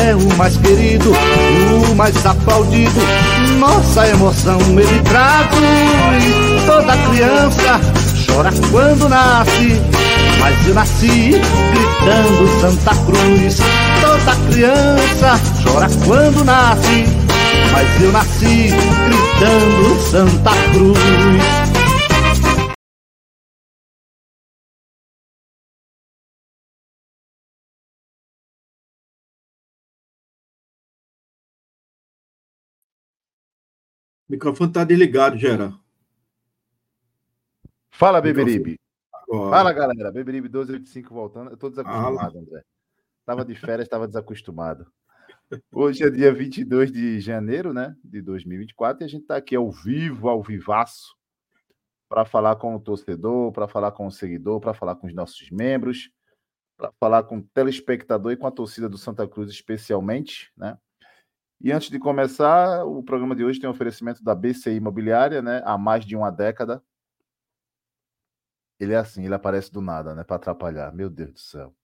[0.00, 3.00] é o mais querido, o mais aplaudido.
[3.58, 6.64] Nossa emoção ele traduz.
[6.66, 7.80] Toda criança
[8.26, 9.80] chora quando nasce,
[10.40, 11.40] mas eu nasci
[11.72, 13.56] gritando Santa Cruz.
[14.00, 17.04] Toda criança chora quando nasce,
[17.72, 18.72] mas eu nasci
[19.06, 21.69] gritando Santa Cruz.
[34.30, 35.74] O microfone está desligado, Gera.
[37.90, 38.78] Fala, Beberibe.
[39.28, 40.12] Fala, galera.
[40.12, 41.50] Beberibe 1285 voltando.
[41.50, 42.40] Eu estou desacostumado, Ah.
[42.40, 42.62] André.
[43.18, 44.86] Estava de férias, estava desacostumado.
[45.72, 49.68] Hoje é dia 22 de janeiro, né, de 2024, e a gente está aqui ao
[49.68, 51.16] vivo, ao vivaço,
[52.08, 55.50] para falar com o torcedor, para falar com o seguidor, para falar com os nossos
[55.50, 56.08] membros,
[56.76, 60.78] para falar com o telespectador e com a torcida do Santa Cruz especialmente, né?
[61.60, 65.60] E antes de começar, o programa de hoje tem um oferecimento da BCI Imobiliária, né?
[65.64, 66.82] Há mais de uma década.
[68.78, 70.24] Ele é assim, ele aparece do nada, né?
[70.24, 70.90] Para atrapalhar.
[70.94, 71.74] Meu Deus do céu.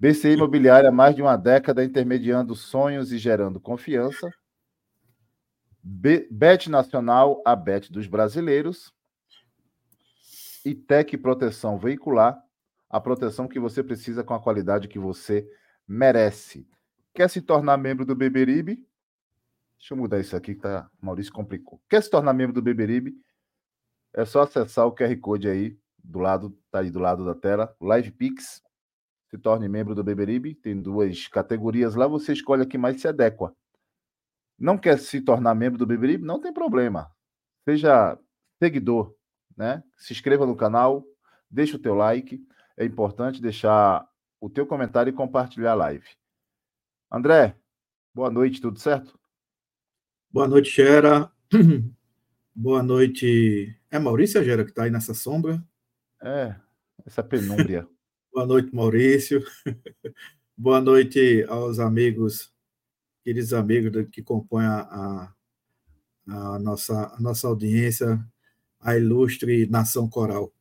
[0.00, 4.30] BCI Imobiliária há mais de uma década intermediando sonhos e gerando confiança.
[5.82, 8.94] Be- Bet Nacional, a Bet dos brasileiros.
[10.64, 12.42] E Tec Proteção Veicular,
[12.88, 15.46] a proteção que você precisa com a qualidade que você
[15.86, 16.66] merece.
[17.14, 18.84] Quer se tornar membro do Beberibe?
[19.78, 21.80] Deixa eu mudar isso aqui que tá, Maurício complicou.
[21.88, 23.14] Quer se tornar membro do Beberibe?
[24.12, 27.74] É só acessar o QR Code aí do lado, tá aí do lado da tela,
[27.80, 28.60] Live Pix.
[29.30, 33.06] Se torne membro do Beberibe, tem duas categorias lá, você escolhe a que mais se
[33.06, 33.54] adequa.
[34.58, 36.24] Não quer se tornar membro do Beberibe?
[36.24, 37.10] Não tem problema.
[37.64, 38.18] Seja
[38.60, 39.14] seguidor,
[39.56, 39.84] né?
[39.96, 41.04] Se inscreva no canal,
[41.48, 42.40] deixa o teu like.
[42.76, 44.04] É importante deixar
[44.40, 46.08] o teu comentário e compartilhar a live.
[47.14, 47.54] André,
[48.12, 49.16] boa noite, tudo certo?
[50.32, 51.30] Boa noite, Gera.
[52.52, 53.72] Boa noite.
[53.88, 55.64] É Maurício Gera que está aí nessa sombra?
[56.20, 56.56] É,
[57.06, 57.86] essa penúmbria.
[58.34, 59.44] Boa noite, Maurício.
[60.58, 62.52] Boa noite aos amigos,
[63.22, 65.34] queridos amigos que compõem a, a-
[66.26, 68.18] a nossa, a nossa audiência,
[68.80, 70.52] a ilustre Nação Coral.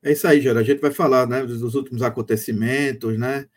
[0.00, 0.60] É isso aí, Gera.
[0.60, 3.48] A gente vai falar né, dos últimos acontecimentos, né?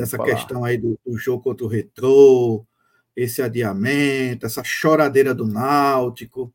[0.00, 0.34] Dessa falar.
[0.34, 2.66] questão aí do, do jogo contra o Retrô,
[3.14, 6.52] esse adiamento, essa choradeira do Náutico,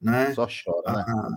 [0.00, 0.32] né?
[0.34, 1.04] Só chora, né?
[1.06, 1.36] Ah,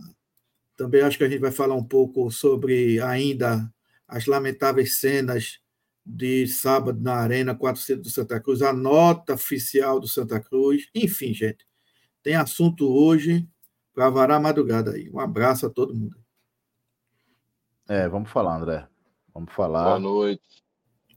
[0.75, 3.71] também acho que a gente vai falar um pouco sobre ainda
[4.07, 5.59] as lamentáveis cenas
[6.05, 10.87] de sábado na Arena 400 do Santa Cruz, a nota oficial do Santa Cruz.
[10.95, 11.67] Enfim, gente,
[12.23, 13.47] tem assunto hoje
[13.93, 15.09] para varar a madrugada aí.
[15.09, 16.15] Um abraço a todo mundo.
[17.89, 18.87] É, vamos falar, André.
[19.33, 19.99] Vamos Boa falar.
[19.99, 20.63] noite.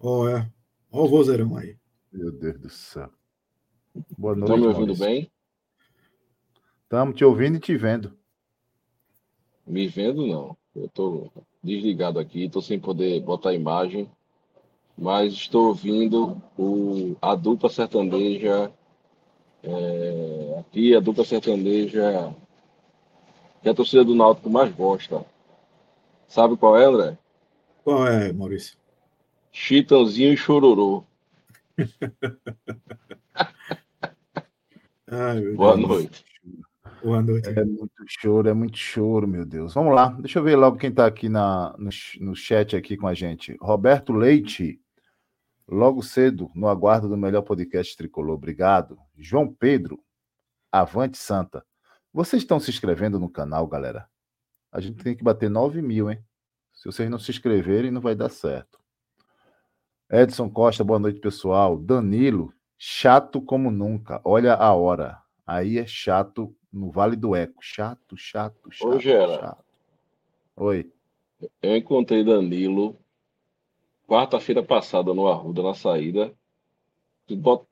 [0.02, 0.50] Olha,
[0.90, 1.76] olha o vozeirão aí.
[2.10, 3.10] Meu Deus do céu.
[4.16, 4.50] Boa noite.
[4.50, 5.04] Estão me ouvindo Maurício.
[5.04, 5.30] bem?
[6.84, 8.16] Estamos te ouvindo e te vendo.
[9.66, 10.56] Me vendo, não.
[10.74, 11.30] Eu estou
[11.62, 14.10] desligado aqui, estou sem poder botar imagem,
[14.96, 18.72] mas estou ouvindo o, a dupla sertaneja,
[19.62, 22.34] é, aqui a dupla sertaneja
[23.62, 25.26] que a torcida do Náutico mais gosta.
[26.26, 27.18] Sabe qual é, André?
[27.84, 28.79] Qual é, Maurício?
[29.52, 31.04] Chitãozinho e Chororô.
[35.06, 35.88] Ai, meu Boa Deus.
[35.88, 36.24] noite.
[37.02, 37.48] Boa noite.
[37.48, 39.72] É muito choro, é muito choro, meu Deus.
[39.74, 41.88] Vamos lá, deixa eu ver logo quem está aqui na, no,
[42.20, 43.56] no chat aqui com a gente.
[43.60, 44.78] Roberto Leite,
[45.66, 48.34] logo cedo, no aguardo do melhor podcast tricolor.
[48.34, 48.98] Obrigado.
[49.16, 49.98] João Pedro,
[50.70, 51.64] Avante Santa.
[52.12, 54.06] Vocês estão se inscrevendo no canal, galera?
[54.70, 56.22] A gente tem que bater 9 mil, hein?
[56.72, 58.79] Se vocês não se inscreverem, não vai dar certo.
[60.12, 61.78] Edson Costa, boa noite, pessoal.
[61.78, 64.20] Danilo, chato como nunca.
[64.24, 65.22] Olha a hora.
[65.46, 67.62] Aí é chato no Vale do Eco.
[67.62, 68.88] Chato, chato, chato.
[68.88, 69.38] Ô, Gera.
[69.38, 69.64] chato.
[70.56, 70.92] Oi.
[71.62, 72.98] Eu encontrei Danilo
[74.08, 76.34] quarta-feira passada no Arruda, na saída.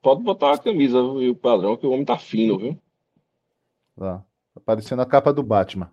[0.01, 2.81] Pode botar a camisa e o padrão, que o homem tá fino, viu?
[3.97, 4.25] Lá.
[4.55, 5.91] Aparecendo a capa do Batman.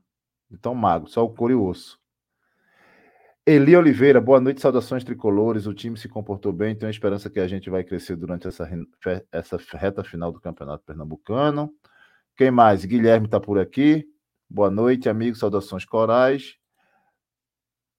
[0.48, 2.00] De tão magro, só o couro e o osso.
[3.48, 5.68] Eli Oliveira, boa noite, saudações tricolores.
[5.68, 8.68] O time se comportou bem, tenho esperança que a gente vai crescer durante essa,
[9.32, 11.72] essa reta final do Campeonato Pernambucano.
[12.36, 12.84] Quem mais?
[12.86, 14.04] Guilherme está por aqui.
[14.50, 16.56] Boa noite, amigos, saudações corais.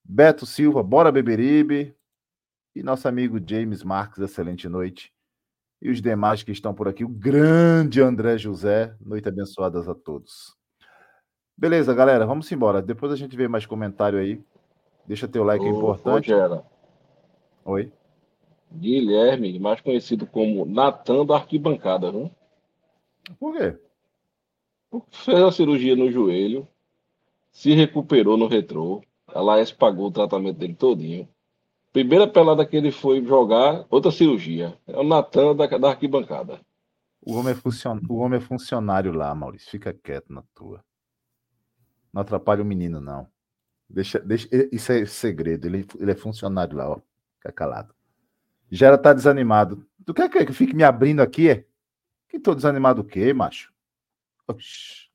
[0.05, 1.95] Beto Silva, bora Beberibe.
[2.75, 5.13] E nosso amigo James Marques, excelente noite.
[5.81, 10.57] E os demais que estão por aqui, o grande André José, noite abençoadas a todos.
[11.57, 12.83] Beleza, galera, vamos embora.
[12.83, 14.45] Depois a gente vê mais comentário aí.
[15.07, 16.33] Deixa teu like, é importante.
[16.33, 16.63] Rogério.
[17.65, 17.93] Oi.
[18.73, 22.31] Guilherme, mais conhecido como Natan da Arquibancada, viu?
[23.39, 23.79] Por quê?
[25.11, 26.67] Fez a cirurgia no joelho,
[27.51, 29.03] se recuperou no retrô.
[29.29, 31.29] A Laes pagou o tratamento dele todinho.
[31.93, 34.79] Primeira pelada que ele foi jogar, outra cirurgia.
[34.87, 36.61] É o Natan da, da arquibancada.
[37.21, 37.99] O homem, é funcion...
[38.09, 39.71] o homem é funcionário lá, Maurício.
[39.71, 40.85] Fica quieto na tua.
[42.13, 43.27] Não atrapalha o menino, não.
[43.89, 45.67] Deixa, deixa, isso é segredo.
[45.67, 47.01] Ele, ele é funcionário lá, ó.
[47.37, 47.95] Fica calado.
[48.71, 49.87] Gera tá desanimado.
[50.05, 51.51] Tu quer que eu fique me abrindo aqui?
[51.51, 51.65] É?
[52.29, 53.73] Que tô desanimado o quê, macho?
[54.49, 55.07] Oxi.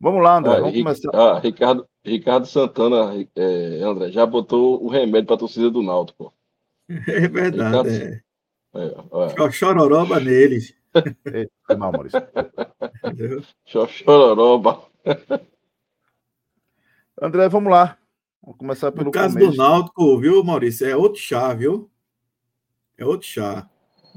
[0.00, 0.56] Vamos lá, André.
[0.56, 1.10] Ah, vamos começar.
[1.14, 6.32] Ah, Ricardo, Ricardo Santana, é, André, já botou o remédio para a torcida do Náutico.
[7.08, 7.88] É verdade.
[7.88, 7.88] Ricardo...
[7.88, 9.44] É.
[9.46, 10.74] É, Chororoba neles.
[11.68, 12.20] É mal, Maurício.
[13.64, 14.82] Chororoba.
[17.20, 17.98] André, vamos lá.
[18.42, 19.52] Vamos começar pelo No caso começo.
[19.52, 20.86] do Náutico, viu, Maurício?
[20.86, 21.90] É outro chá, viu?
[22.98, 23.68] É outro chá.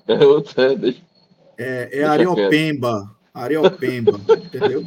[0.07, 1.05] É outro, é, deixa...
[1.57, 3.15] é, é Ariopemba.
[3.33, 4.11] Ariopemba,
[4.43, 4.81] entendeu?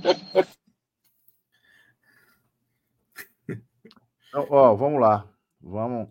[4.29, 5.29] Então, ó, vamos lá.
[5.61, 6.09] Vamos,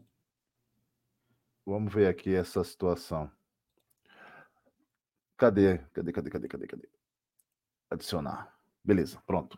[1.66, 3.32] vamos ver aqui essa situação.
[5.38, 5.78] Cadê?
[5.94, 6.90] Cadê, cadê, cadê, cadê, cadê?
[7.90, 8.54] Adicionar.
[8.84, 9.58] Beleza, pronto.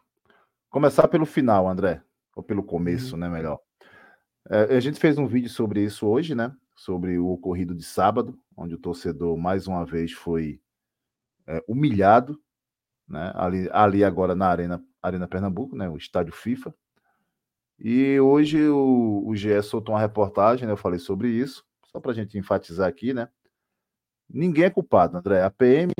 [0.70, 2.04] Começar pelo final, André.
[2.42, 3.30] Ou pelo começo, né?
[3.30, 3.60] Melhor.
[4.50, 6.52] É, a gente fez um vídeo sobre isso hoje, né?
[6.76, 10.60] Sobre o ocorrido de sábado, onde o torcedor mais uma vez foi
[11.46, 12.42] é, humilhado,
[13.08, 13.32] né?
[13.36, 15.88] Ali, ali agora na Arena, Arena Pernambuco, né?
[15.88, 16.74] O estádio FIFA.
[17.78, 20.74] E hoje o, o GE soltou uma reportagem, né?
[20.74, 23.30] Eu falei sobre isso, só para a gente enfatizar aqui, né?
[24.28, 25.44] Ninguém é culpado, André.
[25.44, 25.92] A PM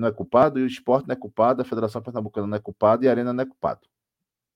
[0.00, 3.04] não é culpado, e o esporte não é culpado, a Federação Pernambucana não é culpada
[3.04, 3.86] e a Arena não é culpado.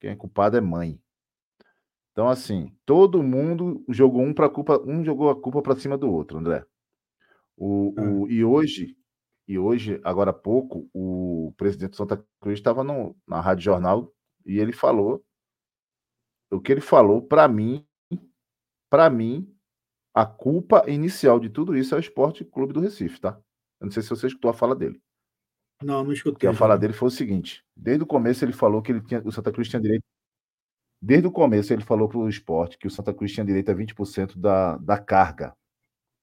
[0.01, 1.01] Quem é culpado é mãe.
[2.21, 6.13] Então, assim, todo mundo jogou um para culpa, um jogou a culpa para cima do
[6.13, 6.67] outro, André.
[7.57, 8.95] O, o, e hoje,
[9.49, 12.85] e hoje, agora há pouco, o presidente Santa Cruz estava
[13.27, 14.13] na Rádio Jornal
[14.45, 15.25] e ele falou
[16.51, 17.87] o que ele falou, para mim,
[18.91, 19.51] para mim,
[20.13, 23.41] a culpa inicial de tudo isso é o Esporte Clube do Recife, tá?
[23.81, 25.01] Eu não sei se você escutou a fala dele.
[25.83, 26.33] Não, não escutei.
[26.33, 29.23] Porque a fala dele foi o seguinte: desde o começo ele falou que ele tinha,
[29.25, 30.05] o Santa Cruz tinha direito.
[31.01, 33.75] Desde o começo ele falou para o esporte que o Santa Cruz tinha direito a
[33.75, 35.55] 20% da, da carga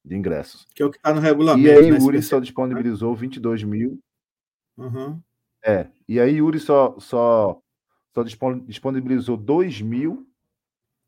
[0.06, 0.68] de ingressos.
[0.76, 1.68] Que é o que está no regulamento.
[1.68, 4.00] E aí né, o Uri só disponibilizou 22 mil.
[4.78, 5.20] Uhum.
[5.66, 5.88] É.
[6.08, 7.62] E aí Yuri só, só
[8.18, 8.24] só
[8.66, 10.28] disponibilizou 2 mil,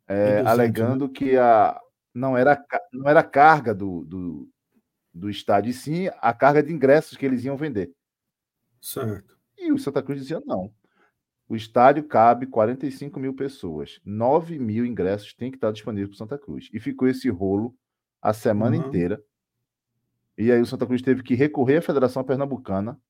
[0.07, 1.13] é, alegando né?
[1.13, 1.80] que a,
[2.13, 2.63] não, era,
[2.94, 4.50] não era carga do, do,
[5.12, 7.91] do estádio, e sim a carga de ingressos que eles iam vender.
[8.79, 9.39] Certo.
[9.58, 10.72] E o Santa Cruz dizia não.
[11.50, 14.00] O estádio cabe 45 mil pessoas.
[14.06, 16.70] 9 mil ingressos tem que estar disponível para Santa Cruz.
[16.72, 17.75] E ficou esse rolo
[18.22, 18.88] a semana uhum.
[18.88, 19.20] inteira.
[20.38, 23.01] E aí o Santa Cruz teve que recorrer à Federação Pernambucana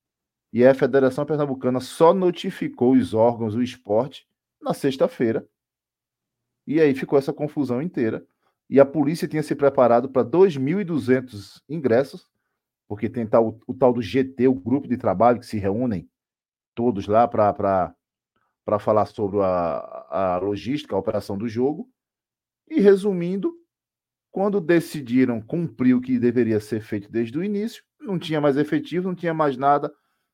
[0.54, 4.26] e a Federação Pernambucana só notificou os órgãos do esporte
[4.62, 5.46] na sexta-feira.
[6.66, 8.26] E aí ficou essa confusão inteira.
[8.70, 12.30] E a polícia tinha se preparado para 2.200 ingressos,
[12.88, 16.10] porque tem tal, o, o tal do GT, o grupo de trabalho que se reúnem
[16.74, 17.94] todos lá para
[18.78, 21.90] falar sobre a, a logística, a operação do jogo.
[22.70, 23.52] E resumindo,
[24.30, 29.08] quando decidiram cumprir o que deveria ser feito desde o início, não tinha mais efetivo,
[29.08, 29.92] não tinha mais nada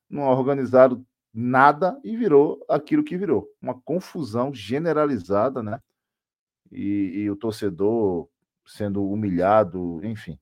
[0.09, 3.47] não organizaram nada e virou aquilo que virou.
[3.61, 5.79] Uma confusão generalizada, né?
[6.71, 8.27] E, e o torcedor
[8.65, 10.39] sendo humilhado, enfim.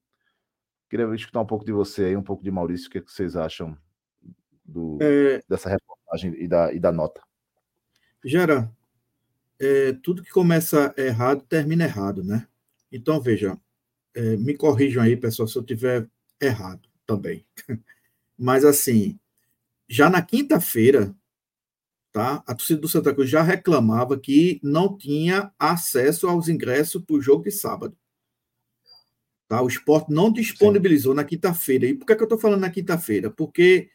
[0.90, 3.12] Queria escutar um pouco de você aí, um pouco de Maurício, o que, é que
[3.12, 3.78] vocês acham
[4.64, 5.42] do, é...
[5.50, 7.22] dessa reportagem e da, e da nota.
[8.24, 8.72] Gera,
[9.60, 12.48] é, tudo que começa errado termina errado, né?
[12.92, 13.60] Então, veja,
[14.14, 16.08] é, me corrijam aí, pessoal, se eu tiver
[16.40, 17.46] errado também.
[18.38, 19.20] Mas, assim,
[19.88, 21.16] já na quinta-feira,
[22.12, 22.44] tá?
[22.46, 27.22] A torcida do Santa Cruz já reclamava que não tinha acesso aos ingressos para o
[27.22, 27.98] jogo de sábado.
[29.48, 29.62] Tá?
[29.62, 31.18] O esporte não disponibilizou Sim.
[31.18, 31.86] na quinta-feira.
[31.86, 33.30] E por que, é que eu estou falando na quinta-feira?
[33.30, 33.90] Porque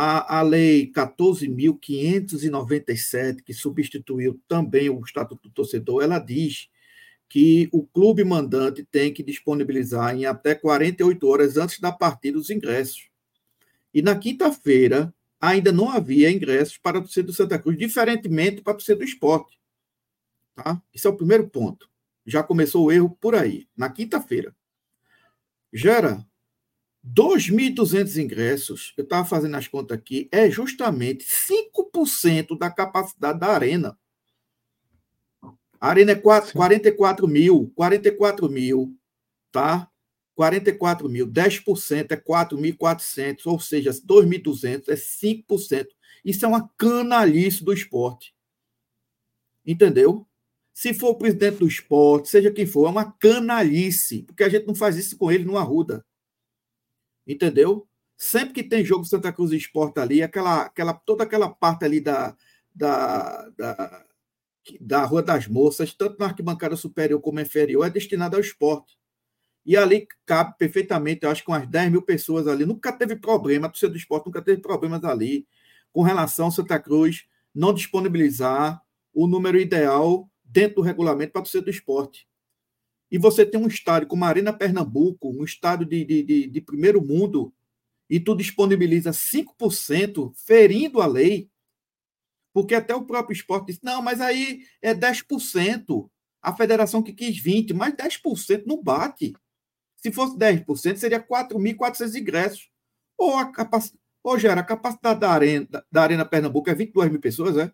[0.00, 6.68] a, a lei 14.597, que substituiu também o Estatuto do Torcedor, ela diz
[7.28, 12.48] que o clube mandante tem que disponibilizar em até 48 horas antes da partida os
[12.48, 13.08] ingressos.
[13.92, 18.74] E na quinta-feira ainda não havia ingressos para a torcida do Santa Cruz, diferentemente para
[18.74, 19.58] a torcida do esporte.
[20.54, 20.80] Tá?
[20.94, 21.90] Esse é o primeiro ponto.
[22.24, 24.54] Já começou o erro por aí, na quinta-feira.
[25.72, 26.24] Gera
[27.14, 33.98] 2.200 ingressos, eu estava fazendo as contas aqui, é justamente 5% da capacidade da arena.
[35.80, 38.96] A arena é 4, 44 mil, 44 mil,
[39.52, 39.88] tá?
[40.34, 45.86] 44 mil, 10% é 4.400, ou seja, 2.200 é 5%.
[46.24, 48.34] Isso é uma canalice do esporte.
[49.66, 50.26] Entendeu?
[50.72, 54.66] Se for o presidente do esporte, seja quem for, é uma canalice, porque a gente
[54.66, 56.04] não faz isso com ele no Arruda.
[57.28, 57.86] Entendeu?
[58.16, 62.34] Sempre que tem jogo Santa Cruz Esporte ali, aquela, aquela, toda aquela parte ali da,
[62.74, 64.04] da, da,
[64.80, 68.98] da Rua das Moças, tanto na arquibancada superior como inferior, é destinada ao esporte.
[69.64, 72.64] E ali cabe perfeitamente, eu acho que umas 10 mil pessoas ali.
[72.64, 75.46] Nunca teve problema, a torcida do esporte nunca teve problemas ali
[75.92, 78.80] com relação ao Santa Cruz não disponibilizar
[79.12, 82.26] o número ideal dentro do regulamento para a torcida do esporte.
[83.10, 86.60] E você tem um estádio como a Arena Pernambuco, um estádio de, de, de, de
[86.60, 87.52] primeiro mundo,
[88.08, 91.50] e tu disponibiliza 5%, ferindo a lei,
[92.52, 96.10] porque até o próprio esporte disse, não, mas aí é 10%.
[96.40, 99.34] A federação que quis 20%, mas 10% não bate.
[99.96, 102.70] Se fosse 10%, seria 4.400 ingressos.
[103.16, 107.20] Ou, a capacidade, ou gera a capacidade da arena, da arena Pernambuco é 22 mil
[107.20, 107.72] pessoas, é?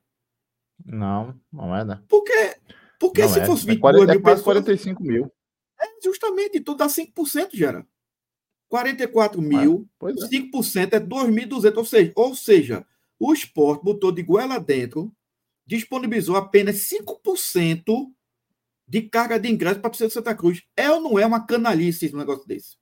[0.85, 2.03] Não, não é, né?
[2.09, 2.54] Porque,
[2.99, 3.47] porque não se é.
[3.47, 4.65] fosse 22 é 40, mil é quase pessoas...
[4.65, 5.33] 45 mil.
[5.81, 7.87] É justamente, então dá 5%, gera.
[8.69, 10.07] 44 mil, é.
[10.07, 12.87] 5% é 2.200, ou seja, ou seja,
[13.19, 15.13] o esporte botou de goela dentro,
[15.67, 17.85] disponibilizou apenas 5%
[18.87, 20.63] de carga de ingresso para o Santa Cruz.
[20.77, 22.77] É ou não é uma canalice esse negócio desse?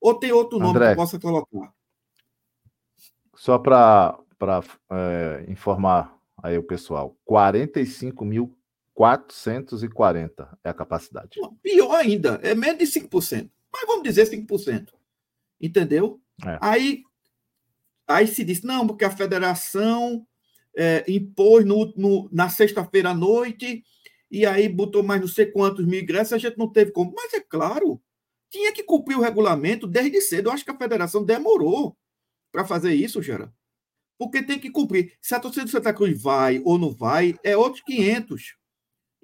[0.00, 1.72] Ou tem outro nome André, que eu possa colocar?
[3.36, 4.18] Só para
[4.90, 7.16] é, informar aí o pessoal,
[8.96, 11.40] 45.440 é a capacidade.
[11.62, 13.50] Pior ainda, é menos de 5%.
[13.72, 14.88] Mas vamos dizer 5%.
[15.60, 16.20] Entendeu?
[16.44, 16.58] É.
[16.60, 17.02] Aí,
[18.06, 20.26] aí se diz, não, porque a federação
[20.76, 23.84] é, impôs no, no, na sexta-feira à noite
[24.30, 27.12] e aí botou mais não sei quantos mil ingressos, a gente não teve como.
[27.14, 28.00] Mas é claro,
[28.50, 30.48] tinha que cumprir o regulamento desde cedo.
[30.48, 31.96] Eu acho que a federação demorou
[32.52, 33.52] para fazer isso, Gera.
[34.18, 35.16] Porque tem que cumprir.
[35.20, 38.56] Se a torcida do Santa Cruz vai ou não vai, é outros 500.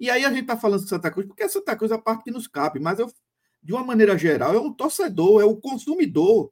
[0.00, 2.24] E aí a gente está falando de Santa Cruz, porque Santa Cruz é a parte
[2.24, 3.12] que nos cabe, mas eu,
[3.62, 6.50] de uma maneira geral, é um torcedor, é o consumidor,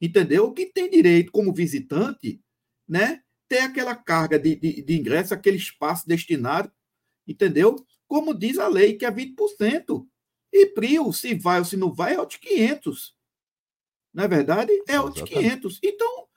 [0.00, 0.52] entendeu?
[0.52, 2.42] Que tem direito, como visitante,
[2.88, 6.70] né, ter aquela carga de, de, de ingresso, aquele espaço destinado,
[7.24, 7.76] entendeu?
[8.08, 10.04] Como diz a lei, que é 20%.
[10.52, 13.16] E PRIO, se vai ou se não vai, é outros 500.
[14.12, 14.72] Não é verdade?
[14.88, 15.78] É outros 500.
[15.84, 16.28] Então,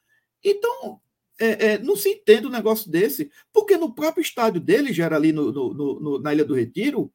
[0.44, 1.02] então
[1.40, 5.16] é, é, não se entende um negócio desse, porque no próprio estádio dele, já era
[5.16, 7.12] ali no, no, no, na Ilha do Retiro,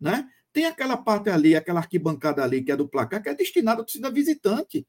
[0.00, 0.28] né?
[0.52, 3.84] tem aquela parte ali, aquela arquibancada ali, que é do placar, que é destinada à
[3.84, 4.86] torcida visitante.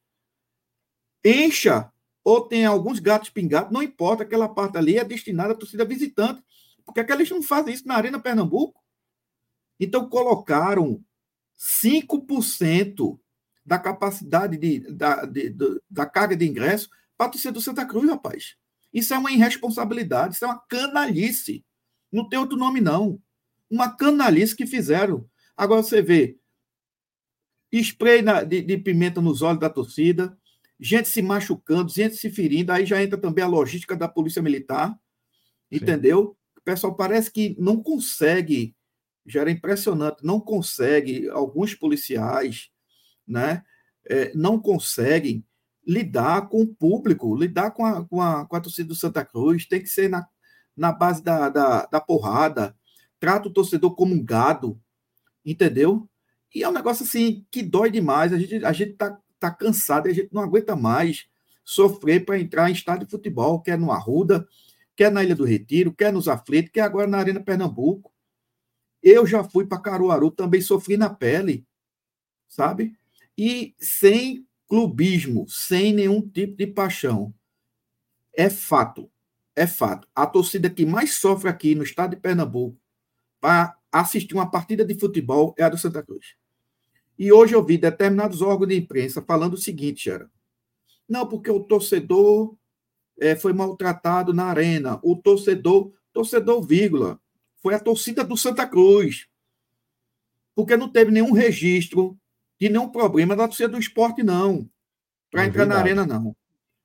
[1.24, 1.92] Encha,
[2.24, 6.44] ou tem alguns gatos pingados, não importa, aquela parte ali é destinada à torcida visitante,
[6.84, 8.82] porque aqueles não fazem isso na Arena Pernambuco.
[9.80, 11.04] Então, colocaram
[11.58, 13.20] 5%
[13.64, 15.56] da capacidade de, da, de,
[15.90, 18.56] da carga de ingresso para a torcida do Santa Cruz, rapaz.
[18.94, 21.66] Isso é uma irresponsabilidade, isso é uma canalice.
[22.12, 23.22] Não tem outro nome, não.
[23.70, 25.26] Uma canalice que fizeram.
[25.56, 26.38] Agora você vê
[27.72, 30.38] spray na, de, de, pimenta nos olhos da torcida,
[30.80, 34.90] gente se machucando, gente se ferindo, aí já entra também a logística da Polícia Militar,
[34.90, 34.98] Sim.
[35.78, 36.38] entendeu?
[36.58, 38.76] O pessoal parece que não consegue,
[39.26, 42.70] já era impressionante, não consegue, alguns policiais,
[43.26, 43.64] né,
[44.10, 45.46] é, não conseguem
[45.86, 49.66] lidar com o público, lidar com a, com a, com a torcida do Santa Cruz,
[49.66, 50.28] tem que ser na,
[50.76, 52.76] na base da, da, da porrada,
[53.20, 54.80] trata o torcedor como um gado,
[55.46, 56.08] entendeu?
[56.54, 60.08] E é um negócio assim que dói demais, a gente a gente tá, tá cansado,
[60.08, 61.28] a gente não aguenta mais
[61.64, 64.48] sofrer para entrar em estádio de futebol, quer no Arruda,
[64.96, 68.12] quer na Ilha do Retiro, quer nos Aflitos, quer agora na Arena Pernambuco.
[69.02, 71.66] Eu já fui para Caruaru, também sofri na pele,
[72.48, 72.94] sabe?
[73.38, 77.34] E sem clubismo, sem nenhum tipo de paixão.
[78.34, 79.12] É fato,
[79.54, 80.08] é fato.
[80.16, 82.80] A torcida que mais sofre aqui no estado de Pernambuco
[83.42, 86.38] para assistir uma partida de futebol é a do Santa Cruz.
[87.20, 90.32] E hoje eu vi determinados órgãos de imprensa falando o seguinte, Xera.
[91.06, 92.56] Não, porque o torcedor
[93.20, 95.02] é, foi maltratado na arena.
[95.04, 97.20] O torcedor, torcedor, vírgula,
[97.58, 99.28] foi a torcida do Santa Cruz.
[100.56, 102.18] porque não teve nenhum registro
[102.62, 104.70] de nenhum problema da torcida do esporte, não.
[105.32, 106.36] Para entrar na arena, não.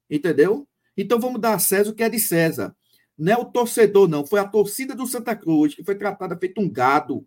[0.08, 0.66] Entendeu?
[0.96, 2.74] Então vamos dar a César o que é de César.
[3.18, 4.26] Não é o torcedor, não.
[4.26, 7.26] Foi a torcida do Santa Cruz que foi tratada feito um gado.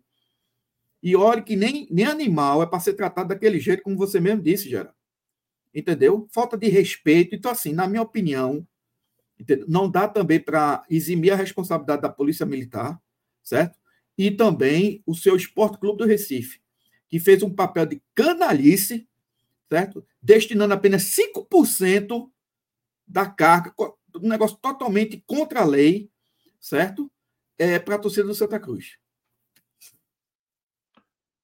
[1.00, 4.42] E olha que nem, nem animal é para ser tratado daquele jeito, como você mesmo
[4.42, 4.98] disse, Geraldo.
[5.72, 6.26] Entendeu?
[6.32, 7.36] Falta de respeito.
[7.36, 8.66] Então, assim, na minha opinião,
[9.38, 9.64] entendeu?
[9.68, 13.00] não dá também para eximir a responsabilidade da Polícia Militar,
[13.44, 13.78] certo?
[14.18, 16.60] E também o seu Esporte Clube do Recife,
[17.10, 19.08] que fez um papel de canalice,
[19.68, 20.06] certo?
[20.22, 22.30] Destinando apenas 5%
[23.06, 23.74] da carga
[24.16, 26.10] um negócio totalmente contra a lei,
[26.58, 27.10] certo?
[27.58, 28.98] É, para a torcida do Santa Cruz.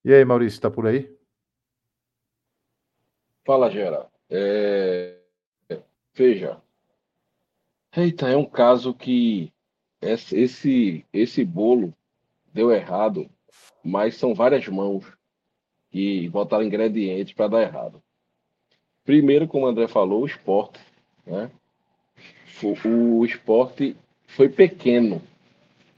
[0.04, 1.14] E aí, Maurício, está por aí?
[3.44, 4.08] Fala, Gera.
[4.30, 5.20] É...
[6.14, 6.61] Veja.
[7.94, 9.52] Eita, é um caso que
[10.00, 11.94] esse, esse bolo
[12.52, 13.28] deu errado,
[13.85, 15.15] mas são várias mãos
[15.90, 18.02] que botaram ingredientes para dar errado.
[19.05, 20.81] Primeiro, como o André falou, o esporte.
[21.25, 21.50] Né?
[22.85, 25.23] o esporte foi pequeno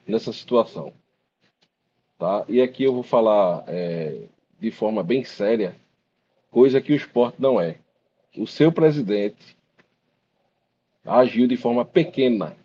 [0.06, 0.92] nessa situação.
[2.18, 2.44] Tá?
[2.48, 4.24] E aqui eu vou falar é,
[4.58, 5.76] de forma bem séria,
[6.50, 7.78] coisa que o esporte não é.
[8.36, 9.56] O seu presidente
[11.04, 12.56] agiu de forma pequena,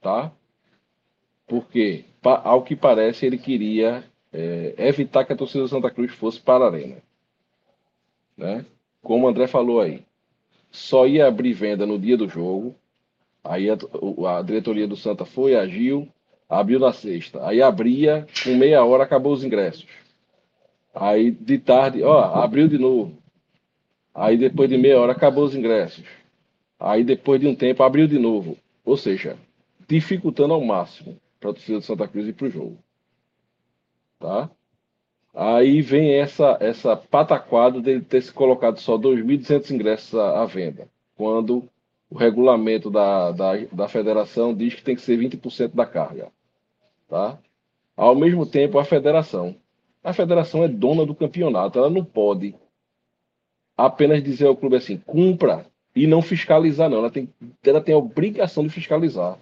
[0.00, 0.32] tá?
[1.46, 6.40] Porque, ao que parece, ele queria é, evitar que a torcida do Santa Cruz fosse
[6.40, 6.96] para a arena.
[8.36, 8.64] Né?
[9.02, 10.04] Como o André falou aí
[10.70, 12.74] só ia abrir venda no dia do jogo.
[13.42, 13.76] Aí a,
[14.38, 16.08] a diretoria do Santa foi, agiu,
[16.48, 17.46] abriu na sexta.
[17.46, 19.86] Aí abria, com meia hora acabou os ingressos.
[20.94, 23.16] Aí de tarde, ó, abriu de novo.
[24.14, 26.04] Aí depois de meia hora acabou os ingressos.
[26.78, 28.56] Aí depois de um tempo abriu de novo.
[28.84, 29.36] Ou seja,
[29.86, 32.78] dificultando ao máximo para a torcida do Santa Cruz ir para o jogo.
[34.18, 34.50] Tá?
[35.34, 40.88] Aí vem essa, essa pataquada dele ter se colocado só 2.200 ingressos à, à, venda,
[41.16, 41.68] quando
[42.10, 46.32] o regulamento da, da, da federação diz que tem que ser 20% da carga.
[47.08, 47.38] Tá?
[47.96, 49.54] Ao mesmo tempo, a federação.
[50.02, 52.54] A federação é dona do campeonato, ela não pode
[53.76, 56.98] apenas dizer ao clube assim, cumpra e não fiscalizar, não.
[56.98, 59.38] Ela tem, ela tem a obrigação de fiscalizar.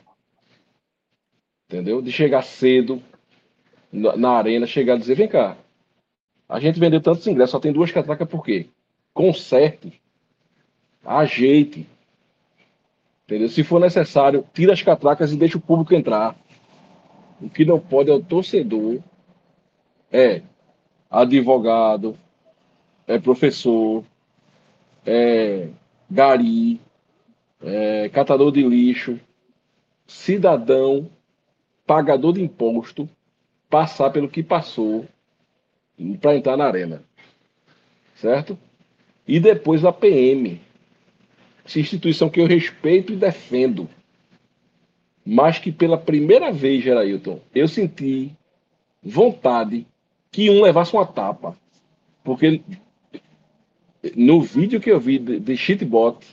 [1.69, 2.03] Entendeu?
[2.03, 3.03] De chegar cedo
[3.92, 5.57] na, na arena, chegar e dizer, vem cá,
[6.49, 8.66] a gente vendeu tantos ingressos, só tem duas catracas por quê?
[9.12, 10.01] Conserte,
[11.05, 11.88] ajeite.
[13.25, 13.49] Entendeu?
[13.49, 16.37] Se for necessário, tira as catracas e deixa o público entrar.
[17.40, 19.01] O que não pode é o torcedor,
[20.12, 20.42] é
[21.11, 22.16] advogado,
[23.07, 24.05] é professor,
[25.05, 25.68] é
[26.11, 26.81] gari,
[27.62, 29.18] é catador de lixo,
[30.07, 31.11] cidadão,
[31.87, 33.09] pagador de imposto,
[33.77, 35.07] passar pelo que passou
[36.19, 37.05] para entrar na arena.
[38.15, 38.59] Certo?
[39.29, 40.59] E depois a PM.
[41.62, 43.87] Essa instituição que eu respeito e defendo.
[45.27, 48.35] Mas que pela primeira vez, Gerailton, eu senti
[49.03, 49.87] vontade
[50.31, 51.55] que um levasse uma tapa.
[52.25, 52.62] Porque
[54.17, 56.27] no vídeo que eu vi de, de Shitbot,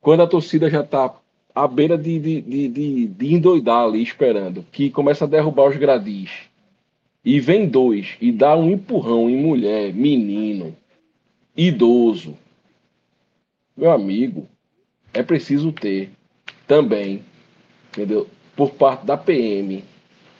[0.00, 1.12] quando a torcida já está
[1.56, 6.30] à beira de, de, de, de, endoidar ali, esperando, que começa a derrubar os gradis,
[7.24, 10.76] e vem dois e dá um empurrão em mulher, menino,
[11.56, 12.36] idoso,
[13.74, 14.46] meu amigo,
[15.14, 16.10] é preciso ter
[16.66, 17.24] também,
[17.88, 18.28] entendeu?
[18.54, 19.82] Por parte da PM,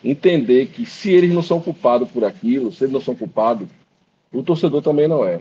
[0.04, 3.66] entender que se eles não são culpados por aquilo, se eles não são culpados,
[4.30, 5.40] o torcedor também não é.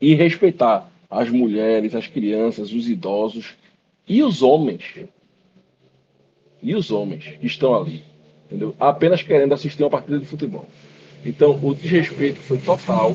[0.00, 3.56] E respeitar as mulheres, as crianças, os idosos
[4.10, 4.82] e os homens.
[6.60, 8.02] E os homens que estão ali
[8.46, 8.74] entendeu?
[8.80, 10.66] apenas querendo assistir uma partida de futebol.
[11.24, 13.12] Então, o desrespeito foi total.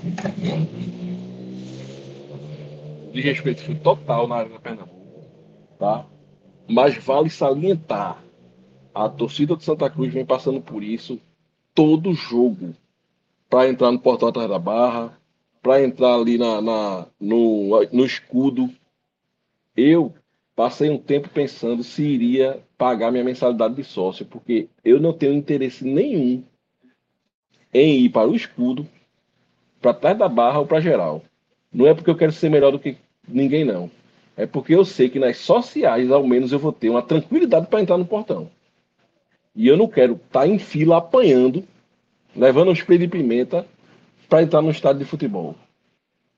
[3.07, 5.25] O desrespeito foi total na Arena Pernambuco,
[5.77, 6.05] tá?
[6.65, 8.23] Mas vale salientar,
[8.93, 11.19] a torcida de Santa Cruz vem passando por isso
[11.73, 12.73] todo jogo
[13.49, 15.19] para entrar no portão atrás da barra,
[15.61, 18.69] para entrar ali na, na no, no escudo.
[19.75, 20.13] Eu
[20.55, 25.33] passei um tempo pensando se iria pagar minha mensalidade de sócio, porque eu não tenho
[25.33, 26.43] interesse nenhum
[27.73, 28.87] em ir para o escudo,
[29.81, 31.21] para trás da barra ou para geral.
[31.71, 33.91] Não é porque eu quero ser melhor do que ninguém, não.
[34.37, 37.81] É porque eu sei que nas sociais, ao menos, eu vou ter uma tranquilidade para
[37.81, 38.49] entrar no portão.
[39.53, 41.63] E eu não quero estar tá em fila apanhando,
[42.35, 43.65] levando um spray de pimenta
[44.27, 45.55] para entrar no estádio de futebol.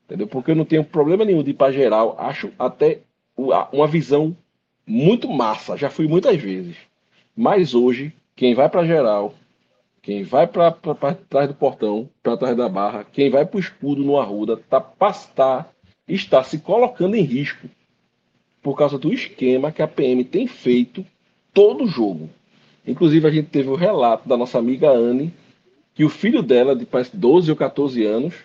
[0.06, 0.28] Entendeu?
[0.28, 2.16] Porque eu não tenho problema nenhum de ir para geral.
[2.20, 3.02] Acho até
[3.38, 4.36] uma visão
[4.86, 6.76] muito massa, já fui muitas vezes.
[7.36, 9.36] Mas hoje, quem vai para geral,
[10.02, 10.72] quem vai para
[11.30, 14.80] trás do portão, para trás da barra, quem vai para o escudo no Arruda, tá,
[14.80, 15.66] tá,
[16.08, 17.70] está se colocando em risco
[18.62, 21.06] por causa do esquema que a PM tem feito
[21.54, 22.30] todo o jogo.
[22.86, 25.34] Inclusive, a gente teve o relato da nossa amiga Anne,
[25.94, 28.36] que o filho dela, de parece 12 ou 14 anos,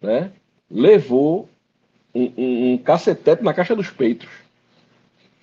[0.00, 0.32] né,
[0.70, 1.48] levou
[2.14, 4.28] um, um, cacetete na caixa dos peitos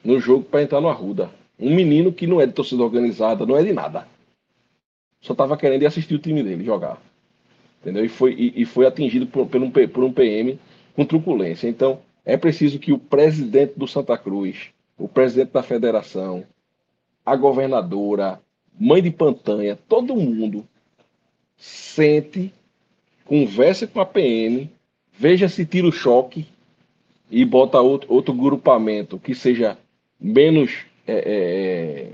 [0.03, 1.30] no jogo para entrar no Arruda.
[1.60, 4.08] Um menino que não é de torcida organizada, não é de nada.
[5.19, 7.01] Só estava querendo assistir o time dele jogar.
[7.82, 8.06] Entendeu?
[8.06, 10.60] E foi, e, e foi atingido por, por, um, por um PM
[10.95, 11.67] com truculência.
[11.67, 16.45] Então, é preciso que o presidente do Santa Cruz, o presidente da federação,
[17.25, 18.39] a governadora,
[18.80, 20.67] mãe de Pantanha, todo mundo
[21.56, 22.53] sente,
[23.25, 24.69] converse com a PM,
[25.17, 26.47] veja se tira o choque
[27.30, 29.78] e bota outro, outro grupamento que seja
[30.20, 32.13] menos é,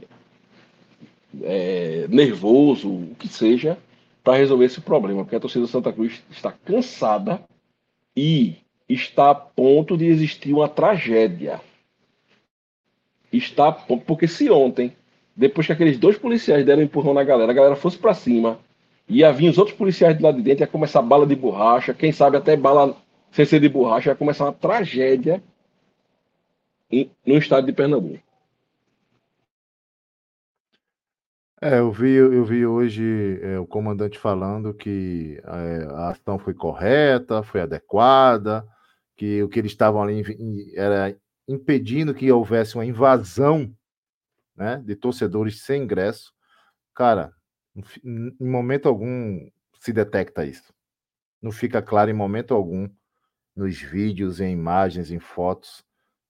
[1.41, 3.77] é, é, nervoso, o que seja,
[4.23, 7.41] para resolver esse problema, porque a torcida do Santa Cruz está cansada
[8.15, 8.55] e
[8.87, 11.59] está a ponto de existir uma tragédia.
[13.31, 14.95] Está a ponto, porque se ontem,
[15.35, 18.59] depois que aqueles dois policiais deram um empurrão na galera, a galera fosse para cima,
[19.09, 22.11] ia vir os outros policiais de lá de dentro, ia começar bala de borracha, quem
[22.11, 22.95] sabe até bala
[23.33, 25.43] sem ser de borracha, ia começar uma tragédia
[27.25, 28.23] no estado de Pernambuco.
[31.59, 36.53] É, eu vi, eu vi hoje é, o comandante falando que é, a ação foi
[36.53, 38.67] correta, foi adequada,
[39.15, 40.23] que o que eles estavam ali
[40.75, 41.15] era
[41.47, 43.73] impedindo que houvesse uma invasão
[44.55, 46.33] né, de torcedores sem ingresso.
[46.93, 47.33] Cara,
[48.03, 50.71] em momento algum se detecta isso.
[51.41, 52.87] Não fica claro em momento algum
[53.55, 55.83] nos vídeos, em imagens, em fotos,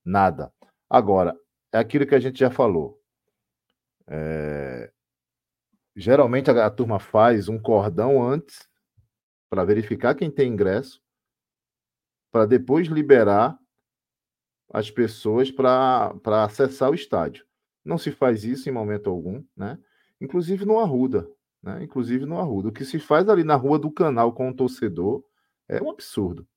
[0.03, 0.51] nada.
[0.89, 1.35] Agora,
[1.71, 2.99] é aquilo que a gente já falou.
[4.07, 4.91] É,
[5.95, 8.67] Geralmente a, a turma faz um cordão antes
[9.49, 11.01] para verificar quem tem ingresso,
[12.31, 13.57] para depois liberar
[14.71, 17.45] as pessoas para acessar o estádio.
[17.85, 19.77] Não se faz isso em momento algum, né?
[20.19, 21.29] Inclusive no Arruda,
[21.61, 21.83] né?
[21.83, 22.69] Inclusive no Arruda.
[22.69, 25.23] O que se faz ali na rua do canal com o torcedor
[25.67, 26.47] é um absurdo.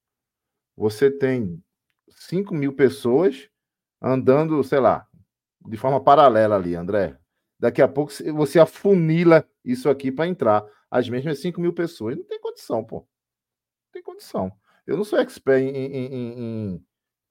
[0.77, 1.61] Você tem
[2.09, 3.49] 5 mil pessoas
[3.99, 5.07] andando, sei lá,
[5.67, 7.17] de forma paralela ali, André.
[7.59, 10.63] Daqui a pouco você afunila isso aqui para entrar.
[10.89, 12.15] As mesmas 5 mil pessoas.
[12.15, 12.97] Não tem condição, pô.
[12.97, 14.51] Não tem condição.
[14.85, 16.85] Eu não sou expert em, em, em,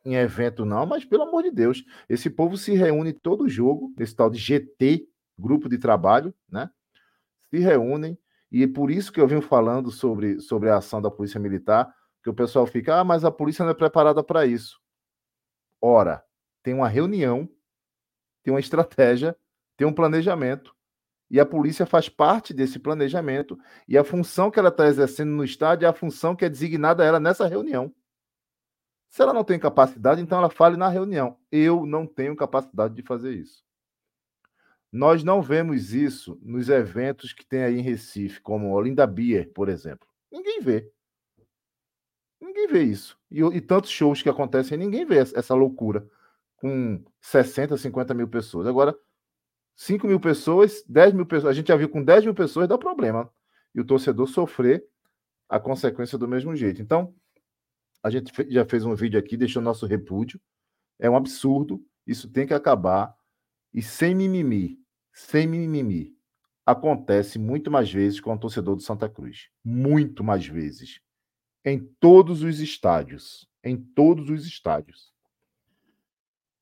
[0.05, 4.15] em evento, não, mas pelo amor de Deus, esse povo se reúne todo jogo, nesse
[4.15, 6.69] tal de GT, grupo de trabalho, né?
[7.49, 8.19] Se reúnem,
[8.51, 11.93] e por isso que eu venho falando sobre, sobre a ação da Polícia Militar,
[12.27, 14.81] que o pessoal fica, ah, mas a polícia não é preparada para isso.
[15.81, 16.25] Ora,
[16.61, 17.49] tem uma reunião,
[18.43, 19.39] tem uma estratégia
[19.77, 20.75] tem um planejamento.
[21.31, 23.57] E a polícia faz parte desse planejamento.
[23.87, 27.03] E a função que ela está exercendo no estádio é a função que é designada
[27.03, 27.95] a ela nessa reunião.
[29.11, 31.39] Se ela não tem capacidade, então ela fale na reunião.
[31.53, 33.65] Eu não tenho capacidade de fazer isso.
[34.91, 39.69] Nós não vemos isso nos eventos que tem aí em Recife, como Olinda Beer, por
[39.69, 40.09] exemplo.
[40.33, 40.91] Ninguém vê.
[42.40, 43.18] Ninguém vê isso.
[43.31, 46.09] E, e tantos shows que acontecem, ninguém vê essa loucura
[46.57, 48.66] com 60, 50 mil pessoas.
[48.66, 48.96] Agora,
[49.77, 51.51] 5 mil pessoas, 10 mil pessoas.
[51.51, 53.31] A gente já viu com 10 mil pessoas dá problema.
[53.75, 54.87] E o torcedor sofrer
[55.49, 56.81] a consequência do mesmo jeito.
[56.81, 57.14] Então,
[58.03, 60.40] a gente já fez um vídeo aqui, deixou nosso repúdio.
[60.99, 61.85] É um absurdo.
[62.07, 63.14] Isso tem que acabar.
[63.72, 64.79] E sem mimimi,
[65.12, 66.16] sem mimimi,
[66.64, 69.51] acontece muito mais vezes com o torcedor do Santa Cruz.
[69.62, 71.01] Muito mais vezes.
[71.68, 73.48] Em todos os estádios.
[73.64, 75.12] Em todos os estádios.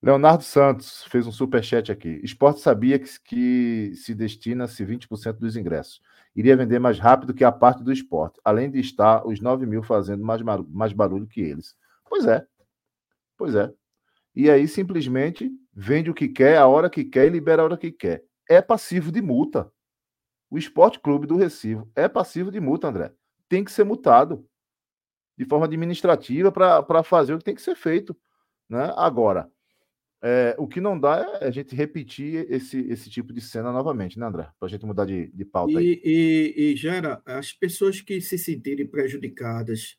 [0.01, 2.19] Leonardo Santos fez um super chat aqui.
[2.23, 6.01] Esporte sabia que, que se destina-se 20% dos ingressos.
[6.35, 9.83] Iria vender mais rápido que a parte do esporte, além de estar os 9 mil
[9.83, 11.75] fazendo mais, mais barulho que eles.
[12.09, 12.43] Pois é.
[13.37, 13.71] Pois é.
[14.35, 17.77] E aí simplesmente vende o que quer, a hora que quer e libera a hora
[17.77, 18.23] que quer.
[18.49, 19.71] É passivo de multa.
[20.49, 23.13] O Esporte Clube do Recife é passivo de multa, André.
[23.47, 24.43] Tem que ser multado
[25.37, 28.15] de forma administrativa para fazer o que tem que ser feito.
[28.69, 28.93] Né?
[28.95, 29.49] Agora,
[30.21, 34.17] é, o que não dá é a gente repetir esse, esse tipo de cena novamente,
[34.17, 34.47] né, André?
[34.59, 36.01] Para a gente mudar de, de pauta e, aí.
[36.03, 39.97] E, e, Gera, as pessoas que se sentirem prejudicadas,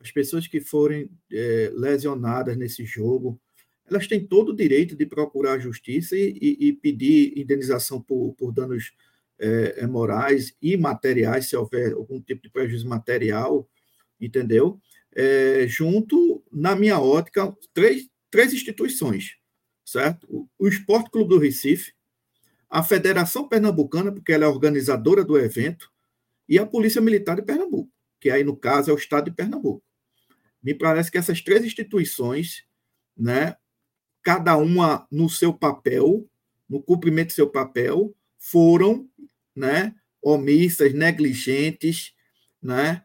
[0.00, 3.40] as pessoas que forem é, lesionadas nesse jogo,
[3.88, 8.34] elas têm todo o direito de procurar a justiça e, e, e pedir indenização por,
[8.34, 8.92] por danos
[9.38, 13.68] é, é, morais e materiais, se houver algum tipo de prejuízo material,
[14.22, 14.80] entendeu?
[15.14, 19.42] É, junto, na minha ótica, três, três instituições
[19.84, 20.48] certo?
[20.58, 21.92] O Esporte Clube do Recife,
[22.68, 25.90] a Federação Pernambucana, porque ela é organizadora do evento,
[26.48, 29.84] e a Polícia Militar de Pernambuco, que aí, no caso, é o Estado de Pernambuco.
[30.62, 32.64] Me parece que essas três instituições,
[33.16, 33.56] né,
[34.22, 36.26] cada uma no seu papel,
[36.68, 39.08] no cumprimento do seu papel, foram
[39.54, 42.14] né, omissas, negligentes,
[42.62, 43.04] né,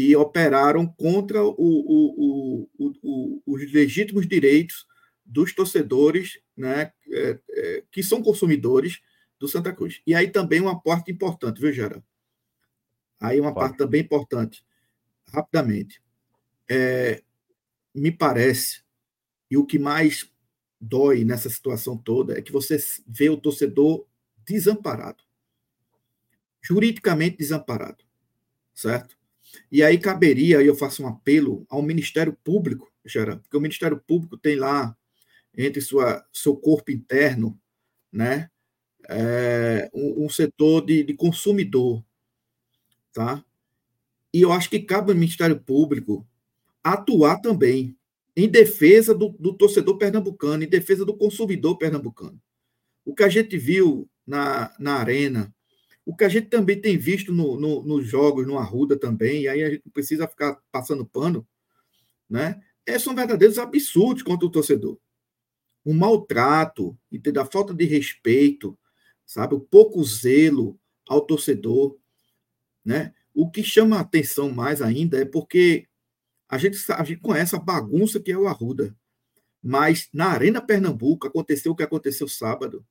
[0.00, 4.86] e operaram contra o, o, o, os legítimos direitos
[5.24, 9.00] dos torcedores né, é, é, que são consumidores
[9.40, 10.00] do Santa Cruz.
[10.06, 12.00] E aí também uma parte importante, viu, Gera?
[13.18, 14.64] Aí uma parte também importante,
[15.32, 16.00] rapidamente.
[16.70, 17.20] É,
[17.92, 18.84] me parece,
[19.50, 20.30] e o que mais
[20.80, 24.06] dói nessa situação toda é que você vê o torcedor
[24.46, 25.24] desamparado.
[26.62, 28.04] Juridicamente desamparado.
[28.72, 29.17] Certo?
[29.70, 34.02] E aí caberia, aí eu faço um apelo ao Ministério Público, Gerard, porque o Ministério
[34.06, 34.96] Público tem lá,
[35.56, 37.58] entre sua, seu corpo interno,
[38.12, 38.50] né,
[39.08, 42.04] é, um, um, setor de, de consumidor.
[43.12, 43.44] Tá?
[44.32, 46.26] E eu acho que cabe ao Ministério Público
[46.82, 47.96] atuar também
[48.36, 52.40] em defesa do, do, torcedor pernambucano, em defesa do consumidor pernambucano.
[53.04, 55.52] O que a gente viu na, na arena,
[56.08, 59.48] o que a gente também tem visto no, no, nos jogos, no Arruda também, e
[59.48, 61.46] aí a gente não precisa ficar passando pano,
[62.26, 62.62] né?
[62.86, 64.98] É, são verdadeiros absurdos contra o torcedor.
[65.84, 66.98] O maltrato,
[67.38, 68.76] a falta de respeito,
[69.26, 69.54] sabe?
[69.54, 71.98] O pouco zelo ao torcedor,
[72.82, 73.12] né?
[73.34, 75.86] O que chama a atenção mais ainda é porque
[76.48, 78.96] a gente, a gente conhece a bagunça que é o Arruda.
[79.62, 82.82] Mas na Arena Pernambuco aconteceu o que aconteceu sábado.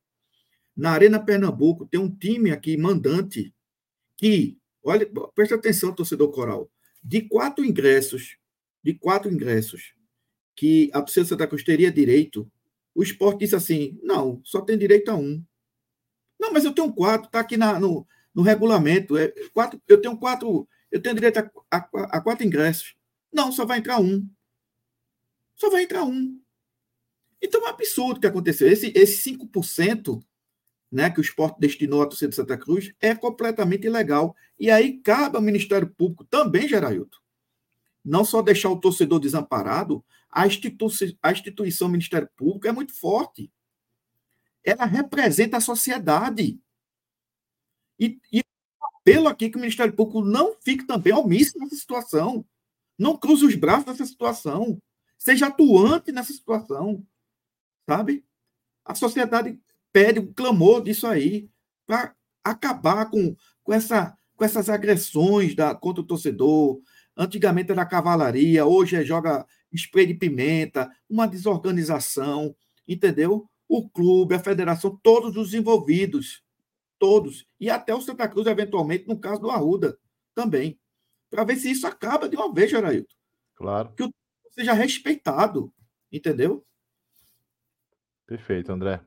[0.78, 3.52] Na Arena Pernambuco tem um time aqui mandante
[4.16, 6.72] que, olha, preste atenção, torcedor coral,
[7.04, 8.38] de quatro ingressos,
[8.84, 9.96] de quatro ingressos
[10.56, 12.50] que a torcida Santa Cruz teria direito,
[12.94, 15.44] o esporte disse assim: não, só tem direito a um.
[16.40, 19.18] Não, mas eu tenho quatro, está aqui na, no, no regulamento.
[19.18, 21.78] É, quatro, eu tenho quatro, eu tenho direito a, a,
[22.18, 22.96] a quatro ingressos.
[23.34, 24.28] Não, só vai entrar um.
[25.56, 26.40] Só vai entrar um.
[27.42, 28.68] Então é um absurdo o que aconteceu.
[28.68, 30.24] Esse, esse 5%
[30.92, 34.36] né, que o esporte destinou à torcida de Santa Cruz é completamente ilegal.
[34.60, 37.18] E aí cabe ao Ministério Público também, Gerailton,
[38.04, 40.88] não só deixar o torcedor desamparado, a, institu
[41.22, 43.52] a instituição Ministério Público é muito forte.
[44.64, 46.60] Ela representa a sociedade.
[48.00, 48.44] E, e
[48.82, 52.46] apelo aqui que o Ministério Público não fique também omisso nessa situação.
[52.98, 54.82] Não cruze os braços nessa situação.
[55.18, 57.06] Seja atuante nessa situação.
[57.90, 58.26] Sabe?
[58.84, 59.60] A sociedade
[59.98, 61.50] pede um clamor disso aí
[61.88, 66.80] para acabar com, com, essa, com essas agressões da, contra o torcedor.
[67.18, 72.56] Antigamente era cavalaria, hoje é joga spray de pimenta, uma desorganização,
[72.88, 73.50] entendeu?
[73.68, 76.44] O clube, a federação, todos os envolvidos,
[77.00, 77.48] todos.
[77.60, 79.98] E até o Santa Cruz, eventualmente, no caso do Arruda,
[80.36, 80.80] também
[81.28, 83.16] para ver se isso acaba de uma vez, Gerailton.
[83.56, 83.92] Claro.
[83.96, 84.14] Que o
[84.52, 85.74] seja respeitado,
[86.12, 86.64] entendeu?
[88.28, 89.02] Perfeito, André.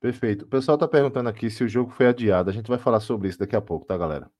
[0.00, 0.46] Perfeito.
[0.46, 2.48] O pessoal está perguntando aqui se o jogo foi adiado.
[2.48, 4.30] A gente vai falar sobre isso daqui a pouco, tá, galera?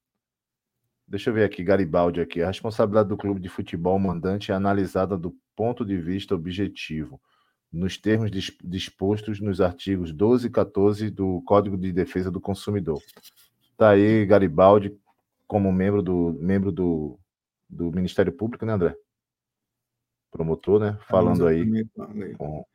[1.07, 2.41] Deixa eu ver aqui, Garibaldi aqui.
[2.41, 7.21] A responsabilidade do clube de futebol mandante é analisada do ponto de vista objetivo,
[7.71, 8.31] nos termos
[8.63, 12.99] dispostos nos artigos 12 e 14 do Código de Defesa do Consumidor.
[13.77, 14.97] Tá aí, Garibaldi,
[15.45, 17.19] como membro do membro do,
[17.69, 18.95] do Ministério Público, né, André?
[20.31, 20.97] Promotor, né?
[21.07, 21.85] Falando aí.
[22.37, 22.65] Com...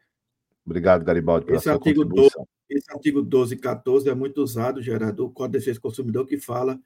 [0.67, 2.41] Obrigado, Garibaldi, pela esse sua artigo contribuição.
[2.69, 6.27] 12, esse artigo 12 e 14 é muito usado, gerador, Código de Defesa do Consumidor,
[6.27, 6.81] que fala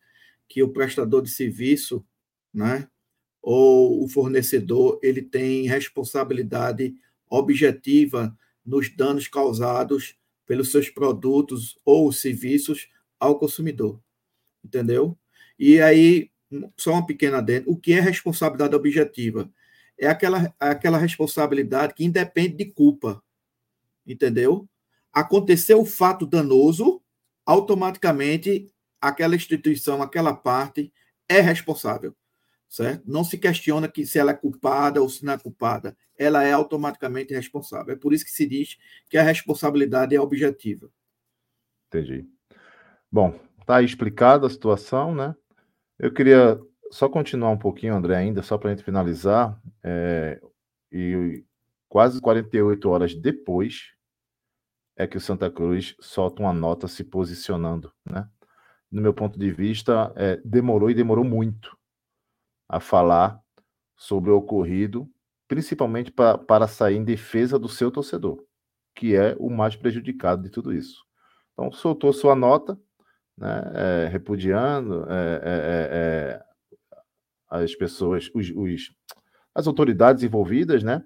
[0.47, 2.05] que o prestador de serviço,
[2.53, 2.87] né,
[3.40, 6.95] ou o fornecedor, ele tem responsabilidade
[7.27, 10.14] objetiva nos danos causados
[10.45, 12.88] pelos seus produtos ou serviços
[13.19, 13.99] ao consumidor.
[14.62, 15.16] Entendeu?
[15.59, 16.31] E aí,
[16.77, 19.51] só uma pequena dentro, o que é responsabilidade objetiva?
[19.99, 23.23] É aquela, aquela responsabilidade que independe de culpa,
[24.12, 24.68] entendeu?
[25.12, 27.03] Aconteceu o fato danoso,
[27.44, 30.92] automaticamente aquela instituição, aquela parte
[31.29, 32.14] é responsável,
[32.68, 33.03] certo?
[33.07, 36.53] Não se questiona que se ela é culpada ou se não é culpada, ela é
[36.53, 37.94] automaticamente responsável.
[37.94, 38.77] É por isso que se diz
[39.09, 40.90] que a responsabilidade é objetiva.
[41.88, 42.29] Entendi.
[43.11, 45.35] Bom, tá explicada a situação, né?
[45.99, 49.61] Eu queria só continuar um pouquinho, André, ainda, só para a gente finalizar.
[49.83, 50.40] É,
[50.92, 51.44] e
[51.88, 53.92] quase 48 horas depois
[55.00, 58.28] é que o Santa Cruz solta uma nota se posicionando, né?
[58.92, 61.74] No meu ponto de vista, é, demorou e demorou muito
[62.68, 63.40] a falar
[63.96, 65.08] sobre o ocorrido,
[65.48, 68.44] principalmente pra, para sair em defesa do seu torcedor,
[68.94, 71.02] que é o mais prejudicado de tudo isso.
[71.54, 72.78] Então, soltou sua nota,
[73.38, 76.42] né, é, repudiando é, é,
[77.48, 78.92] as pessoas, os, os,
[79.54, 81.02] as autoridades envolvidas, né?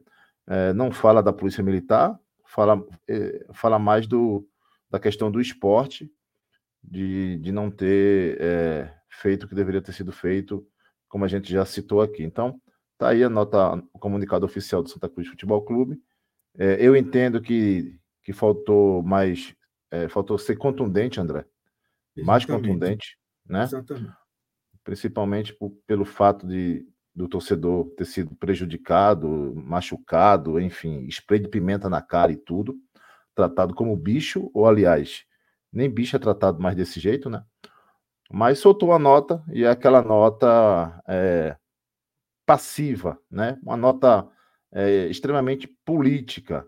[0.74, 2.18] não fala da polícia militar,
[2.54, 2.86] fala,
[3.52, 4.46] fala mais do,
[4.88, 6.08] da questão do esporte,
[6.82, 8.38] de, de não ter
[9.08, 10.64] feito o que deveria ter sido feito,
[11.08, 12.22] como a gente já citou aqui.
[12.22, 12.60] Então,
[12.96, 16.00] tá aí a nota, o comunicado oficial do Santa Cruz Futebol Clube.
[16.56, 19.54] eu entendo que, que faltou mais,
[20.10, 21.44] faltou ser contundente, André,
[22.18, 23.64] mais contundente, né?
[23.64, 24.14] Exatamente.
[24.84, 31.88] Principalmente por, pelo fato de do torcedor ter sido prejudicado, machucado, enfim, spray de pimenta
[31.88, 32.74] na cara e tudo,
[33.34, 35.24] tratado como bicho, ou aliás,
[35.72, 37.44] nem bicho é tratado mais desse jeito, né?
[38.30, 41.56] Mas soltou a nota e é aquela nota é,
[42.46, 43.58] passiva, né?
[43.62, 44.28] Uma nota
[44.72, 46.66] é, extremamente política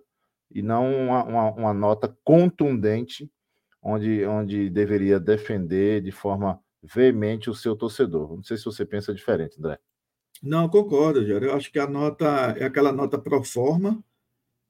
[0.50, 3.30] e não uma, uma, uma nota contundente
[3.82, 8.36] onde, onde deveria defender de forma veemente o seu torcedor.
[8.36, 9.78] Não sei se você pensa diferente, André.
[10.42, 11.42] Não, concordo, Jair.
[11.44, 12.24] Eu acho que a nota
[12.58, 14.02] é aquela nota pro forma,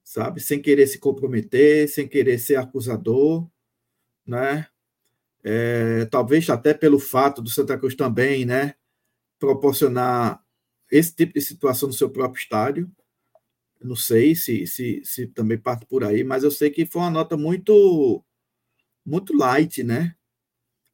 [0.04, 0.40] sabe?
[0.40, 3.48] Sem querer se comprometer, sem querer ser acusador,
[4.26, 4.68] né?
[5.44, 8.74] É, talvez até pelo fato do Santa Cruz também, né?
[9.40, 10.42] Proporcionar
[10.90, 12.90] esse tipo de situação no seu próprio estádio.
[13.82, 17.10] não sei se, se, se também parte por aí, mas eu sei que foi uma
[17.10, 18.24] nota muito
[19.06, 20.15] muito light, né?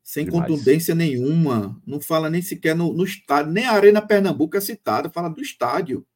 [0.03, 0.47] Sem Demais.
[0.47, 1.81] contundência nenhuma.
[1.87, 5.41] Não fala nem sequer no, no estádio, nem a Arena Pernambuco é citada, fala do
[5.41, 6.07] estádio.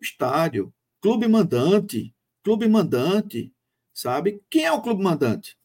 [0.00, 0.72] Estádio.
[1.00, 2.14] Clube mandante.
[2.42, 3.52] Clube mandante.
[3.92, 4.42] Sabe?
[4.48, 5.56] Quem é o clube mandante?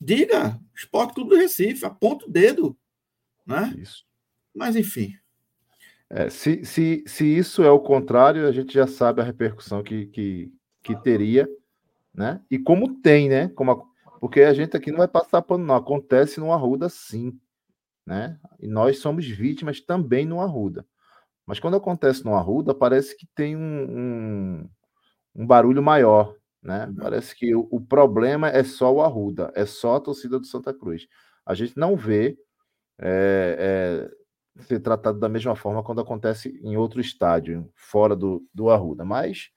[0.00, 2.76] Diga, Esporte Clube do Recife, aponta o dedo.
[3.46, 3.74] Né?
[3.76, 4.06] Isso.
[4.54, 5.14] Mas, enfim.
[6.08, 10.06] É, se, se, se isso é o contrário, a gente já sabe a repercussão que,
[10.06, 10.52] que,
[10.82, 11.48] que teria,
[12.14, 12.40] né?
[12.50, 13.48] E como tem, né?
[13.48, 13.89] Como a,
[14.20, 15.74] porque a gente aqui não vai passar pano, não.
[15.74, 17.40] Acontece no Arruda, sim.
[18.06, 18.38] Né?
[18.58, 20.86] E nós somos vítimas também no Arruda.
[21.46, 24.70] Mas quando acontece no Arruda, parece que tem um, um,
[25.34, 26.36] um barulho maior.
[26.62, 26.86] Né?
[26.86, 26.96] Uhum.
[26.96, 30.74] Parece que o, o, problema é só o Arruda, é só a torcida do Santa
[30.74, 31.08] Cruz.
[31.46, 32.38] A gente não vê
[32.98, 34.06] é,
[34.58, 39.02] é, ser tratado da mesma forma quando acontece em outro estádio, fora do, do Arruda.
[39.02, 39.48] Mas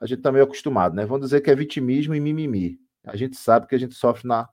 [0.00, 1.04] a gente está meio acostumado, né?
[1.04, 4.48] Vamos dizer que é vitimismo e mimimi a gente sabe que a gente sofre na,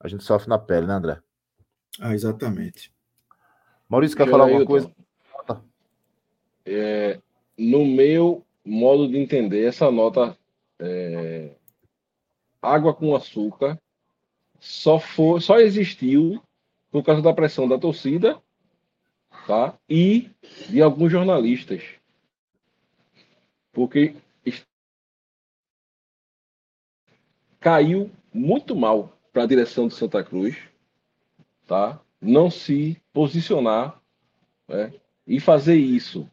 [0.00, 1.18] a gente sofre na pele, né, André?
[2.00, 2.92] Ah, exatamente.
[3.88, 4.90] Maurício, quer falar alguma coisa?
[6.64, 7.20] É,
[7.56, 10.36] no meu modo de entender, essa nota
[10.80, 11.54] é,
[12.60, 13.80] água com açúcar
[14.58, 16.42] só, for, só existiu
[16.90, 18.40] por causa da pressão da torcida
[19.46, 19.78] tá?
[19.88, 20.30] e
[20.68, 21.82] de alguns jornalistas.
[23.72, 24.16] Porque
[27.60, 30.56] caiu muito mal para a direção do Santa Cruz,
[31.66, 32.00] tá?
[32.20, 34.00] Não se posicionar
[34.68, 34.92] né?
[35.26, 36.28] e fazer isso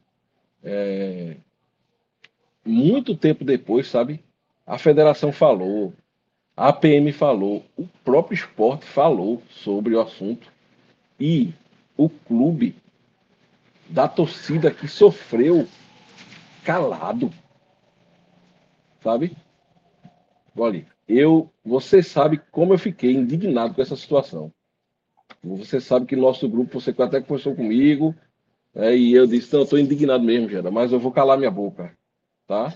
[0.64, 1.36] é...
[2.66, 4.24] muito tempo depois, sabe?
[4.66, 5.94] A federação falou,
[6.56, 10.52] a APM falou, o próprio esporte falou sobre o assunto
[11.20, 11.54] e
[11.98, 12.76] o clube
[13.90, 15.68] da torcida que sofreu
[16.64, 17.32] calado,
[19.02, 19.36] sabe?
[20.56, 24.52] Olha, eu, você sabe como eu fiquei indignado com essa situação.
[25.44, 28.16] Você sabe que nosso grupo, você até conversou comigo,
[28.74, 31.52] é, e eu disse, não, eu estou indignado mesmo, Gera, mas eu vou calar minha
[31.52, 31.96] boca,
[32.48, 32.76] tá?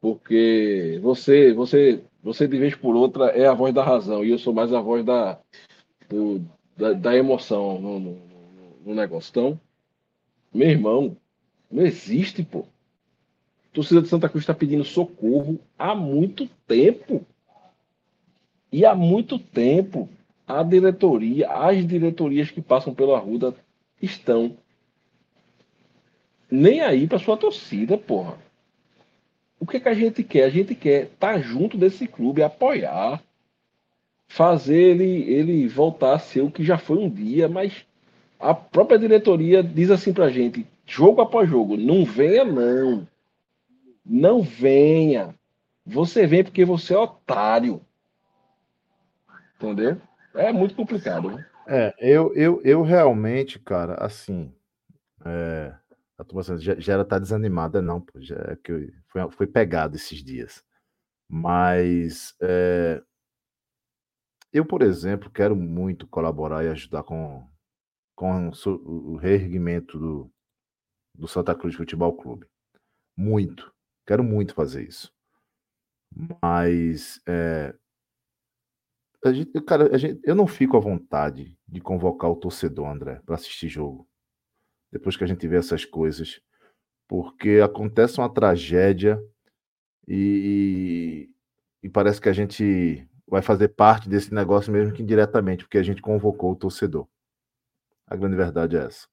[0.00, 4.38] Porque você, você, você de vez por outra é a voz da razão, e eu
[4.38, 5.40] sou mais a voz da,
[6.08, 6.44] do,
[6.76, 8.20] da, da, emoção no, no,
[8.84, 9.30] no negócio.
[9.30, 9.60] Então,
[10.52, 11.16] meu irmão,
[11.70, 12.66] não existe, pô.
[13.72, 17.26] Torcida de Santa Cruz está pedindo socorro há muito tempo.
[18.72, 20.08] E há muito tempo
[20.46, 23.54] a diretoria, as diretorias que passam pela Arruda
[24.00, 24.56] estão
[26.50, 28.38] nem aí para sua torcida, porra.
[29.58, 30.44] O que, que a gente quer?
[30.44, 33.22] A gente quer estar tá junto desse clube, apoiar,
[34.28, 37.84] fazer ele, ele voltar a ser o que já foi um dia, mas
[38.38, 43.06] a própria diretoria diz assim pra gente, jogo após jogo, não venha não.
[44.04, 45.34] Não venha.
[45.84, 47.80] Você vem porque você é otário.
[49.56, 50.00] Entendeu?
[50.34, 51.46] É muito complicado, né?
[51.66, 54.54] É, eu, eu, eu realmente, cara, assim.
[55.24, 55.74] É,
[56.18, 60.22] a turma já, já tá desanimada, não, pô, já é que foi, foi pegado esses
[60.22, 60.64] dias.
[61.28, 63.02] Mas é,
[64.52, 67.46] eu, por exemplo, quero muito colaborar e ajudar com,
[68.14, 70.30] com o reerguimento do,
[71.14, 72.46] do Santa Cruz Futebol Clube.
[73.16, 73.72] Muito.
[74.06, 75.12] Quero muito fazer isso.
[76.40, 77.74] Mas é,
[79.24, 83.20] a gente, cara, a gente, eu não fico à vontade de convocar o torcedor, André,
[83.24, 84.08] para assistir jogo.
[84.92, 86.40] Depois que a gente vê essas coisas,
[87.08, 89.22] porque acontece uma tragédia
[90.06, 91.30] e,
[91.82, 95.82] e parece que a gente vai fazer parte desse negócio mesmo que indiretamente, porque a
[95.82, 97.08] gente convocou o torcedor.
[98.06, 99.08] A grande verdade é essa.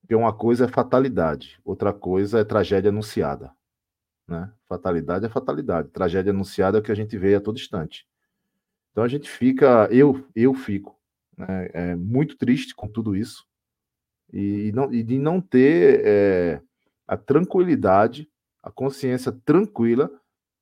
[0.00, 3.50] Porque uma coisa é fatalidade, outra coisa é tragédia anunciada.
[4.28, 4.52] Né?
[4.68, 8.06] Fatalidade é fatalidade, tragédia anunciada é o que a gente vê a todo instante.
[8.94, 10.96] Então a gente fica, eu, eu fico
[11.36, 13.44] né, é, muito triste com tudo isso
[14.32, 16.62] e, não, e de não ter é,
[17.04, 18.30] a tranquilidade,
[18.62, 20.08] a consciência tranquila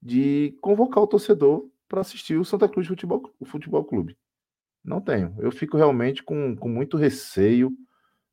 [0.01, 4.17] de convocar o torcedor para assistir o Santa Cruz Futebol, o Futebol Clube.
[4.83, 5.37] Não tenho.
[5.39, 7.71] Eu fico realmente com, com muito receio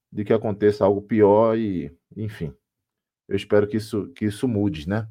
[0.09, 2.53] de que aconteça algo pior e, enfim.
[3.27, 5.09] Eu espero que isso, que isso mude, né?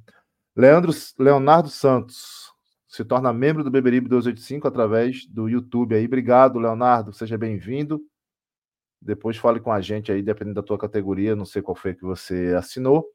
[0.57, 2.57] Leandro, Leonardo Santos
[2.89, 6.07] se torna membro do Beberibe 285 através do YouTube aí.
[6.07, 7.13] Obrigado, Leonardo.
[7.13, 8.01] Seja bem-vindo.
[9.01, 12.03] Depois fale com a gente aí, dependendo da tua categoria, não sei qual foi que
[12.03, 13.07] você assinou.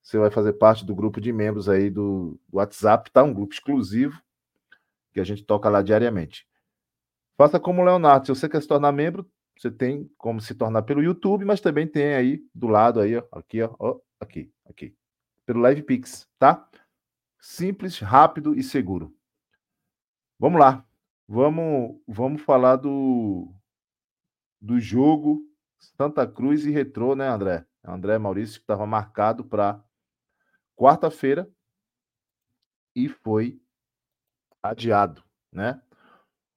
[0.00, 3.24] Você vai fazer parte do grupo de membros aí do, WhatsApp, tá?
[3.24, 4.22] Um grupo exclusivo
[5.12, 6.46] que a gente toca lá diariamente.
[7.36, 10.82] Faça como o Leonardo, se você quer se tornar membro, você tem como se tornar
[10.82, 14.94] pelo YouTube, mas também tem aí do lado aí, ó, aqui, ó, aqui, aqui,
[15.44, 16.66] pelo Live Pix, tá?
[17.40, 19.15] Simples, rápido e seguro.
[20.38, 20.86] Vamos lá.
[21.26, 23.52] Vamos, vamos falar do
[24.60, 25.42] do jogo
[25.78, 27.64] Santa Cruz e Retrô, né, André?
[27.82, 29.82] André Maurício que estava marcado para
[30.76, 31.48] quarta-feira
[32.94, 33.60] e foi
[34.62, 35.22] adiado,
[35.52, 35.80] né?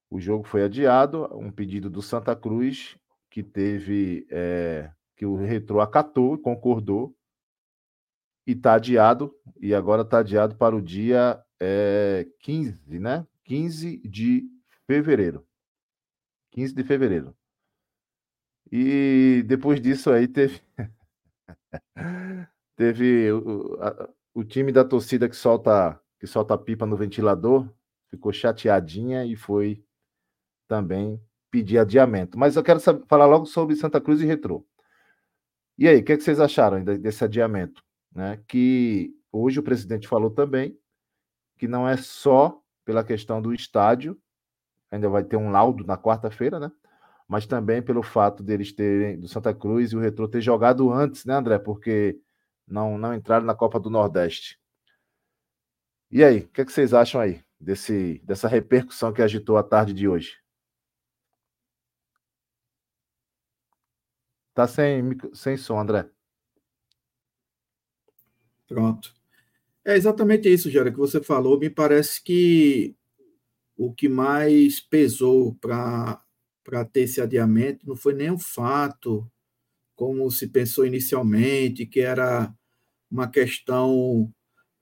[0.10, 2.98] O jogo foi adiado, um pedido do Santa Cruz
[3.30, 7.16] que teve é, que o Retro acatou concordou
[8.46, 13.26] e está adiado e agora está adiado para o dia é, 15, né?
[13.50, 14.48] 15 de
[14.86, 15.44] fevereiro.
[16.52, 17.36] 15 de fevereiro.
[18.72, 20.62] E depois disso aí teve
[22.78, 27.68] teve o, a, o time da torcida que solta que solta pipa no ventilador
[28.12, 29.84] ficou chateadinha e foi
[30.68, 31.20] também
[31.50, 32.38] pedir adiamento.
[32.38, 34.64] Mas eu quero saber, falar logo sobre Santa Cruz e Retrô.
[35.76, 37.84] E aí, o que, é que vocês acharam desse adiamento?
[38.14, 38.44] Né?
[38.48, 40.78] Que hoje o presidente falou também
[41.58, 44.20] que não é só pela questão do estádio,
[44.90, 46.72] ainda vai ter um laudo na quarta-feira, né?
[47.28, 51.24] Mas também pelo fato deles terem, do Santa Cruz e o Retrô ter jogado antes,
[51.24, 51.60] né, André?
[51.60, 52.20] Porque
[52.68, 54.60] não, não entraram na Copa do Nordeste.
[56.10, 59.62] E aí, o que, é que vocês acham aí desse, dessa repercussão que agitou a
[59.62, 60.40] tarde de hoje?
[64.56, 66.10] Tá sem, sem som, André.
[68.68, 69.19] Pronto.
[69.90, 71.60] É exatamente isso, Gera, que você falou.
[71.60, 72.96] Me parece que
[73.76, 76.22] o que mais pesou para
[76.94, 79.28] ter esse adiamento não foi nem o fato,
[79.96, 82.54] como se pensou inicialmente, que era
[83.10, 84.32] uma questão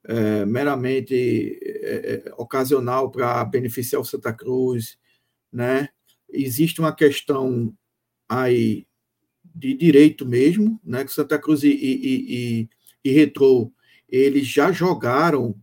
[0.03, 4.97] é, meramente é, é ocasional para beneficiar o Santa Cruz,
[5.49, 5.87] né?
[6.29, 7.73] Existe uma questão
[8.27, 8.85] aí
[9.55, 11.05] de direito mesmo, né?
[11.05, 12.69] Que Santa Cruz e, e, e,
[13.05, 13.71] e Retrô,
[14.09, 15.55] eles já jogaram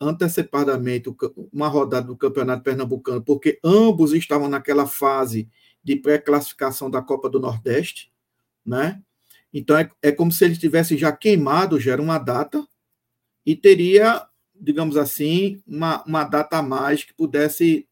[0.00, 1.14] antecipadamente
[1.52, 5.48] uma rodada do Campeonato Pernambucano, porque ambos estavam naquela fase
[5.84, 8.10] de pré-classificação da Copa do Nordeste,
[8.64, 9.02] né?
[9.52, 12.66] Então é, é como se eles tivessem já queimado já uma data
[13.44, 17.86] e teria, digamos assim, uma, uma data a mais que pudesse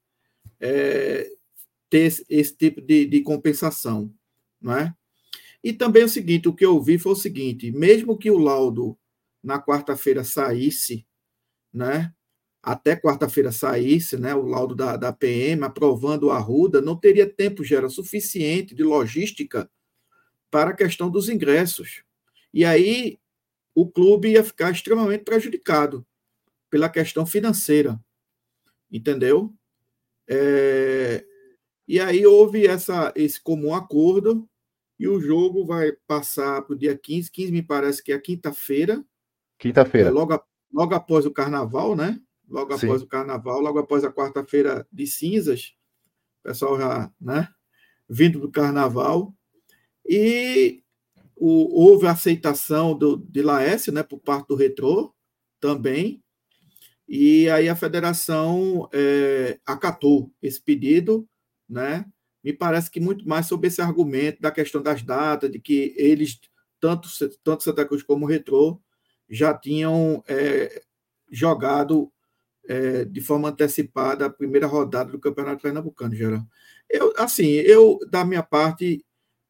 [0.59, 1.31] é,
[1.89, 4.13] ter esse, esse tipo de, de compensação,
[4.61, 4.95] não é?
[5.63, 8.39] E também é o seguinte, o que eu vi foi o seguinte, mesmo que o
[8.39, 8.99] laudo
[9.45, 11.07] na quarta-feira saísse,
[11.73, 12.13] né?
[12.63, 14.35] Até quarta-feira saísse, né?
[14.35, 18.83] O laudo da, da PM aprovando a Ruda, não teria tempo já era suficiente de
[18.83, 19.71] logística
[20.51, 22.03] para a questão dos ingressos.
[22.53, 23.19] E aí
[23.75, 26.07] o clube ia ficar extremamente prejudicado
[26.71, 28.01] pela questão financeira,
[28.91, 29.53] entendeu?
[30.27, 31.25] É,
[31.87, 34.49] e aí houve essa, esse comum acordo
[34.99, 37.31] e o jogo vai passar para o dia 15.
[37.31, 39.05] 15 me parece que é quinta-feira.
[39.59, 40.09] Quinta-feira.
[40.09, 40.41] É, logo,
[40.73, 42.21] logo após o carnaval, né?
[42.49, 42.87] Logo Sim.
[42.87, 45.75] após o carnaval, logo após a quarta-feira de cinzas.
[46.41, 47.49] O pessoal já, né?
[48.09, 49.35] Vindo do carnaval.
[50.07, 50.83] E
[51.37, 54.03] o, houve a aceitação do, de Laércio, né?
[54.03, 55.15] Por parte do Retrô
[55.61, 56.23] também.
[57.09, 61.29] E aí a federação é, acatou esse pedido,
[61.69, 62.05] né?
[62.43, 66.39] Me parece que muito mais sobre esse argumento da questão das datas, de que eles,
[66.79, 67.09] tanto,
[67.43, 68.81] tanto Santa Cruz como o Retrô,
[69.29, 70.83] já tinham é,
[71.31, 72.13] jogado
[72.67, 76.43] é, de forma antecipada a primeira rodada do Campeonato Pernambucano, geral.
[76.89, 79.05] Eu, assim, eu, da minha parte,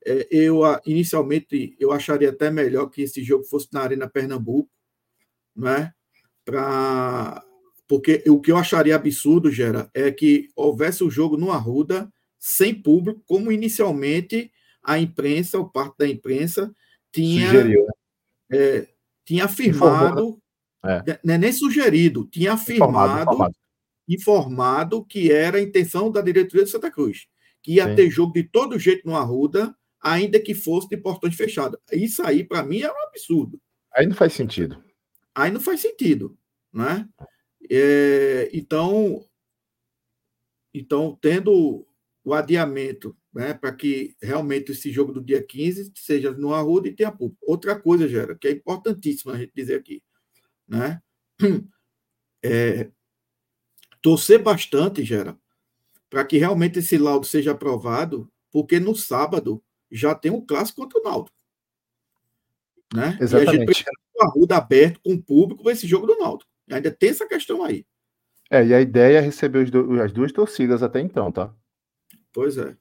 [0.04, 4.70] é, eu inicialmente eu acharia até melhor que esse jogo fosse na Arena Pernambuco,
[5.54, 5.92] né?
[6.44, 7.42] Pra,
[7.88, 12.74] porque o que eu acharia absurdo, Gera, é que houvesse o jogo no Arruda sem
[12.74, 14.52] público, como inicialmente
[14.82, 16.70] a imprensa, o parte da imprensa,
[17.10, 17.86] tinha, Sugeriu,
[18.50, 18.58] né?
[18.58, 18.88] é,
[19.24, 20.42] tinha afirmado, Informou,
[20.82, 21.04] né?
[21.06, 21.38] é.
[21.38, 23.54] nem sugerido, tinha afirmado, informado, informado.
[24.08, 27.26] informado, que era a intenção da diretoria de Santa Cruz,
[27.62, 27.96] que ia Sim.
[27.96, 31.78] ter jogo de todo jeito no Arruda, ainda que fosse de portões fechados.
[31.90, 33.60] Isso aí, para mim, é um absurdo.
[33.94, 34.82] Aí não faz sentido.
[35.34, 36.36] Aí não faz sentido,
[36.72, 37.08] né?
[37.70, 39.24] É, então,
[40.72, 41.86] então, tendo
[42.24, 46.94] o adiamento né, para que realmente esse jogo do dia 15 seja no Arruda e
[46.94, 47.38] tenha público.
[47.42, 50.02] Outra coisa, Gera, que é importantíssima a gente dizer aqui,
[50.66, 51.00] né?
[52.46, 52.90] É,
[54.02, 55.34] torcer bastante, Gera,
[56.10, 61.00] para que realmente esse laudo seja aprovado, porque no sábado já tem um clássico contra
[61.00, 61.30] o Naldo.
[62.94, 63.16] Né?
[63.18, 63.46] Exatamente.
[63.46, 66.44] E a gente precisa o Arruda aberto com o público para esse jogo do Naldo.
[66.70, 67.86] Ainda tem essa questão aí.
[68.50, 69.66] É, e a ideia é receber
[70.04, 71.50] as duas torcidas até então, tá?
[72.34, 72.76] Pois é.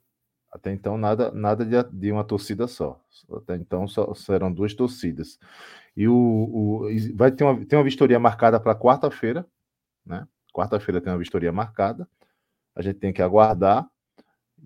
[0.52, 3.02] Até então, nada, nada de, de uma torcida só.
[3.38, 5.40] Até então, só serão duas torcidas.
[5.96, 9.48] E o, o vai ter uma, tem uma vistoria marcada para quarta-feira,
[10.06, 10.28] né?
[10.54, 12.08] Quarta-feira tem uma vistoria marcada.
[12.76, 13.88] A gente tem que aguardar.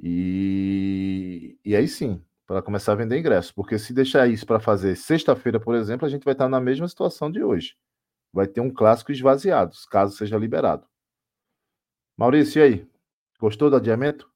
[0.01, 3.51] E, e aí sim, para começar a vender ingressos.
[3.51, 6.87] Porque se deixar isso para fazer sexta-feira, por exemplo, a gente vai estar na mesma
[6.87, 7.75] situação de hoje.
[8.33, 10.85] Vai ter um clássico esvaziado, caso seja liberado.
[12.17, 12.87] Maurício, e aí?
[13.39, 14.29] Gostou do adiamento?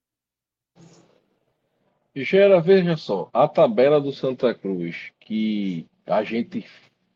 [2.14, 6.66] Gera, veja só, a tabela do Santa Cruz, que a gente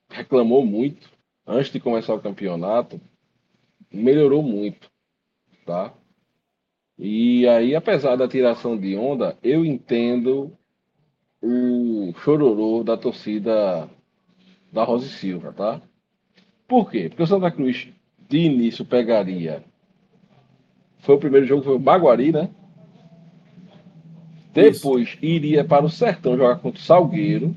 [0.09, 1.09] reclamou muito
[1.45, 2.99] antes de começar o campeonato,
[3.91, 4.89] melhorou muito,
[5.65, 5.93] tá?
[6.97, 10.57] E aí, apesar da tiração de onda, eu entendo
[11.41, 13.89] o chororô da torcida
[14.71, 15.81] da Rosa Silva, tá?
[16.65, 17.09] Por quê?
[17.09, 17.89] Porque o Santa Cruz
[18.29, 19.61] de início pegaria.
[20.99, 22.49] Foi o primeiro jogo, foi o Baguari, né?
[24.55, 25.17] Depois Isso.
[25.21, 27.55] iria para o Sertão jogar contra o Salgueiro.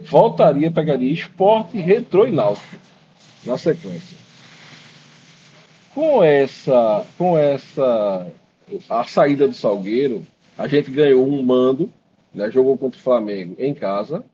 [0.00, 2.76] Voltaria, pegaria esporte, retrô e náutico
[3.44, 4.18] na sequência.
[5.94, 8.26] Com essa, com essa,
[8.88, 10.26] a saída do Salgueiro,
[10.58, 11.90] a gente ganhou um mando
[12.34, 12.50] né?
[12.50, 14.24] Jogou contra o Flamengo em casa,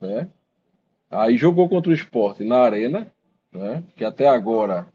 [0.00, 0.28] né?
[1.10, 3.06] Aí jogou contra o Esporte na Arena,
[3.52, 3.82] né?
[3.96, 4.86] Que até agora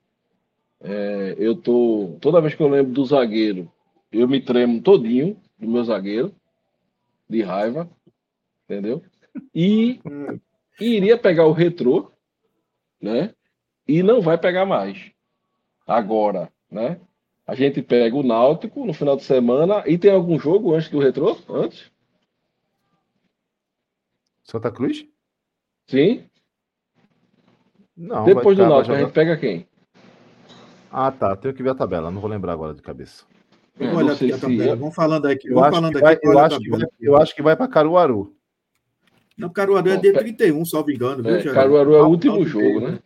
[0.81, 2.17] é, eu tô.
[2.19, 3.71] Toda vez que eu lembro do zagueiro,
[4.11, 6.33] eu me tremo todinho do meu zagueiro,
[7.29, 7.89] de raiva,
[8.65, 9.03] entendeu?
[9.53, 9.99] E,
[10.79, 12.11] e iria pegar o retrô,
[13.01, 13.33] né?
[13.87, 15.11] E não vai pegar mais.
[15.85, 16.99] Agora, né?
[17.45, 20.99] A gente pega o Náutico no final de semana e tem algum jogo antes do
[20.99, 21.35] retrô?
[21.49, 21.91] Antes?
[24.43, 25.07] Santa Cruz?
[25.87, 26.25] Sim.
[27.97, 28.23] Não.
[28.23, 29.67] Depois do Náutico, a gente pega quem?
[30.91, 31.35] Ah, tá.
[31.35, 32.11] Tenho que ver a tabela.
[32.11, 33.25] Não vou lembrar agora de cabeça.
[33.79, 34.75] É, Olha aqui a tabela.
[34.75, 35.47] Vamos falando aqui.
[35.47, 38.35] Eu, acho, falando que vai, eu, acho, que vai, eu acho que vai para Caruaru.
[39.37, 41.23] Não, Caruaru é dia 31, salvo engano.
[41.23, 42.99] Viu, é, Caruaru é o último jogo, né?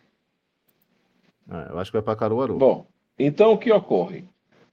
[1.51, 2.57] É, eu acho que vai para Caruaru.
[2.57, 2.87] Bom,
[3.19, 4.25] então o que ocorre?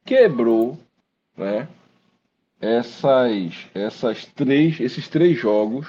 [0.03, 0.79] Quebrou,
[1.37, 1.69] né?
[2.59, 5.87] Essas, essas três, esses três jogos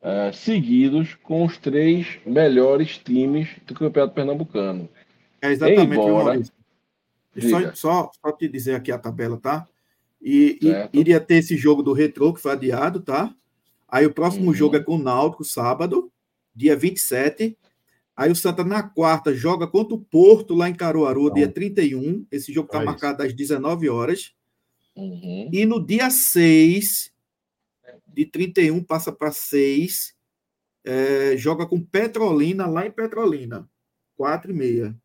[0.00, 4.88] uh, seguidos com os três melhores times do Campeonato Pernambucano.
[5.42, 6.40] É exatamente, Embora...
[7.40, 9.66] Só, só, só te dizer aqui a tabela, tá?
[10.20, 13.34] E, e, iria ter esse jogo do Retro, que foi adiado, tá?
[13.88, 14.54] Aí o próximo uhum.
[14.54, 16.10] jogo é com o Náutico, sábado,
[16.54, 17.56] dia 27.
[18.16, 22.26] Aí o Santa, na quarta, joga contra o Porto, lá em Caruaru, dia 31.
[22.30, 24.32] Esse jogo está marcado às 19 horas.
[24.96, 25.50] Uhum.
[25.52, 27.12] E no dia 6,
[28.06, 30.14] de 31 passa para 6,
[30.84, 33.68] é, joga com Petrolina lá em Petrolina,
[34.16, 34.96] 4 e meia.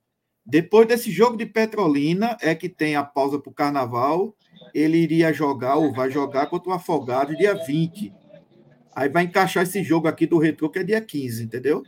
[0.49, 4.35] Depois desse jogo de Petrolina é que tem a pausa para o Carnaval.
[4.73, 8.13] Ele iria jogar ou vai jogar contra o Afogado dia 20.
[8.95, 11.83] Aí vai encaixar esse jogo aqui do Retro, que é dia 15, entendeu?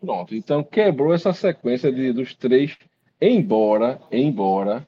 [0.00, 2.76] Pronto, então quebrou essa sequência de, dos três,
[3.20, 4.86] embora, embora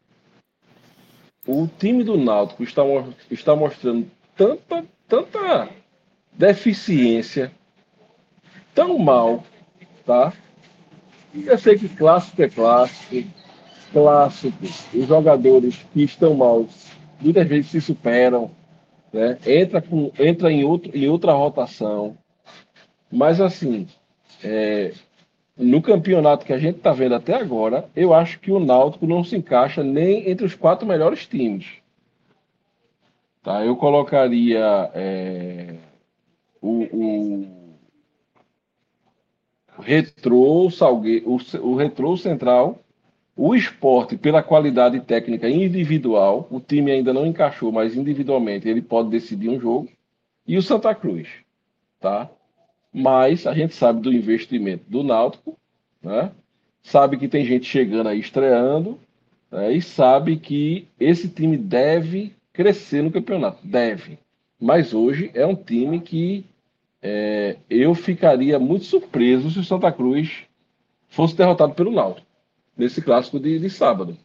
[1.47, 2.83] o time do Náutico está,
[3.31, 5.69] está mostrando tanta tanta
[6.33, 7.51] deficiência,
[8.73, 9.43] tão mal,
[10.07, 10.33] tá?
[11.35, 13.31] Eu sei que clássico é clássico,
[13.93, 14.57] clássico,
[14.95, 16.66] os jogadores que estão mal
[17.20, 18.51] muitas vezes se superam,
[19.12, 19.39] né?
[19.47, 22.16] entra, com, entra em, outro, em outra rotação.
[23.11, 23.87] Mas assim,
[24.43, 24.93] é,
[25.57, 29.22] no campeonato que a gente está vendo até agora, eu acho que o Náutico não
[29.22, 31.66] se encaixa nem entre os quatro melhores times.
[33.43, 35.74] Tá, eu colocaria é,
[36.61, 37.60] o, o,
[39.81, 42.81] Retrô, o, Salgue, o, o Retrô Central,
[43.37, 49.09] o esporte, pela qualidade técnica individual, o time ainda não encaixou, mas individualmente ele pode
[49.09, 49.89] decidir um jogo,
[50.47, 51.28] e o Santa Cruz.
[51.99, 52.31] Tá?
[52.93, 55.57] Mas a gente sabe do investimento do Náutico,
[56.03, 56.33] né?
[56.83, 58.99] sabe que tem gente chegando aí estreando,
[59.51, 59.72] né?
[59.72, 63.66] e sabe que esse time deve crescer no campeonato.
[63.66, 64.18] Deve.
[64.61, 66.45] Mas hoje é um time que
[67.03, 70.45] é, eu ficaria muito surpreso se o Santa Cruz
[71.09, 72.27] fosse derrotado pelo Náutico
[72.77, 74.17] nesse clássico de, de sábado.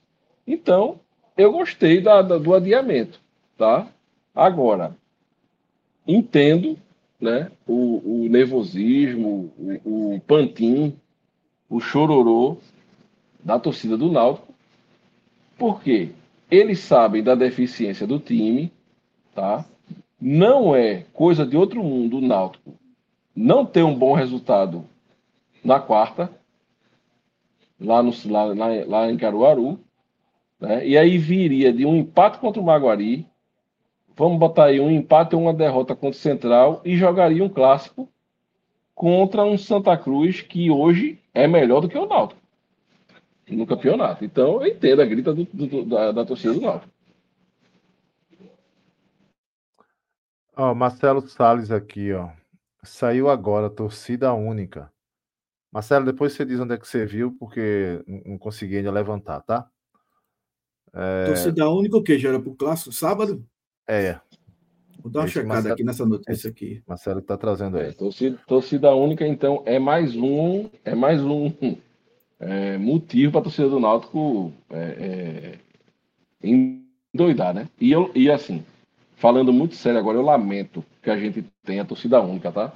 [0.47, 0.99] Então,
[1.35, 3.19] eu gostei da, da, do adiamento,
[3.57, 3.87] tá?
[4.33, 4.95] Agora,
[6.07, 6.77] entendo
[7.19, 10.93] né, o, o nervosismo, o, o
[11.67, 12.57] o chororô
[13.43, 14.53] da torcida do Náutico,
[15.57, 16.11] porque
[16.49, 18.71] eles sabem da deficiência do time,
[19.33, 19.65] tá?
[20.27, 22.73] Não é coisa de outro mundo o Náutico
[23.35, 24.83] não ter um bom resultado
[25.63, 26.31] na quarta,
[27.79, 29.79] lá, no, lá, lá, lá em Caruaru,
[30.59, 30.83] né?
[30.83, 33.23] e aí viria de um empate contra o Maguari,
[34.17, 38.09] vamos botar aí um empate ou uma derrota contra o Central e jogaria um clássico
[38.95, 42.41] contra um Santa Cruz que hoje é melhor do que o Náutico
[43.47, 44.25] no campeonato.
[44.25, 46.94] Então eu entendo a grita do, do, da, da torcida do Náutico.
[50.55, 52.29] Ó, Marcelo Salles aqui, ó.
[52.83, 54.91] Saiu agora, torcida única.
[55.71, 59.67] Marcelo, depois você diz onde é que você viu, porque não consegui ainda levantar, tá?
[60.93, 61.25] É...
[61.25, 62.17] Torcida única o quê?
[62.17, 63.45] Já era pro clássico sábado?
[63.87, 64.19] É.
[65.01, 65.73] Vou dar uma Esse checada Marcelo...
[65.73, 66.81] aqui nessa notícia aqui.
[66.87, 67.89] Marcelo está trazendo aí.
[67.89, 71.51] É, torcida, torcida, única, então, é mais um, é mais um
[72.39, 75.59] é, motivo para a torcida do Náutico é,
[76.41, 76.49] é,
[77.13, 77.67] endoidar, né?
[77.79, 78.63] E, eu, e assim,
[79.25, 82.71] falando muito sério agora, eu lamento que a gente tenha torcida única, tá?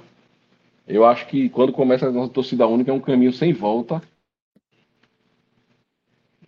[0.84, 4.02] Eu acho que quando começa a nossa torcida única é um caminho sem volta.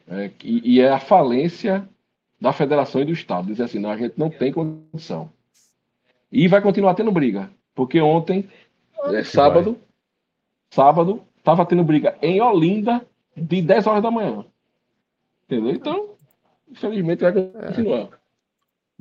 [0.09, 1.89] É, e, e, é a falência
[2.41, 3.47] da federação e do Estado.
[3.47, 5.31] Dizer assim, não, a gente não tem condição.
[6.33, 7.49] E vai continuar tendo briga.
[7.73, 8.49] Porque ontem,
[9.05, 9.83] é, sábado, vai.
[10.73, 14.45] sábado, estava tendo briga em Olinda de 10 horas da manhã.
[15.45, 15.71] Entendeu?
[15.71, 16.17] Então,
[16.69, 18.22] infelizmente vai continuar.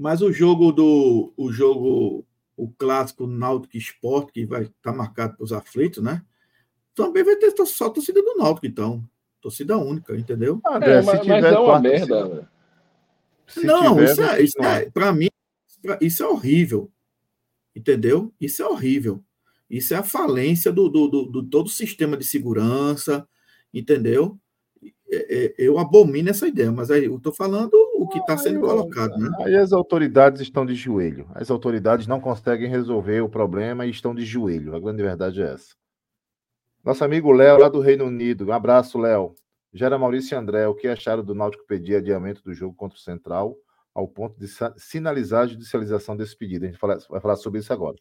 [0.01, 2.25] Mas o jogo do o jogo
[2.57, 6.23] o clássico Náutico Esporte, que vai estar tá marcado para os aflitos, né?
[6.95, 9.07] Também vai ter só a torcida do Náutico, então.
[9.39, 10.59] Torcida única, entendeu?
[10.65, 12.49] Ah, é, mas, mas é uma merda.
[13.57, 15.29] Não, tiver, isso é, isso é para mim,
[16.01, 16.91] isso é horrível.
[17.75, 18.33] Entendeu?
[18.41, 19.23] Isso é horrível.
[19.69, 23.27] Isso é a falência do, do, do, do todo o sistema de segurança,
[23.71, 24.35] entendeu?
[25.13, 28.61] É, é, eu abomino essa ideia, mas aí eu estou falando o que está sendo
[28.61, 29.17] colocado.
[29.17, 29.29] Né?
[29.41, 31.27] Aí as autoridades estão de joelho.
[31.35, 34.73] As autoridades não conseguem resolver o problema e estão de joelho.
[34.73, 35.75] A grande verdade é essa.
[36.81, 38.47] Nosso amigo Léo, lá do Reino Unido.
[38.47, 39.35] Um abraço, Léo.
[39.73, 43.01] Gera Maurício e André, o que acharam do Náutico pedir adiamento do jogo contra o
[43.01, 43.57] Central
[43.93, 44.47] ao ponto de
[44.77, 46.65] sinalizar a judicialização desse pedido?
[46.65, 47.97] A gente vai falar sobre isso agora.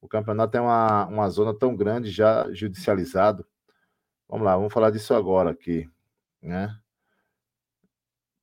[0.00, 3.46] O campeonato é uma, uma zona tão grande já judicializado.
[4.26, 5.88] Vamos lá, vamos falar disso agora aqui
[6.42, 6.78] né?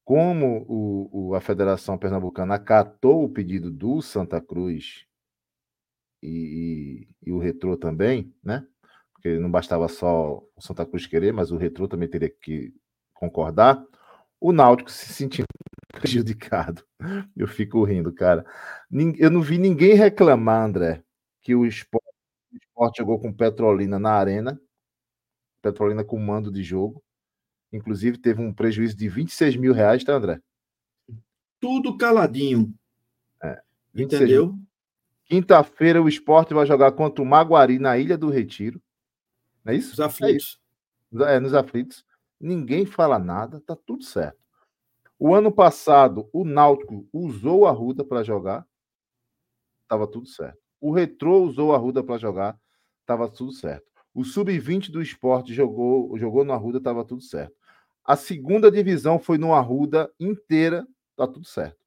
[0.03, 5.05] Como o, o, a Federação Pernambucana acatou o pedido do Santa Cruz
[6.21, 8.65] e, e, e o Retrô também, né?
[9.13, 12.73] Porque não bastava só o Santa Cruz querer, mas o Retrô também teria que
[13.13, 13.83] concordar.
[14.39, 15.47] O Náutico se sentindo
[15.93, 16.83] prejudicado.
[17.35, 18.45] Eu fico rindo, cara.
[19.17, 21.03] Eu não vi ninguém reclamar, André,
[21.41, 22.05] que o esporte,
[22.53, 24.59] o esporte jogou com Petrolina na arena,
[25.61, 27.03] Petrolina com mando de jogo,
[27.75, 30.39] Inclusive, teve um prejuízo de 26 mil reais, tá, André?
[31.59, 32.73] Tudo caladinho.
[33.43, 33.61] É,
[33.93, 34.57] Entendeu?
[35.25, 38.81] Quinta-feira, o esporte vai jogar contra o Maguari na Ilha do Retiro.
[39.63, 39.93] Não é isso?
[39.93, 40.59] Os aflitos.
[41.19, 42.05] É, é, nos aflitos.
[42.39, 44.39] Ninguém fala nada, tá tudo certo.
[45.19, 48.65] O ano passado, o Náutico usou a Ruda para jogar,
[49.83, 50.59] estava tudo certo.
[50.79, 52.57] O Retrô usou a Ruda para jogar,
[53.01, 53.85] estava tudo certo.
[54.13, 57.53] O sub-20 do esporte jogou, jogou no Arruda, estava tudo certo.
[58.05, 61.79] A segunda divisão foi no Arruda inteira, tá tudo certo.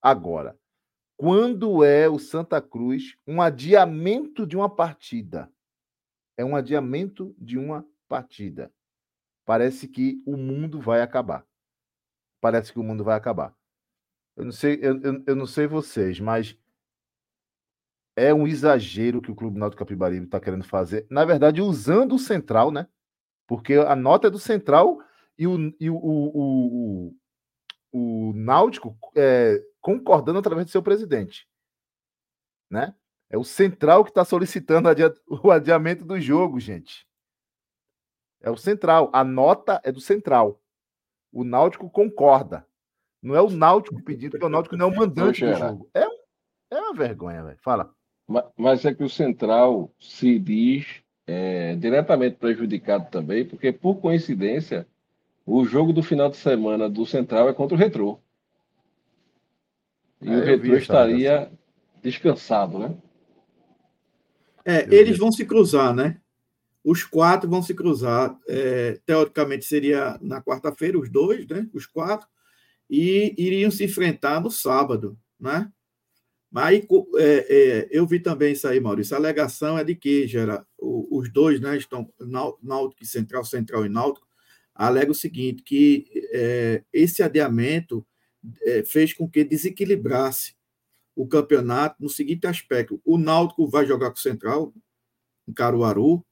[0.00, 0.58] Agora,
[1.18, 5.52] quando é o Santa Cruz um adiamento de uma partida?
[6.34, 8.72] É um adiamento de uma partida.
[9.44, 11.46] Parece que o mundo vai acabar.
[12.40, 13.54] Parece que o mundo vai acabar.
[14.34, 16.58] Eu não sei, eu, eu, eu não sei vocês, mas
[18.14, 21.06] é um exagero que o Clube Náutico Capibaribe está querendo fazer.
[21.10, 22.88] Na verdade, usando o Central, né?
[23.46, 24.98] Porque a nota é do Central
[25.38, 27.10] e o, e o, o,
[27.92, 31.48] o, o Náutico é, concordando através do seu presidente.
[32.70, 32.94] Né?
[33.30, 34.88] É o Central que está solicitando
[35.28, 37.06] o adiamento do jogo, gente.
[38.40, 39.10] É o Central.
[39.12, 40.60] A nota é do Central.
[41.32, 42.66] O Náutico concorda.
[43.22, 45.90] Não é o Náutico pedindo, porque o Náutico não é o mandante do jogo.
[45.94, 46.06] É,
[46.70, 47.58] é uma vergonha, velho.
[47.60, 47.92] Fala.
[48.56, 54.86] Mas é que o Central se diz é, diretamente prejudicado também, porque, por coincidência,
[55.44, 58.20] o jogo do final de semana do Central é contra o Retrô.
[60.20, 61.50] E é, o Retrô estaria
[62.02, 62.96] descansado, né?
[64.64, 66.20] É, eles vão se cruzar, né?
[66.82, 68.36] Os quatro vão se cruzar.
[68.48, 71.68] É, teoricamente seria na quarta-feira, os dois, né?
[71.72, 72.26] Os quatro.
[72.88, 75.70] E iriam se enfrentar no sábado, né?
[76.56, 76.86] Mas
[77.18, 79.14] é, é, eu vi também isso aí, Maurício.
[79.14, 82.10] A alegação é de que, gera, os dois, né, estão,
[82.62, 84.26] Náutico Central, Central e Náutico,
[84.74, 88.06] alega o seguinte, que é, esse adiamento
[88.62, 90.54] é, fez com que desequilibrasse
[91.14, 93.02] o campeonato no seguinte aspecto.
[93.04, 94.72] O Náutico vai jogar com o Central,
[95.46, 96.24] em Caruaru,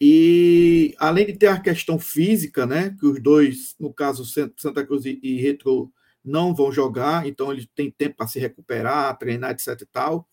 [0.00, 5.04] e além de ter a questão física, né, que os dois, no caso Santa Cruz
[5.04, 5.92] e Retro,
[6.24, 10.28] não vão jogar, então eles têm tempo para se recuperar, treinar, etc e tal.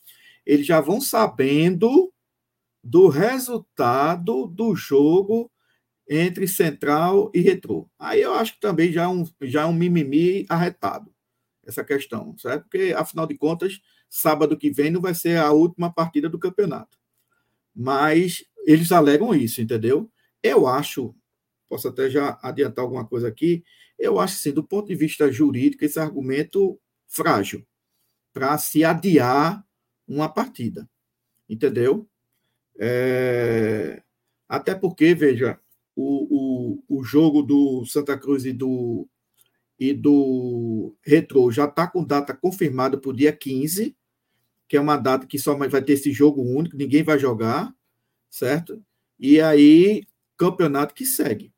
[0.45, 2.11] Eles já vão sabendo
[2.83, 5.51] do resultado do jogo
[6.09, 7.89] entre Central e Retrô.
[7.99, 11.13] Aí eu acho que também já é um, já é um mimimi arretado,
[11.65, 12.63] essa questão, certo?
[12.63, 13.79] Porque, afinal de contas,
[14.09, 16.97] sábado que vem não vai ser a última partida do campeonato.
[17.73, 20.11] Mas eles alegam isso, entendeu?
[20.43, 21.15] Eu acho,
[21.69, 23.63] posso até já adiantar alguma coisa aqui,
[24.01, 27.65] eu acho, assim, do ponto de vista jurídico, esse argumento frágil
[28.33, 29.65] para se adiar
[30.07, 30.89] uma partida.
[31.47, 32.07] Entendeu?
[32.79, 34.01] É...
[34.49, 35.59] Até porque, veja,
[35.95, 39.07] o, o, o jogo do Santa Cruz e do,
[39.79, 43.95] e do Retro já está com data confirmada para o dia 15,
[44.67, 47.73] que é uma data que só vai ter esse jogo único, ninguém vai jogar,
[48.29, 48.83] certo?
[49.19, 50.03] E aí,
[50.37, 51.50] campeonato que segue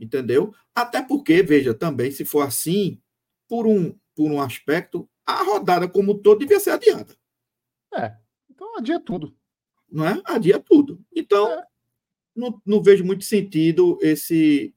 [0.00, 0.54] entendeu?
[0.74, 3.00] Até porque, veja, também, se for assim,
[3.48, 7.14] por um, por um aspecto, a rodada como todo devia ser adiada.
[7.94, 8.16] É,
[8.50, 9.36] então adia tudo.
[9.90, 10.20] Não é?
[10.24, 11.04] Adia tudo.
[11.14, 11.64] Então, é.
[12.34, 14.74] não, não vejo muito sentido esse.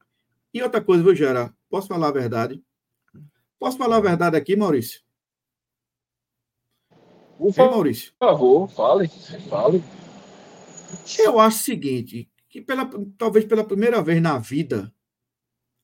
[0.53, 1.55] E outra coisa, vou gerar.
[1.69, 2.63] Posso falar a verdade?
[3.59, 5.01] Posso falar a verdade aqui, Maurício?
[7.38, 8.13] Por favor, Maurício.
[8.19, 9.07] Por favor, fale,
[9.49, 9.84] fale.
[11.19, 14.93] Eu acho o seguinte, que pela, talvez pela primeira vez na vida,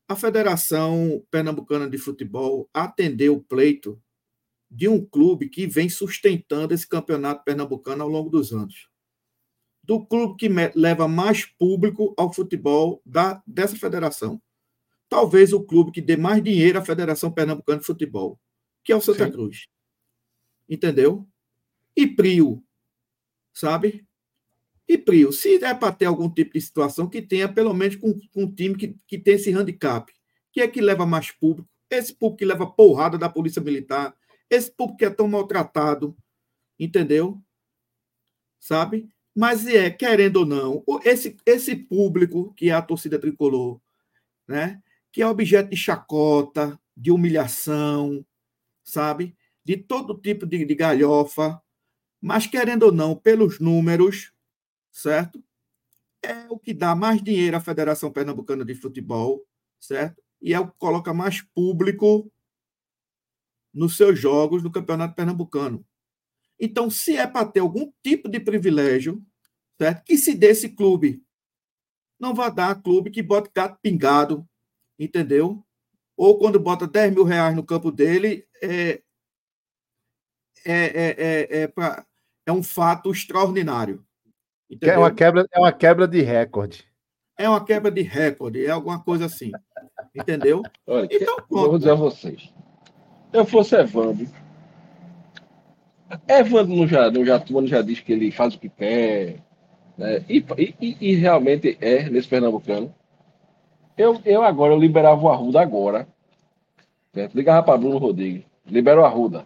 [0.09, 4.01] a Federação Pernambucana de Futebol atendeu o pleito
[4.69, 8.89] de um clube que vem sustentando esse campeonato pernambucano ao longo dos anos.
[9.83, 14.41] Do clube que leva mais público ao futebol da, dessa federação.
[15.07, 18.39] Talvez o clube que dê mais dinheiro à Federação Pernambucana de Futebol,
[18.83, 19.31] que é o Santa Sim.
[19.31, 19.67] Cruz.
[20.67, 21.27] Entendeu?
[21.95, 22.63] E Prio,
[23.53, 24.07] sabe?
[24.89, 28.11] E Prio, se é para ter algum tipo de situação que tenha, pelo menos com,
[28.33, 30.11] com um time que, que tem esse handicap,
[30.51, 34.15] que é que leva mais público, esse público que leva porrada da Polícia Militar,
[34.49, 36.17] esse público que é tão maltratado,
[36.79, 37.39] entendeu?
[38.59, 39.07] Sabe?
[39.35, 43.79] Mas é, querendo ou não, esse, esse público que é a torcida tricolor,
[44.47, 44.81] né?
[45.11, 48.25] que é objeto de chacota, de humilhação,
[48.83, 49.35] sabe?
[49.63, 51.61] De todo tipo de, de galhofa,
[52.19, 54.33] mas querendo ou não, pelos números,
[54.91, 55.43] certo?
[56.21, 59.45] É o que dá mais dinheiro à Federação Pernambucana de Futebol,
[59.79, 60.21] certo?
[60.41, 62.31] E é o que coloca mais público
[63.73, 65.85] nos seus jogos no Campeonato Pernambucano.
[66.59, 69.23] Então, se é para ter algum tipo de privilégio,
[69.77, 70.03] certo?
[70.03, 71.23] Que se dê esse clube.
[72.19, 74.47] Não vai dar clube que bota gato pingado,
[74.97, 75.65] entendeu?
[76.17, 79.01] Ou quando bota 10 mil reais no campo dele, é,
[80.65, 82.05] é, é, é, é, pra,
[82.45, 84.05] é um fato extraordinário.
[84.69, 84.95] Entendeu?
[84.95, 86.85] É uma quebra, é uma quebra de recorde.
[87.37, 89.51] É uma quebra de recorde, é alguma coisa assim.
[90.13, 90.61] Entendeu?
[90.85, 91.69] Olha, então, pronto.
[91.69, 92.53] vou dizer a vocês.
[93.33, 94.27] Eu fosse Evandro.
[96.27, 99.41] Evandro não já, não já, não já diz que ele faz o que quer.
[99.97, 100.23] Né?
[100.29, 102.93] E, e, e, realmente é nesse Pernambucano.
[103.97, 106.07] Eu, eu agora, eu liberava o Arruda agora.
[107.13, 107.35] Certo?
[107.35, 108.43] Ligava para Bruno Rodrigues.
[108.65, 109.45] Libera o Arruda.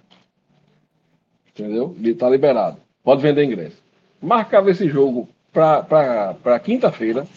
[1.48, 1.96] Entendeu?
[1.98, 2.82] Ele está liberado.
[3.04, 3.83] Pode vender ingresso
[4.24, 7.28] marcava esse jogo para quinta-feira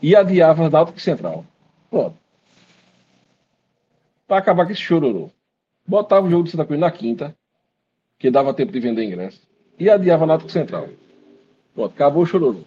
[0.00, 1.44] e adiava Náutico Central.
[1.90, 2.16] Pronto.
[4.26, 5.30] Para acabar com esse chororô.
[5.86, 7.34] Botava o jogo de Santa Cruz na quinta,
[8.18, 9.40] que dava tempo de vender ingresso.
[9.78, 10.88] e adiava Náutico Central.
[11.74, 12.60] Pronto, acabou o chororô.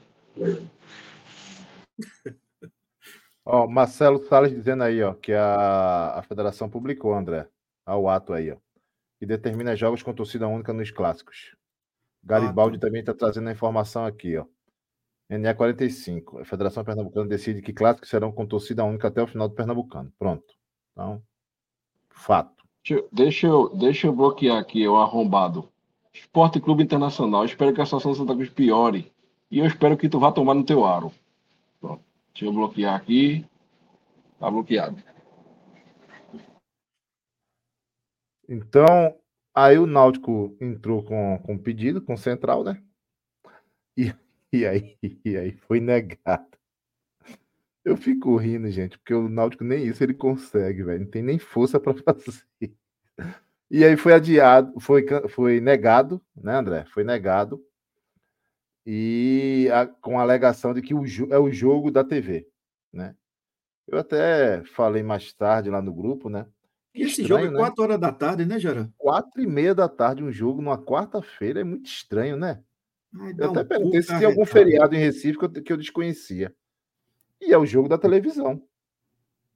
[3.45, 7.47] Ó, Marcelo Salles dizendo aí, ó, que a, a federação publicou, André,
[7.85, 8.57] ao ato aí, ó,
[9.19, 11.55] e determina jogos com torcida única nos clássicos.
[12.23, 12.87] Garibaldi ah, tá.
[12.87, 14.45] também está trazendo a informação aqui, ó.
[15.29, 16.39] NE 45.
[16.39, 20.11] A Federação Pernambucana decide que clássicos serão com torcida única até o final do Pernambucano.
[20.19, 20.53] Pronto.
[20.91, 21.21] Então,
[22.09, 22.61] fato.
[23.11, 25.71] Deixa eu, deixa eu bloquear aqui o arrombado.
[26.13, 27.45] Esporte Clube Internacional.
[27.45, 29.11] Espero que a situação de Santa Cruz piore.
[29.49, 31.11] E eu espero que tu vá tomar no teu aro.
[31.79, 32.03] Pronto.
[32.33, 33.45] Deixa eu bloquear aqui.
[34.39, 34.97] Tá bloqueado.
[38.49, 39.15] Então,
[39.53, 42.81] aí o Náutico entrou com, com pedido, com central, né?
[43.97, 44.13] E,
[44.51, 46.51] e, aí, e aí foi negado.
[47.83, 51.01] Eu fico rindo, gente, porque o Náutico nem isso ele consegue, velho.
[51.01, 52.43] Não tem nem força para fazer.
[53.69, 56.85] E aí foi adiado, foi, foi negado, né, André?
[56.85, 57.63] Foi negado.
[58.85, 62.47] E a, com a alegação de que o, é o jogo da TV,
[62.91, 63.15] né?
[63.87, 66.45] Eu até falei mais tarde lá no grupo, né?
[66.93, 67.83] E esse estranho, jogo é 4 né?
[67.83, 68.91] horas da tarde, né, Jara?
[68.97, 72.61] 4 e meia da tarde, um jogo numa quarta-feira é muito estranho, né?
[73.13, 75.77] Ai, eu até um perguntei se tem algum feriado em Recife que eu, que eu
[75.77, 76.53] desconhecia.
[77.39, 78.61] E é o jogo da televisão.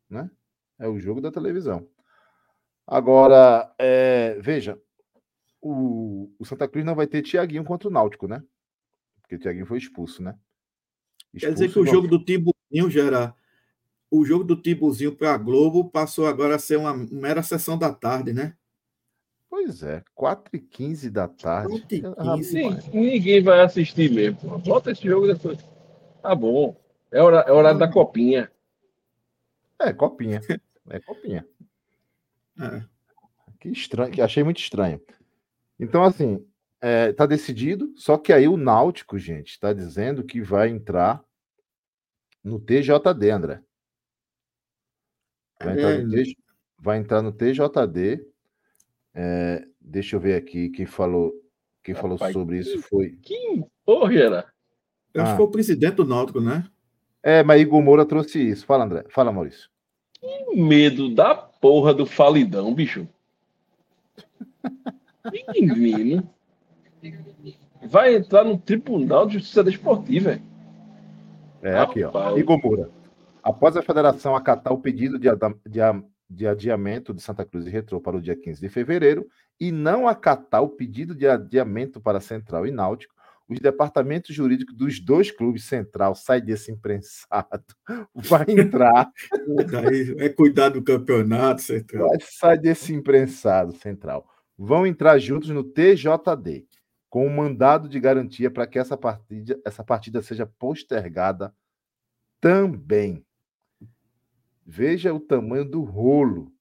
[0.10, 0.30] Né?
[0.80, 1.88] É o jogo da televisão.
[2.88, 4.80] Agora, é, veja,
[5.62, 8.44] o, o, Santa Cruz não vai ter Tiaguinho contra o Náutico, né?
[9.22, 10.38] Porque o Tiaguinho foi expulso, né?
[11.34, 13.36] Expulso Quer dizer que o jogo do Tibuzinho, Gera,
[14.10, 17.94] o jogo do Tibuzinho para a Globo passou agora a ser uma mera sessão da
[17.94, 18.56] tarde, né?
[19.50, 21.86] Pois é, 4h15 da tarde.
[21.88, 24.60] 4h15, ninguém vai assistir mesmo.
[24.60, 25.60] Bota esse jogo depois.
[26.22, 26.76] Tá bom.
[27.12, 28.52] É, hora, é horário da copinha.
[29.80, 30.42] É, copinha.
[30.90, 31.46] É copinha.
[32.58, 32.86] É.
[33.60, 35.02] Que estranho, que achei muito estranho.
[35.78, 36.42] Então, assim,
[36.80, 41.22] é, tá decidido, só que aí o Náutico, gente, está dizendo que vai entrar
[42.42, 43.62] no TJD, André.
[45.62, 46.38] Vai entrar no, TJ,
[46.78, 48.26] vai entrar no TJD.
[49.14, 51.34] É, deixa eu ver aqui quem falou,
[51.84, 53.18] quem Rapaz, falou sobre isso foi.
[53.22, 56.68] Que porra, Eu acho que foi o presidente do Náutico, né?
[57.24, 58.66] É, mas Igor Moura trouxe isso.
[58.66, 59.06] Fala, André.
[59.10, 59.70] Fala, Maurício.
[60.14, 63.08] Que medo da porra do falidão, bicho.
[65.60, 66.30] Menino.
[67.88, 70.40] Vai entrar no Tribunal de Justiça Desportiva.
[71.62, 72.38] É, aqui, ó.
[72.38, 72.90] Igor Moura.
[73.46, 75.30] Após a federação acatar o pedido de,
[75.70, 75.80] de,
[76.28, 79.28] de adiamento de Santa Cruz e Retrô para o dia 15 de fevereiro
[79.60, 83.14] e não acatar o pedido de adiamento para Central e Náutico,
[83.48, 87.76] os departamentos jurídicos dos dois clubes central sai desse imprensado,
[88.16, 89.12] vai entrar.
[90.18, 92.10] é cuidar do campeonato central.
[92.10, 94.28] Vai sair desse imprensado central.
[94.58, 96.66] Vão entrar juntos no TJD,
[97.12, 101.54] com um mandado de garantia para que essa partida, essa partida seja postergada
[102.42, 103.24] também.
[104.66, 106.52] Veja o tamanho do rolo.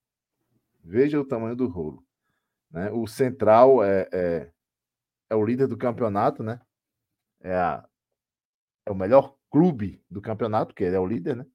[0.82, 2.04] Veja o tamanho do rolo.
[2.70, 2.90] Né?
[2.90, 4.50] O Central é, é,
[5.30, 6.60] é o líder do campeonato, né?
[7.44, 7.84] é, a,
[8.86, 11.46] é o melhor clube do campeonato, porque ele é o líder, né?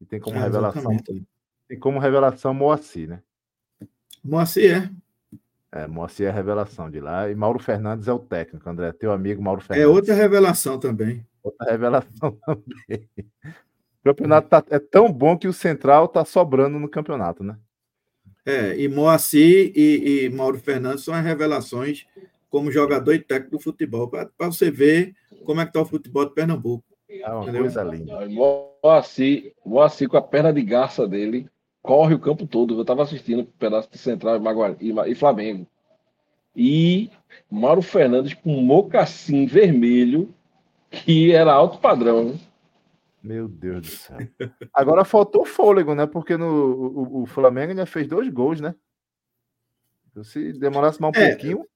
[0.00, 0.96] E tem como é, revelação.
[1.68, 3.22] Tem como revelação Moacir, né?
[4.22, 4.72] Moacir
[5.72, 5.82] é.
[5.82, 7.28] É, Moacir é a revelação de lá.
[7.28, 8.92] E Mauro Fernandes é o técnico, André.
[8.92, 9.84] Teu amigo Mauro Fernandes.
[9.84, 11.26] É outra revelação também.
[11.42, 13.08] Outra revelação também.
[14.02, 17.56] O campeonato tá, é tão bom que o Central tá sobrando no campeonato, né?
[18.44, 22.06] É, e Moacir e, e Mauro Fernandes são as revelações
[22.50, 26.24] como jogador e técnico do futebol, para você ver como é que está o futebol
[26.24, 26.84] de Pernambuco.
[27.08, 27.62] É uma entendeu?
[27.62, 28.28] coisa linda.
[28.28, 31.48] Moacir, Moacir, com a perna de garça dele,
[31.80, 32.74] corre o campo todo.
[32.74, 34.40] Eu estava assistindo um pedaço de Central
[34.80, 35.66] e, e Flamengo.
[36.54, 37.10] E
[37.50, 40.34] Mauro Fernandes com um mocassim vermelho,
[40.90, 42.38] que era alto padrão.
[43.22, 44.18] Meu Deus do céu.
[44.74, 46.06] Agora faltou fôlego, né?
[46.06, 48.74] Porque no, o, o Flamengo ainda fez dois gols, né?
[50.24, 51.66] Se demorasse mais um é, pouquinho.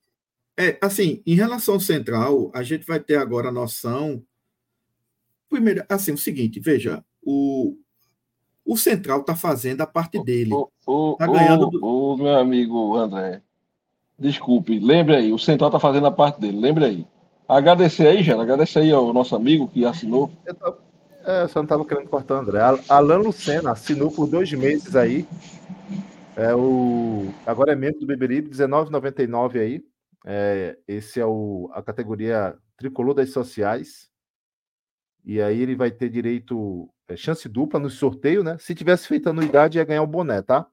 [0.59, 4.23] É, assim, em relação ao central, a gente vai ter agora a noção.
[5.49, 7.77] Primeiro, assim, o seguinte, veja, o,
[8.65, 10.53] o central está fazendo a parte dele.
[10.53, 11.69] O, o, tá ganhando.
[11.69, 11.87] O, do...
[11.87, 13.41] o meu amigo André,
[14.19, 17.07] desculpe, lembre aí, o central está fazendo a parte dele, lembre aí.
[17.49, 20.33] Agradecer aí, Gera, agradecer aí ao nosso amigo que assinou.
[20.45, 20.86] Eu
[21.27, 22.61] é, só não estava querendo cortar o André.
[22.89, 25.27] Alan Lucena assinou por dois meses aí.
[26.37, 27.33] É o...
[27.45, 29.85] Agora é membro do Beberibe, R$19,99 aí.
[30.25, 34.11] É, esse é o, a categoria tricolor das sociais.
[35.25, 38.57] E aí ele vai ter direito, é, chance dupla no sorteio, né?
[38.59, 40.69] Se tivesse feito anuidade, ia ganhar o boné, tá?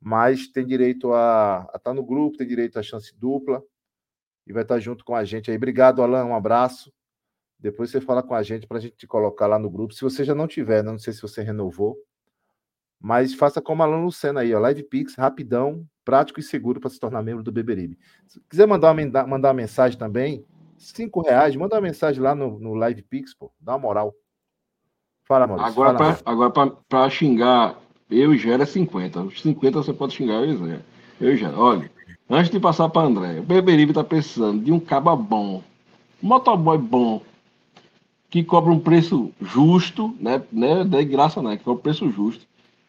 [0.00, 3.62] Mas tem direito a estar tá no grupo, tem direito a chance dupla.
[4.46, 5.56] e vai estar junto com a gente aí.
[5.56, 6.92] Obrigado, Alan, um abraço.
[7.62, 9.94] Depois você fala com a gente para a gente te colocar lá no grupo.
[9.94, 11.96] Se você já não tiver, né, não sei se você renovou,
[13.00, 16.98] mas faça como Alan Lucena aí, ó, Live Pix, rapidão, prático e seguro para se
[16.98, 17.96] tornar membro do Beberibe.
[18.26, 20.44] Se quiser mandar uma, mandar uma mensagem também,
[20.76, 24.12] cinco reais, manda uma mensagem lá no, no Live Pix, pô, dá uma moral.
[25.22, 25.84] Fala, Maurício.
[26.24, 26.50] Agora,
[26.88, 27.78] para xingar
[28.10, 29.20] eu e Gera é 50.
[29.20, 30.80] Os 50 você pode xingar eu e Zé.
[31.20, 31.56] Eu Gera.
[31.56, 31.88] Olha,
[32.28, 35.62] antes de passar para André, o Beberibe tá precisando de um caba bom,
[36.20, 37.22] um motoboy bom,
[38.32, 40.42] que cobra um preço justo, né?
[40.50, 42.46] Não é de graça, não, que cobra um preço justo,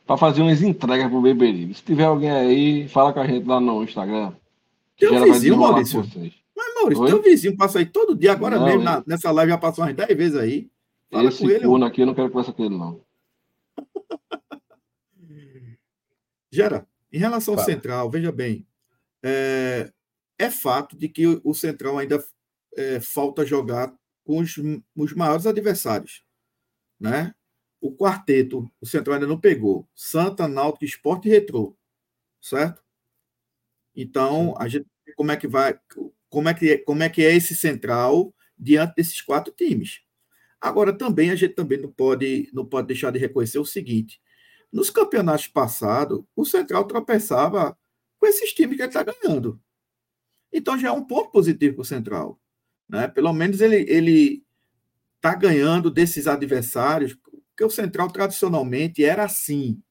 [0.07, 1.73] para fazer umas entregas pro Beberibe.
[1.73, 4.31] Se tiver alguém aí, fala com a gente lá no Instagram.
[4.97, 5.99] Teu vizinho, Maurício.
[5.99, 7.09] Mas, Maurício, Oi?
[7.09, 9.93] teu vizinho passa aí todo dia, agora não, mesmo, na, nessa live já passou umas
[9.93, 10.69] 10 vezes aí.
[11.11, 11.65] Fala Esse com ele.
[11.65, 13.01] Corno aqui eu não quero conversar com ele, não.
[16.49, 18.65] Gera, em relação ao Central, veja bem,
[19.21, 19.91] é,
[20.39, 22.23] é, fato de que o Central ainda
[22.77, 24.55] é, falta jogar com os,
[24.95, 26.23] os maiores adversários.
[26.99, 27.33] Né?
[27.81, 29.87] O quarteto, o Central ainda não pegou.
[29.93, 31.77] Santa, Náutico, Esporte e Retrô.
[32.41, 32.83] Certo?
[33.95, 35.79] Então, a gente como é que vai,
[36.29, 40.01] como é que é, como é que é esse Central diante desses quatro times.
[40.59, 44.21] Agora também a gente também não pode não pode deixar de reconhecer o seguinte:
[44.71, 47.77] nos campeonatos passados, o Central tropeçava
[48.17, 49.61] com esses times que ele está ganhando.
[50.51, 52.39] Então já é um ponto positivo para o Central.
[52.93, 53.07] Né?
[53.07, 54.45] Pelo menos ele ele
[55.15, 59.81] está ganhando desses adversários, porque o Central tradicionalmente era assim.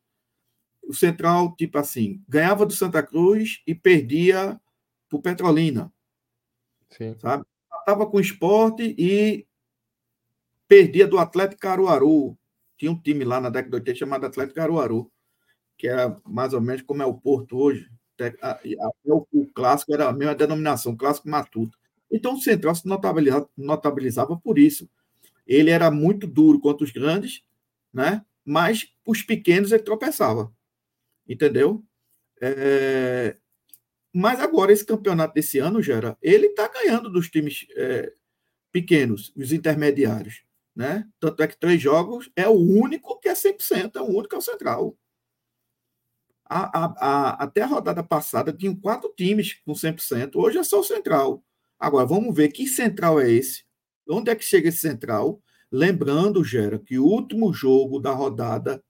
[0.84, 4.60] O Central, tipo assim, ganhava do Santa Cruz e perdia
[5.08, 5.92] para o Petrolina.
[6.90, 7.16] Sim.
[7.18, 7.44] Sabe?
[7.80, 9.48] Estava com o esporte e
[10.68, 12.38] perdia do Atlético Caruaru.
[12.78, 15.10] Tinha um time lá na década de 80 chamado Atlético Caruaru,
[15.76, 17.90] que era mais ou menos como é o Porto hoje.
[19.04, 21.81] O clássico era a mesma denominação, clássico matuto.
[22.12, 24.88] Então o Central se notabilizava, notabilizava por isso.
[25.46, 27.42] Ele era muito duro contra os grandes,
[27.92, 28.24] né?
[28.44, 30.52] mas os pequenos ele tropeçava.
[31.26, 31.82] Entendeu?
[32.40, 33.36] É...
[34.12, 38.12] Mas agora, esse campeonato desse ano, Gera, ele está ganhando dos times é,
[38.70, 40.44] pequenos, os intermediários.
[40.76, 41.08] Né?
[41.18, 44.34] Tanto é que três jogos é o único que é 100%, é o único que
[44.34, 44.98] é o central.
[46.44, 50.80] A, a, a, até a rodada passada tinham quatro times com 100%, hoje é só
[50.80, 51.42] o central.
[51.82, 53.64] Agora, vamos ver que central é esse?
[54.08, 55.42] Onde é que chega esse central?
[55.68, 58.80] Lembrando, Gera, que o último jogo da rodada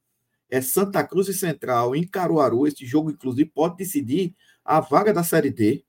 [0.51, 2.67] é Santa Cruz e Central em Caruaru.
[2.67, 5.87] Esse jogo, inclusive, pode decidir a vaga da Série D.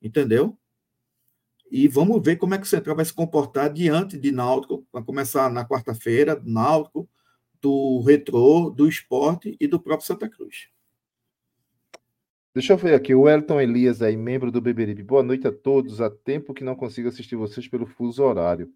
[0.00, 0.56] Entendeu?
[1.68, 4.86] E vamos ver como é que o Central vai se comportar diante de Náutico.
[4.92, 7.10] Vai começar na quarta-feira, Náutico,
[7.60, 10.68] do Retrô, do Esporte e do próprio Santa Cruz.
[12.54, 15.02] Deixa eu ver aqui, o Elton Elias aí, membro do Beberibe.
[15.02, 16.00] Boa noite a todos.
[16.00, 18.72] Há tempo que não consigo assistir vocês pelo fuso horário.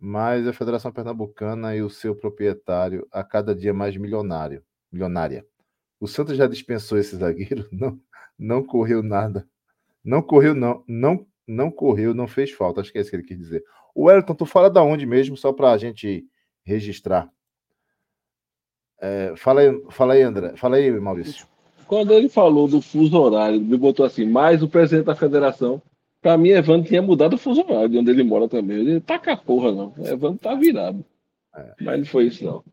[0.00, 5.46] Mas a Federação Pernambucana e o seu proprietário a cada dia mais milionário, milionária.
[6.00, 7.68] O Santos já dispensou esse zagueiro?
[7.70, 8.00] Não,
[8.36, 9.48] não correu nada.
[10.04, 10.82] Não correu, não.
[10.88, 12.80] Não, não correu, não fez falta.
[12.80, 13.62] Acho que é isso que ele quis dizer.
[13.94, 16.26] O Elton, tu fala da onde mesmo, só para a gente
[16.64, 17.30] registrar.
[19.00, 20.56] É, fala, aí, fala aí, André.
[20.56, 21.53] Fala aí, Maurício.
[21.86, 25.80] Quando ele falou do fuso horário, me botou assim, mais o presidente da federação.
[26.20, 28.78] Para mim, Evandro tinha mudado o fuso horário de onde ele mora também.
[28.78, 29.92] Ele tá com a porra, não.
[29.98, 31.04] Evandro tá virado.
[31.54, 31.74] É.
[31.80, 32.64] Mas não foi isso, não.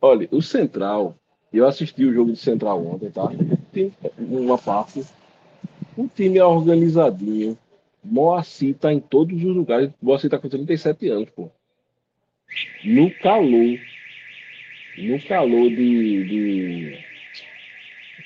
[0.00, 1.16] Olha, o Central,
[1.52, 3.30] eu assisti o jogo de Central ontem, tá?
[3.72, 5.04] Tem uma parte.
[5.96, 7.58] Um time organizadinho.
[8.02, 9.90] Moacir tá em todos os lugares.
[10.00, 11.50] Moacir tá com 37 anos, pô.
[12.84, 13.78] No calor.
[14.96, 17.07] No calor de, de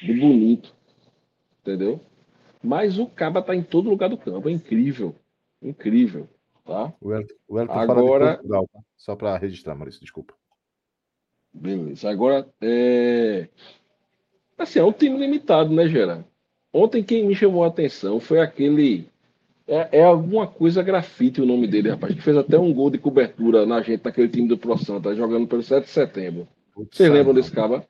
[0.04, 0.74] de bonito.
[1.60, 2.00] Entendeu?
[2.62, 4.48] Mas o Caba tá em todo lugar do campo.
[4.48, 5.14] É incrível.
[5.60, 6.28] Incrível.
[6.64, 6.92] Tá?
[7.00, 8.34] O Elton, o Elton Agora...
[8.34, 8.80] Portugal, tá?
[8.96, 10.34] Só para registrar, Maurício, desculpa.
[11.52, 12.08] Beleza.
[12.08, 13.48] Agora, é...
[14.56, 16.24] Assim, é um time limitado, né, Gerard?
[16.72, 19.06] Ontem quem me chamou a atenção foi aquele.
[19.66, 22.98] É, é, alguma coisa grafite o nome dele, rapaz, que fez até um gol de
[22.98, 26.48] cobertura na gente, naquele time do Pro Santa, jogando pelo 7 de setembro.
[26.74, 27.86] Vocês lembram desse caba?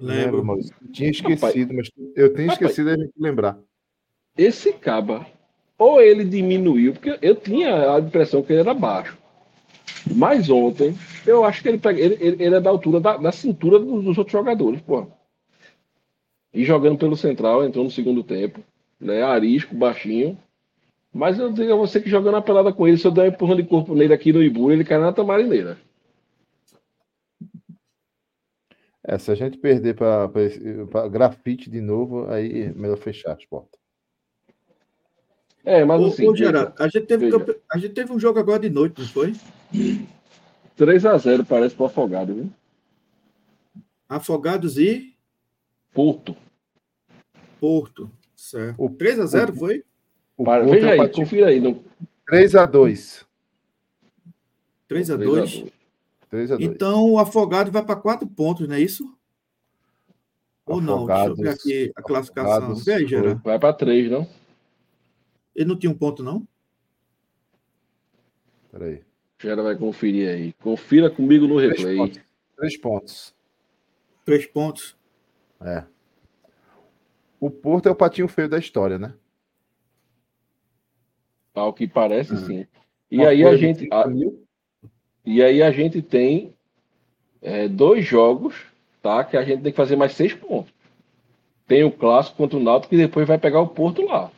[0.00, 0.74] Lembro, Maurício.
[0.92, 3.58] Tinha esquecido, Rapaz, mas eu tenho esquecido de lembrar.
[4.36, 5.26] Esse caba,
[5.76, 9.18] ou ele diminuiu, porque eu tinha a impressão que ele era baixo.
[10.14, 10.94] Mas ontem,
[11.26, 14.04] eu acho que ele, pega, ele, ele, ele é da altura da, da cintura dos,
[14.04, 15.06] dos, outros jogadores, pô.
[16.52, 18.60] E jogando pelo central, entrou no segundo tempo,
[19.00, 19.22] né?
[19.22, 20.38] Arisco, baixinho.
[21.12, 23.26] Mas eu digo a você que jogando a pelada com ele, se eu der um
[23.26, 25.78] empurrão de corpo nele aqui no Ibu, ele cai na tamarineira.
[29.10, 33.80] É, se a gente perder para grafite de novo, aí é melhor fechar as portas.
[35.64, 36.28] É, mas assim.
[36.28, 37.30] Ô, Gerardo, a gente, teve,
[37.72, 39.32] a gente teve um jogo agora de noite, não foi?
[40.78, 42.50] 3x0 parece pro Afogado, viu?
[44.06, 45.16] Afogados e.
[45.94, 46.36] Porto.
[47.58, 48.74] Porto, certo.
[48.76, 49.84] O 3x0 foi?
[50.36, 51.58] O Para, veja aí, confira aí.
[51.58, 51.82] No...
[56.30, 56.48] 3x2.
[56.48, 56.56] 3x2?
[56.56, 56.62] 3x2.
[56.62, 59.04] Então o Afogado vai para 4 pontos, não é isso?
[60.66, 61.06] Ou não?
[61.06, 62.74] Deixa eu ver aqui a classificação.
[63.42, 64.28] Vai para 3, não?
[65.54, 66.46] Ele não tinha um ponto, não?
[68.70, 69.02] Peraí.
[69.40, 70.52] Gera vai conferir aí.
[70.54, 72.12] Confira comigo no replay.
[72.56, 73.34] Três pontos.
[74.24, 74.96] Três pontos.
[75.60, 75.84] É.
[77.40, 79.14] O Porto é o patinho feio da história, né?
[81.54, 82.46] Ao que parece, hum.
[82.46, 82.66] sim.
[83.10, 83.88] E aí a gente.
[83.92, 84.04] A,
[85.30, 86.54] e aí a gente tem
[87.42, 88.64] é, dois jogos,
[89.02, 89.22] tá?
[89.22, 90.72] Que a gente tem que fazer mais seis pontos.
[91.66, 94.32] Tem o clássico contra o Náutico que depois vai pegar o Porto lá.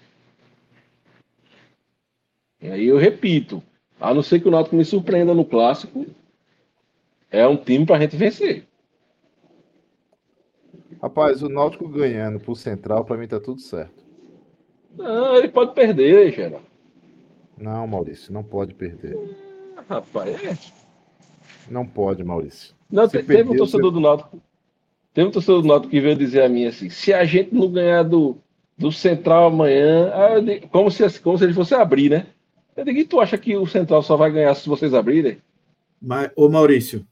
[2.61, 3.63] E aí eu repito,
[4.01, 6.05] a não ser que o Náutico me surpreenda no clássico,
[7.31, 8.67] é um time para a gente vencer.
[11.01, 14.03] Rapaz, o Náutico ganhando pro Central, para mim tá tudo certo.
[14.97, 16.67] Não, ele pode perder, Geraldo.
[17.57, 19.17] Não, Maurício, não pode perder.
[19.77, 20.80] Ah, rapaz, é.
[21.71, 22.75] Não pode, Maurício.
[22.91, 23.95] Não, se teve um torcedor você...
[23.95, 24.43] do Náutico.
[25.15, 27.71] Teve um torcedor do Náutico que veio dizer a mim assim: se a gente não
[27.71, 28.37] ganhar do,
[28.77, 30.11] do Central amanhã,
[30.45, 32.27] digo, como, se, como se ele fosse abrir, né?
[32.77, 35.39] Eu digo, e tu acha que o Central só vai ganhar se vocês abrirem?
[36.03, 37.07] Mas, ô Maurício.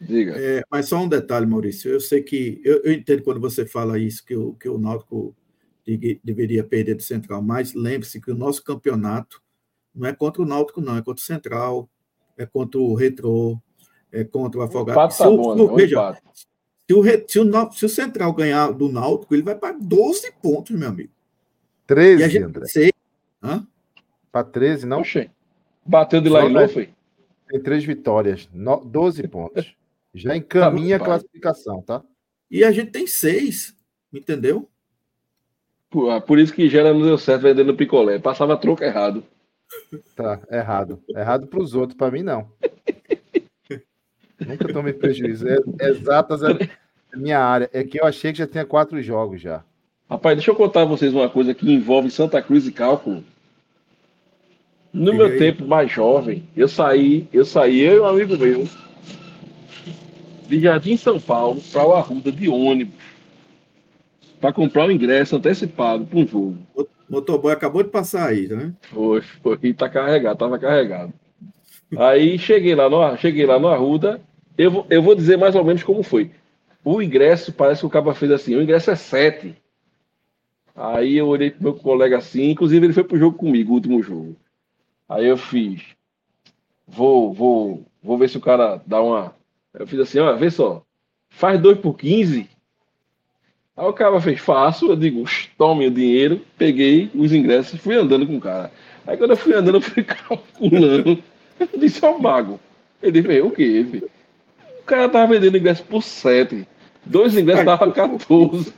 [0.00, 0.34] Diga.
[0.36, 1.90] É, mas só um detalhe, Maurício.
[1.90, 2.60] Eu sei que.
[2.64, 5.36] Eu, eu, entendo quando você fala isso, que o, que o Náutico
[6.24, 9.42] deveria perder do Central, mas lembre-se que o nosso campeonato
[9.94, 11.90] não é contra o Náutico, não, é contra o Central,
[12.38, 13.60] é contra o Retrô,
[14.12, 15.12] é contra o Afogado.
[15.12, 16.16] Se, tá bom, o, veja,
[16.88, 20.76] se, o, se, o, se o Central ganhar do Náutico, ele vai para 12 pontos,
[20.76, 21.10] meu amigo.
[21.86, 22.66] 13, e a gente, André.
[22.66, 22.92] Sei,
[23.42, 23.66] hã?
[24.30, 25.00] Para 13, não?
[25.00, 25.30] Oxê.
[25.84, 26.90] Bateu de lá e foi?
[27.48, 29.74] Tem três vitórias, no, 12 pontos.
[30.14, 32.02] Já encaminha tá a classificação, tá?
[32.50, 33.76] E a gente tem seis,
[34.12, 34.68] entendeu?
[35.88, 38.18] Por, ah, por isso que Gera não deu certo vendendo picolé.
[38.18, 39.24] Passava troco errado.
[40.14, 41.02] Tá, errado.
[41.08, 42.50] Errado para os outros, para mim não.
[44.46, 45.46] Nunca tomei prejuízo.
[45.48, 46.68] É, exatas é
[47.14, 47.68] minha área.
[47.72, 49.62] É que eu achei que já tinha quatro jogos já.
[50.08, 53.22] Rapaz, deixa eu contar a vocês uma coisa que envolve Santa Cruz e cálculo.
[54.92, 58.68] No meu tempo mais jovem, eu saí, eu saí, eu e um amigo meu,
[60.48, 62.98] de Jardim São Paulo para o Arruda de ônibus,
[64.40, 66.58] para comprar o ingresso antecipado para um jogo.
[66.74, 68.72] O motoboy acabou de passar aí, né?
[68.90, 71.12] Foi, foi, e tá carregado, tava carregado.
[71.96, 74.20] Aí cheguei lá no, cheguei lá no Arruda,
[74.60, 76.30] eu eu vou dizer mais ou menos como foi.
[76.84, 79.54] O ingresso, parece que o cara fez assim, o ingresso é 7.
[80.74, 84.02] Aí eu olhei pro meu colega assim, inclusive ele foi pro jogo comigo, o último
[84.02, 84.36] jogo.
[85.08, 85.82] Aí eu fiz,
[86.86, 89.34] vou, vou, vou ver se o cara dá uma.
[89.74, 90.82] Eu fiz assim, ó, vê só,
[91.28, 92.48] faz 2 por 15.
[93.76, 95.24] Aí o cara fez, faço, eu digo,
[95.56, 98.70] tome o dinheiro, peguei os ingressos e fui andando com o cara.
[99.06, 101.22] Aí quando eu fui andando, eu fui calculando.
[101.60, 102.58] Eu disse ao mago.
[103.02, 103.86] Ele disse, o quê?
[104.02, 104.19] O
[104.90, 106.66] cara tava vendendo ingresso por 7.
[107.06, 108.74] Dois ingressos estavam 14.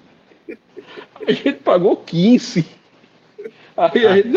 [1.26, 2.66] A gente pagou 15.
[3.76, 4.28] Aí a gente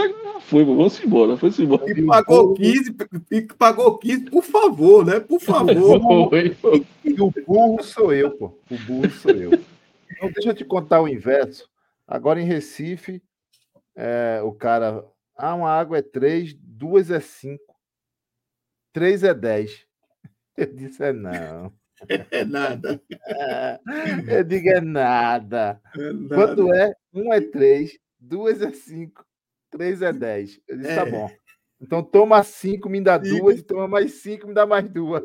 [0.42, 1.92] foi, vamos embora, foi embora.
[1.92, 2.96] E pagou 15,
[3.32, 5.20] e pagou 15, por favor, né?
[5.20, 6.30] Por favor.
[6.30, 6.86] Foi, foi.
[7.04, 8.58] E o burro sou eu, pô.
[8.70, 9.52] O burro sou eu.
[10.12, 11.68] Então, deixa eu te contar o inverso.
[12.08, 13.22] Agora em Recife,
[13.96, 15.04] é, o cara.
[15.38, 17.62] Ah, uma água é 3, duas é 5,
[18.94, 19.85] 3 é 10.
[20.58, 21.74] Eu disse, é não.
[22.30, 23.02] É nada.
[24.28, 25.82] eu digo, é nada.
[25.96, 26.36] é nada.
[26.36, 26.94] Quanto é?
[27.14, 29.26] Um é 3, duas é 5,
[29.72, 30.62] 3 é 10.
[30.68, 31.06] Eu disse, tá é.
[31.06, 31.32] tá bom.
[31.80, 35.24] Então toma 5, me dá duas, e toma mais 5, me dá mais duas.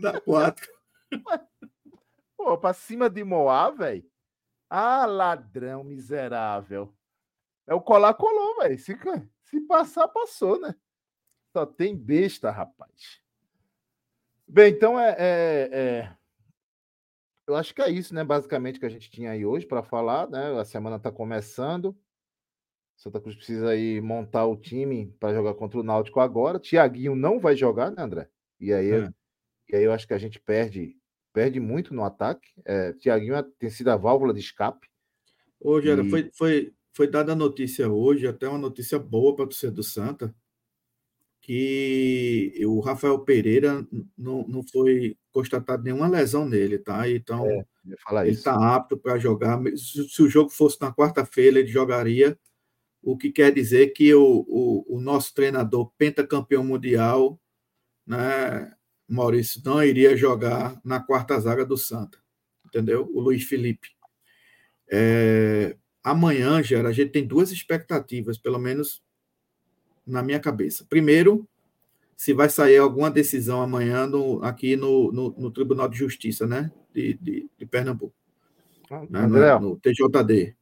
[0.00, 0.68] Dá 4.
[2.36, 4.04] Pô, pra cima de Moá, velho.
[4.70, 6.94] Ah, ladrão miserável.
[7.66, 8.78] É o colar colou, velho.
[8.78, 8.96] Se,
[9.44, 10.74] se passar, passou, né?
[11.52, 13.23] Só tem besta, rapaz.
[14.54, 16.16] Bem, então é, é, é,
[17.44, 18.22] Eu acho que é isso, né?
[18.22, 20.56] Basicamente que a gente tinha aí hoje para falar, né?
[20.60, 21.92] A semana está começando.
[22.96, 26.60] Santa Cruz precisa aí montar o time para jogar contra o Náutico agora.
[26.60, 28.28] Tiaguinho não vai jogar, né, André?
[28.60, 29.10] E aí, é.
[29.70, 30.96] e aí eu acho que a gente perde
[31.32, 32.48] perde muito no ataque.
[32.64, 34.88] É, Tiaguinho tem sido a válvula de escape.
[35.58, 36.08] Hoje e...
[36.08, 39.82] foi, foi, foi dada a notícia hoje, até uma notícia boa para o torcedor do
[39.82, 40.32] Santa,
[41.44, 47.06] que o Rafael Pereira não, não foi constatado nenhuma lesão nele, tá?
[47.10, 47.66] Então, é,
[48.22, 49.60] ele está apto para jogar.
[49.76, 52.38] Se, se, o jogo fosse na quarta-feira, ele jogaria
[53.02, 57.38] o que quer dizer que o, o, o nosso treinador pentacampeão mundial,
[58.06, 58.72] né,
[59.06, 62.16] Maurício, não iria jogar na quarta zaga do Santa,
[62.64, 63.06] entendeu?
[63.12, 63.88] O Luiz Felipe.
[64.90, 69.03] É, amanhã, Gera, a gente tem duas expectativas, pelo menos
[70.06, 70.86] na minha cabeça.
[70.88, 71.46] Primeiro,
[72.16, 76.70] se vai sair alguma decisão amanhã no, aqui no, no, no, Tribunal de Justiça, né?
[76.92, 78.14] De, de, de Pernambuco.
[78.90, 79.20] Ah, né?
[79.20, 80.54] André, no, no, TJD.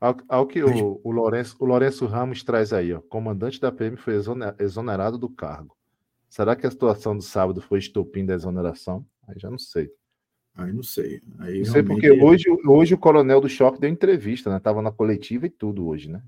[0.00, 3.96] Ao, ao que o, o, Lourenço, o Lourenço Ramos traz aí, ó, comandante da PM
[3.96, 4.14] foi
[4.58, 5.76] exonerado do cargo.
[6.28, 9.04] Será que a situação do sábado foi estopim da exoneração?
[9.26, 9.90] Aí já não sei.
[10.54, 11.22] Aí não sei.
[11.38, 14.58] Aí não sei porque hoje, hoje o coronel do choque deu entrevista, né?
[14.58, 16.22] Tava na coletiva e tudo hoje, né?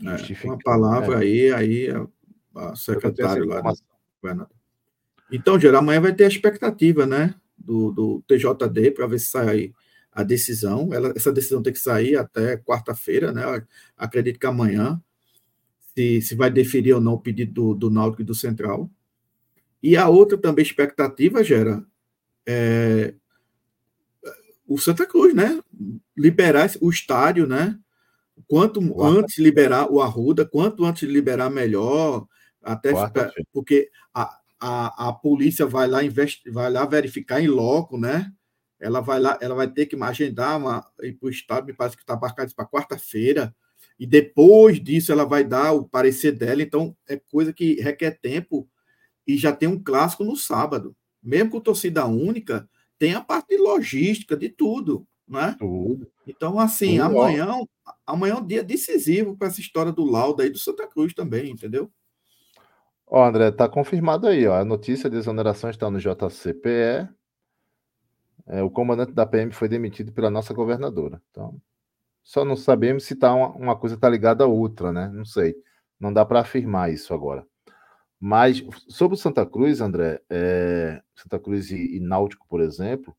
[0.00, 1.22] É, uma palavra né?
[1.22, 3.62] aí, aí a, a secretário lá.
[5.30, 7.34] Então, geral, amanhã vai ter a expectativa, né?
[7.56, 9.72] Do, do TJD para ver se sai
[10.10, 10.92] a decisão.
[10.92, 13.42] Ela, essa decisão tem que sair até quarta-feira, né?
[13.96, 15.00] Acredito que amanhã,
[15.94, 18.90] se, se vai deferir ou não o pedido do, do Náutico e do Central.
[19.82, 21.84] E a outra também expectativa, Gera,
[22.46, 23.14] é
[24.66, 25.60] o Santa Cruz, né?
[26.16, 27.78] Liberar o estádio, né?
[28.46, 32.26] Quanto antes liberar o Arruda, quanto antes liberar melhor,
[32.62, 37.98] até ficar, porque a, a, a polícia vai lá investe, vai lá verificar em loco,
[37.98, 38.32] né?
[38.80, 41.96] Ela vai lá, ela vai ter que agendar uma ir para o estado, me parece
[41.96, 43.54] que está marcado para quarta-feira,
[43.98, 48.68] e depois disso ela vai dar o parecer dela, então é coisa que requer tempo
[49.26, 50.96] e já tem um clássico no sábado.
[51.22, 52.68] Mesmo com torcida única,
[52.98, 55.54] tem a parte de logística, de tudo, né?
[55.58, 56.10] Tudo.
[56.26, 57.48] Então, assim, amanhã,
[58.06, 61.50] amanhã é um dia decisivo para essa história do laudo aí do Santa Cruz também,
[61.50, 61.90] entendeu?
[63.06, 64.54] Ó, André, tá confirmado aí, ó.
[64.54, 67.08] A notícia de exoneração está no JCPE.
[68.46, 71.20] É, o comandante da PM foi demitido pela nossa governadora.
[71.30, 71.60] Então,
[72.22, 75.10] só não sabemos se tá uma, uma coisa está ligada à outra, né?
[75.12, 75.54] Não sei.
[76.00, 77.46] Não dá para afirmar isso agora.
[78.18, 83.16] Mas sobre o Santa Cruz, André, é, Santa Cruz e, e, Náutico, por exemplo,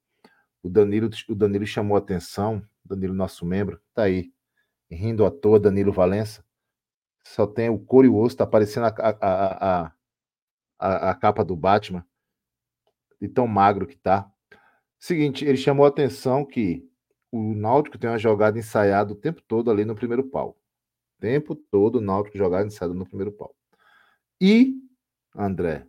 [0.64, 4.32] o Danilo, o Danilo chamou a atenção, Danilo, nosso membro, tá aí,
[4.90, 6.44] rindo à toa, Danilo Valença.
[7.24, 9.94] Só tem o couro e o osso, tá aparecendo a, a, a,
[10.80, 12.06] a, a capa do Batman,
[13.22, 14.30] de tão magro que tá.
[15.00, 16.88] Seguinte, ele chamou a atenção que
[17.32, 20.58] o Náutico tem uma jogada ensaiada o tempo todo ali no primeiro pau.
[21.18, 23.56] O tempo todo o Náutico jogada ensaiada no primeiro pau.
[24.40, 24.84] E
[25.36, 25.88] André.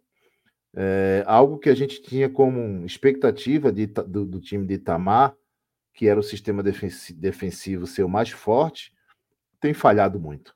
[0.77, 5.37] É, algo que a gente tinha como expectativa de, do, do, time de Itamar,
[5.95, 8.93] que era o sistema defensivo ser o mais forte,
[9.61, 10.55] tem falhado muito.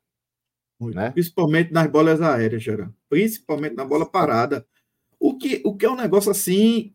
[0.78, 0.96] muito.
[0.96, 1.12] Né?
[1.12, 2.92] Principalmente nas bolas aéreas, Gerard.
[3.08, 4.66] Principalmente na bola parada.
[5.18, 6.94] O que, o que é um negócio assim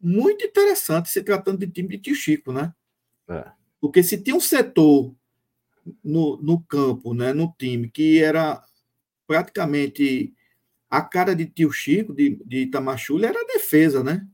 [0.00, 2.72] muito interessante se tratando de time de tio Chico, né?
[3.28, 3.50] É.
[3.80, 5.14] Porque se tinha um setor
[6.04, 8.62] no, no campo, né, no time, que era
[9.26, 10.34] praticamente
[10.90, 14.26] a cara de tio Chico, de, de Itamachule, era a defesa, né?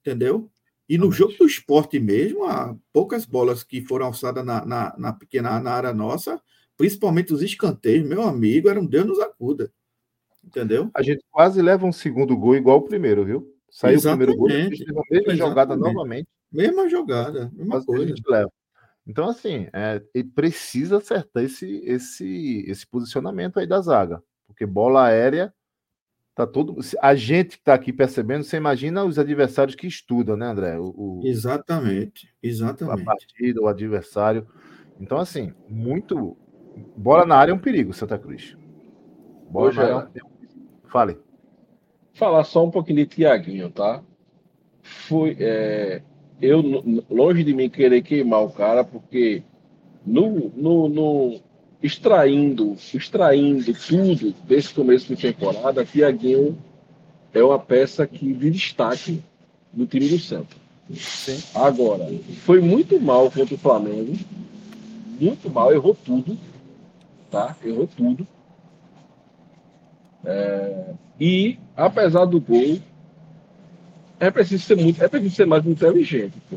[0.00, 0.50] Entendeu?
[0.90, 5.12] E no jogo do esporte mesmo, há poucas bolas que foram alçadas na, na, na
[5.12, 6.42] pequena na área nossa,
[6.76, 9.72] principalmente os escanteios, meu amigo, era um Deus nos acuda.
[10.42, 10.90] Entendeu?
[10.92, 13.54] A gente quase leva um segundo gol igual o primeiro, viu?
[13.70, 14.32] Saiu Exatamente.
[14.32, 15.38] o primeiro gol, a gente a mesma Exatamente.
[15.38, 16.28] jogada novamente.
[16.50, 18.04] Mesma jogada, mesma quase coisa.
[18.04, 18.52] A gente leva.
[19.06, 24.20] Então, assim, é, ele precisa acertar esse, esse, esse posicionamento aí da zaga.
[24.44, 25.54] Porque bola aérea
[26.46, 26.76] tá todo.
[27.00, 30.78] A gente que está aqui percebendo, você imagina os adversários que estudam, né, André?
[30.78, 33.02] O, o, exatamente, exatamente.
[33.02, 34.46] A partida, o adversário.
[35.00, 36.36] Então, assim, muito.
[36.96, 38.56] Bola na área é um perigo, Santa Cruz.
[39.50, 40.60] Bola Hoje na área é um perigo.
[40.88, 41.18] Fale.
[42.14, 44.02] Falar só um pouquinho de Tiaguinho, tá?
[44.82, 46.02] Fui, é,
[46.40, 46.62] eu,
[47.08, 49.42] longe de mim querer queimar o cara, porque
[50.04, 51.40] no, no, no,
[51.82, 56.58] extraindo, extraindo tudo desse começo de temporada, Tiaguinho
[57.32, 59.22] é uma peça que de destaque
[59.72, 60.56] do time do Santos.
[60.94, 61.40] Sim.
[61.54, 62.06] Agora,
[62.44, 64.14] foi muito mal contra o Flamengo,
[65.20, 66.36] muito mal, errou tudo,
[67.30, 67.56] tá?
[67.64, 68.26] Errou tudo.
[70.24, 72.78] É, e apesar do gol,
[74.18, 76.34] é preciso ser muito, é preciso ser mais inteligente.
[76.50, 76.56] Pô.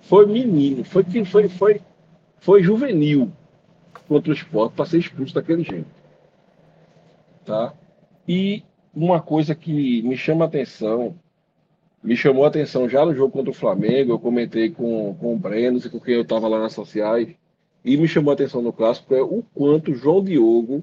[0.00, 1.80] Foi menino, foi foi foi
[2.40, 3.30] foi juvenil
[4.06, 5.90] contra o esporte para ser expulso daquele jeito.
[7.44, 7.74] Tá?
[8.26, 8.62] E
[8.94, 11.18] uma coisa que me chama a atenção,
[12.02, 15.38] me chamou a atenção já no jogo contra o Flamengo, eu comentei com, com o
[15.38, 17.34] Breno com quem eu estava lá nas sociais,
[17.84, 20.82] e me chamou a atenção no clássico é o quanto João Diogo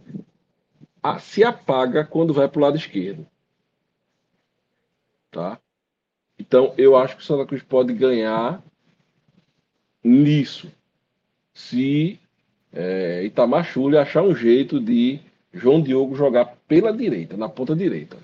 [1.02, 3.28] a, se apaga quando vai para o lado esquerdo.
[5.30, 5.60] Tá?
[6.40, 8.64] Então, eu acho que o Santa Cruz pode ganhar
[10.04, 10.72] nisso.
[11.54, 12.20] Se
[12.74, 15.20] é, Itamar Chuli achar um jeito de
[15.54, 18.18] João Diogo jogar pela direita, na ponta direita.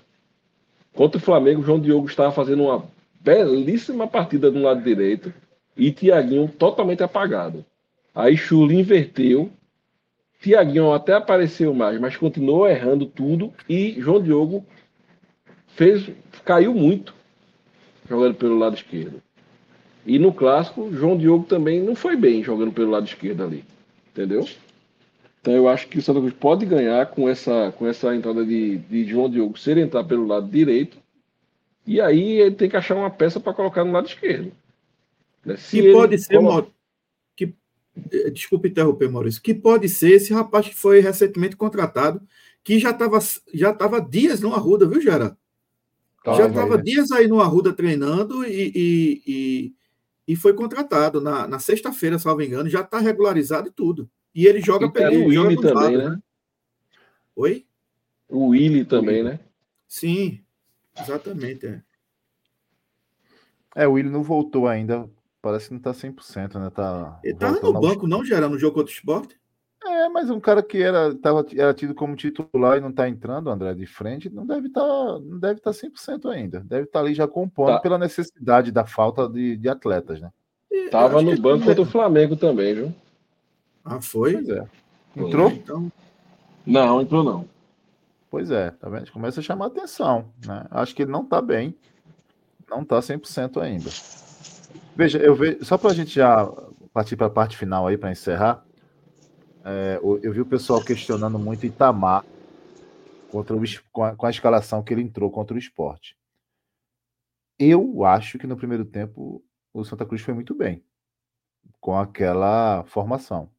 [0.92, 2.84] Contra o Flamengo, João Diogo estava fazendo uma
[3.20, 5.32] belíssima partida do lado direito
[5.76, 7.64] e Tiaguinho totalmente apagado.
[8.14, 9.50] Aí Chuli inverteu,
[10.40, 14.64] Tiaguinho até apareceu mais, mas continuou errando tudo e João Diogo
[15.68, 16.10] fez,
[16.44, 17.14] caiu muito
[18.08, 19.22] jogando pelo lado esquerdo.
[20.04, 23.64] E no clássico, João Diogo também não foi bem jogando pelo lado esquerdo ali.
[24.12, 24.46] Entendeu?
[25.40, 28.78] Então eu acho que o Santa Cruz pode ganhar com essa, com essa entrada de,
[28.78, 30.98] de João Diogo ser entrar pelo lado direito.
[31.86, 34.52] E aí ele tem que achar uma peça para colocar no lado esquerdo.
[35.44, 35.56] Né?
[35.56, 36.70] Se que pode ser, coloca...
[37.34, 37.54] que,
[38.12, 42.20] eh, desculpe interromper, Maurício, que pode ser esse rapaz que foi recentemente contratado,
[42.62, 43.18] que já estava
[43.54, 45.36] já tava dias no Arruda, viu, Gera?
[46.26, 49.74] já estava dias aí no Arruda treinando e, e, e,
[50.30, 54.08] e foi contratado na, na sexta-feira, salvo engano, já está regularizado e tudo.
[54.32, 56.08] E ele joga e pelo o Willi também, lado, né?
[56.10, 56.22] né?
[57.34, 57.66] Oi?
[58.28, 59.40] O Willi também, né?
[59.88, 60.40] Sim,
[60.96, 61.66] exatamente.
[61.66, 61.82] É.
[63.74, 65.10] é, o Willi não voltou ainda.
[65.42, 66.70] Parece que não tá 100%, né?
[66.70, 69.36] Tá ele tá no banco, não, gerando no jogo contra o esporte?
[69.82, 73.48] É, mas um cara que era, tava, era tido como titular e não tá entrando,
[73.48, 76.60] André, de frente, não deve estar tá, não deve estar tá 100% ainda.
[76.60, 77.80] Deve estar tá ali já compondo tá.
[77.80, 80.30] pela necessidade da falta de, de atletas, né?
[80.90, 82.94] Tava no banco contra o Flamengo também, viu?
[83.84, 84.34] Ah, foi?
[84.34, 84.66] Pois é.
[85.16, 85.50] Entrou?
[85.50, 85.92] Então...
[86.66, 87.48] Não, entrou não.
[88.30, 89.10] Pois é, tá vendo?
[89.10, 90.66] Começa a chamar atenção, né?
[90.70, 91.74] Acho que ele não tá bem.
[92.68, 93.90] Não tá 100% ainda.
[94.94, 96.48] Veja, eu vejo, só para a gente já
[96.92, 98.64] partir para a parte final aí, para encerrar,
[99.64, 102.24] é, eu vi o pessoal questionando muito Itamar
[103.30, 103.60] contra o,
[103.92, 106.16] com, a, com a escalação que ele entrou contra o esporte.
[107.58, 110.84] Eu acho que no primeiro tempo o Santa Cruz foi muito bem
[111.78, 113.50] com aquela formação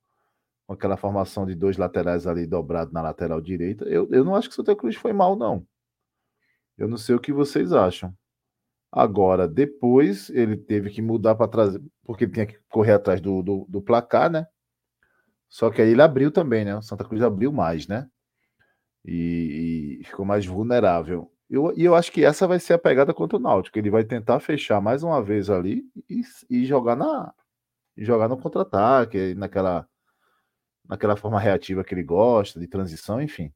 [0.72, 4.48] com aquela formação de dois laterais ali dobrado na lateral direita, eu, eu não acho
[4.48, 5.68] que o Santa Cruz foi mal, não.
[6.78, 8.16] Eu não sei o que vocês acham.
[8.90, 13.44] Agora, depois ele teve que mudar para trás, porque ele tinha que correr atrás do,
[13.44, 14.48] do, do, placar, né?
[15.52, 16.78] Só que aí ele abriu também, né?
[16.78, 18.08] O Santa Cruz abriu mais, né?
[19.06, 21.30] E, e ficou mais vulnerável.
[21.50, 23.78] Eu, e eu acho que essa vai ser a pegada contra o Náutico.
[23.78, 27.34] Ele vai tentar fechar mais uma vez ali e, e jogar na
[27.98, 29.86] jogar no contra-ataque, naquela
[30.88, 33.54] naquela forma reativa que ele gosta, de transição, enfim.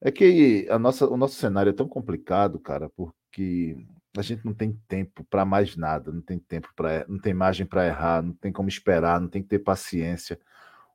[0.00, 3.76] É que a nossa, o nosso cenário é tão complicado, cara, porque
[4.16, 7.66] a gente não tem tempo para mais nada, não tem tempo para, não tem margem
[7.66, 10.38] para errar, não tem como esperar, não tem que ter paciência.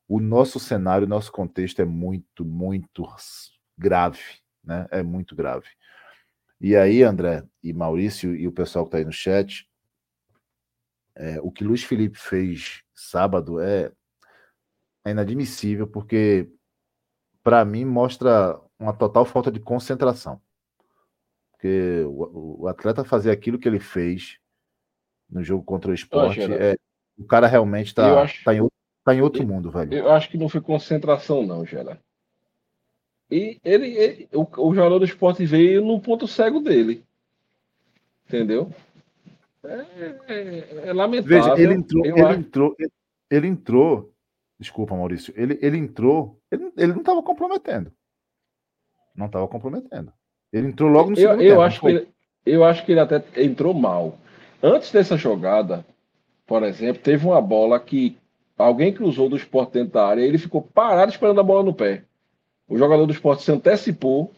[0.08, 3.06] O nosso cenário, o nosso contexto é muito, muito
[3.78, 4.22] grave,
[4.64, 4.88] né?
[4.92, 5.68] É muito grave.
[6.60, 9.68] E aí, André e Maurício e o pessoal que está aí no chat,
[11.16, 13.92] é, o que Luiz Felipe fez sábado é
[15.06, 16.50] é inadmissível, porque
[17.44, 20.42] para mim mostra uma total falta de concentração.
[21.52, 24.38] Porque o, o, atleta fazer aquilo que ele fez
[25.30, 26.76] no jogo contra o esporte, é,
[27.18, 28.62] o cara realmente está tá em,
[29.04, 29.94] tá em outro mundo, velho.
[29.94, 32.00] Eu acho que não foi concentração, não, Gera.
[33.30, 37.04] E ele, ele o, o jogador do esporte veio no ponto cego dele.
[38.28, 38.72] Entendeu?
[39.64, 39.86] É,
[40.28, 41.42] é, é lamentável.
[41.42, 42.40] Veja, ele entrou, ele, acho...
[42.40, 42.76] entrou,
[43.30, 44.14] ele entrou
[44.64, 45.34] Desculpa, Maurício.
[45.36, 47.92] Ele, ele entrou, ele, ele não estava comprometendo.
[49.14, 50.12] Não estava comprometendo.
[50.54, 51.62] Ele entrou logo no segundo eu, eu tempo.
[51.62, 52.08] Acho que ele,
[52.46, 54.18] eu acho que ele até entrou mal.
[54.62, 55.86] Antes dessa jogada,
[56.48, 58.18] por exemplo, teve uma bola que
[58.58, 61.74] alguém cruzou do esporte dentro da área e ele ficou parado esperando a bola no
[61.74, 62.04] pé.
[62.68, 64.32] O jogador do esporte se antecipou,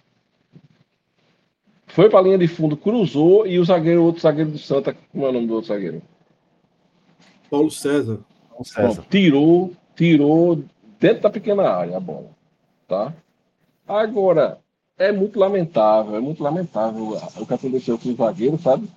[1.88, 5.26] foi para a linha de fundo, cruzou e o zagueiro, outro zagueiro do Santa, como
[5.26, 6.02] é o nome do outro zagueiro?
[7.50, 8.20] Paulo César.
[8.50, 9.02] Paulo César.
[9.02, 10.64] Bom, tirou, tirou
[11.00, 12.32] dentro da pequena área a bola,
[12.88, 13.14] tá?
[13.88, 14.60] Agora,
[14.98, 18.90] é muito lamentável, é muito lamentável o que aconteceu com o zagueiro, sabe?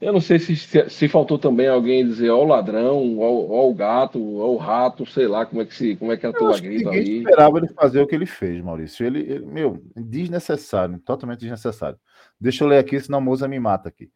[0.00, 3.68] Eu não sei se, se, se faltou também alguém dizer ó o ladrão, ó, ó,
[3.68, 6.32] o gato, ó o rato, sei lá como é que se como é que a
[6.32, 7.18] tua grita ali.
[7.18, 9.04] esperava ele fazer o que ele fez, Maurício.
[9.04, 11.98] Ele, ele, meu, desnecessário, totalmente desnecessário.
[12.40, 14.10] Deixa eu ler aqui, senão a moça me mata aqui.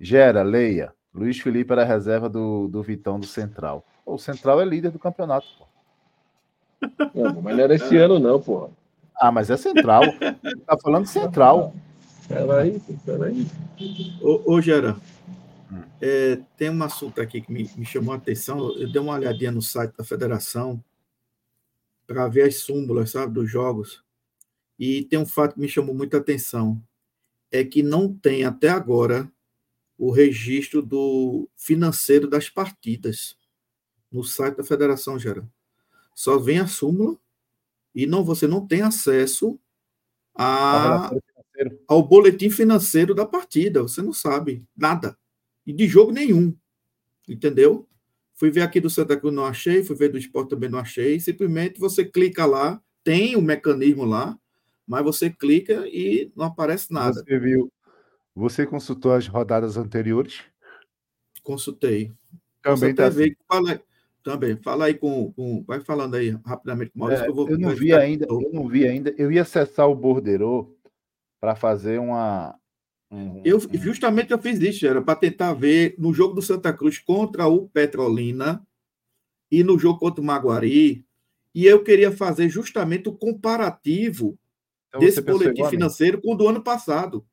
[0.00, 0.92] Gera, leia.
[1.14, 3.86] Luiz Felipe era reserva do, do Vitão do Central.
[4.04, 5.46] O Central é líder do campeonato.
[7.12, 7.40] Pô.
[7.42, 8.70] mas não era esse ano, não, pô.
[9.20, 10.02] Ah, mas é Central.
[10.66, 11.72] tá falando Central.
[12.28, 13.46] Peraí, peraí.
[14.20, 15.00] Ô, ô Gera,
[16.00, 18.58] é, tem um assunto aqui que me, me chamou a atenção.
[18.78, 20.82] Eu dei uma olhadinha no site da federação
[22.06, 24.04] para ver as súmulas, sabe, dos jogos.
[24.78, 26.80] E tem um fato que me chamou muita atenção.
[27.50, 29.30] É que não tem até agora
[29.96, 33.36] o registro do financeiro das partidas.
[34.12, 35.46] no site da federação, Gera.
[36.14, 37.16] Só vem a súmula
[37.94, 39.58] e não você não tem acesso
[40.34, 41.10] a,
[41.86, 43.82] ao boletim financeiro da partida.
[43.82, 45.16] Você não sabe nada.
[45.66, 46.54] E de jogo nenhum.
[47.28, 47.86] Entendeu?
[48.34, 49.82] Fui ver aqui do Santa Cruz, não achei.
[49.82, 51.18] Fui ver do esporte também, não achei.
[51.18, 54.38] Simplesmente você clica lá, tem o um mecanismo lá,
[54.86, 57.22] mas você clica e não aparece nada.
[57.22, 57.72] Você viu?
[58.34, 60.40] Você consultou as rodadas anteriores?
[61.42, 62.12] Consultei.
[62.62, 63.34] Também está assim.
[63.48, 63.82] Fala,
[64.22, 64.56] também.
[64.56, 67.24] Fala aí com, com, Vai falando aí rapidamente com o Maurício.
[67.24, 69.14] É, eu, vou, eu, não vi ainda, eu não vi ainda.
[69.16, 70.76] Eu ia acessar o Borderô
[71.40, 72.54] para fazer uma.
[73.10, 76.98] Um, eu, justamente eu fiz isso, era para tentar ver no jogo do Santa Cruz
[76.98, 78.66] contra o Petrolina
[79.50, 81.04] e no jogo contra o Maguari.
[81.54, 84.38] E eu queria fazer justamente o comparativo
[84.88, 87.26] então, desse boletim financeiro com o do ano passado.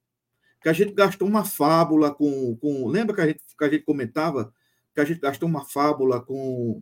[0.62, 2.56] Que a gente gastou uma fábula com.
[2.56, 4.52] com lembra que a, gente, que a gente comentava
[4.96, 6.82] que a gente gastou uma fábula com,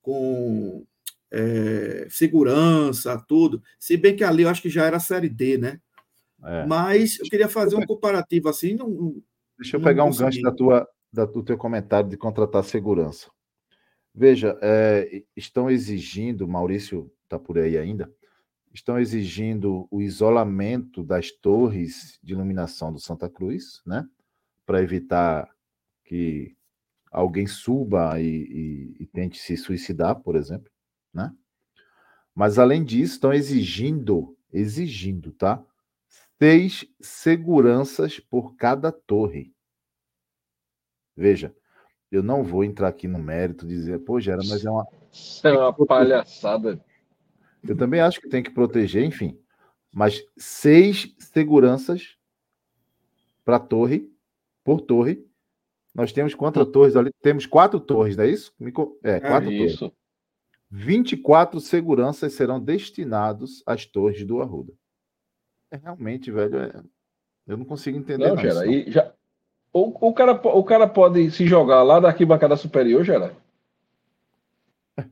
[0.00, 0.86] com
[1.30, 3.60] é, segurança, tudo.
[3.78, 5.80] Se bem que ali eu acho que já era a série D, né?
[6.44, 6.66] É.
[6.66, 8.74] Mas eu queria fazer um comparativo assim.
[8.74, 9.14] Não,
[9.58, 13.28] Deixa eu pegar um gancho da tua, da, do teu comentário de contratar segurança.
[14.14, 18.12] Veja, é, estão exigindo, Maurício está por aí ainda,
[18.72, 24.08] estão exigindo o isolamento das torres de iluminação do Santa Cruz, né?
[24.64, 25.48] Para evitar
[26.04, 26.56] que
[27.10, 30.70] alguém suba e, e, e tente se suicidar, por exemplo,
[31.12, 31.32] né?
[32.34, 35.64] Mas além disso, estão exigindo, exigindo, tá?
[36.40, 39.52] Seis seguranças por cada torre.
[41.16, 41.54] Veja,
[42.10, 44.86] eu não vou entrar aqui no mérito dizer, pô, Gera, mas é uma.
[45.12, 46.82] Isso é uma palhaçada.
[47.66, 49.38] Eu também acho que tem que proteger, enfim.
[49.92, 52.16] Mas seis seguranças
[53.44, 54.08] para torre,
[54.62, 55.26] por torre,
[55.94, 57.10] nós temos quantas torres ali?
[57.20, 58.54] Temos quatro torres, não é isso?
[59.02, 59.78] É, é, quatro é isso.
[59.78, 59.98] torres.
[60.70, 64.72] 24 seguranças serão destinados às torres do Arruda.
[65.70, 66.72] É, realmente, velho, é...
[67.46, 68.28] eu não consigo entender.
[68.28, 69.12] Não, não Gera, e já...
[69.72, 73.32] o, o, cara, o cara pode se jogar lá da arquibancada superior, Gera?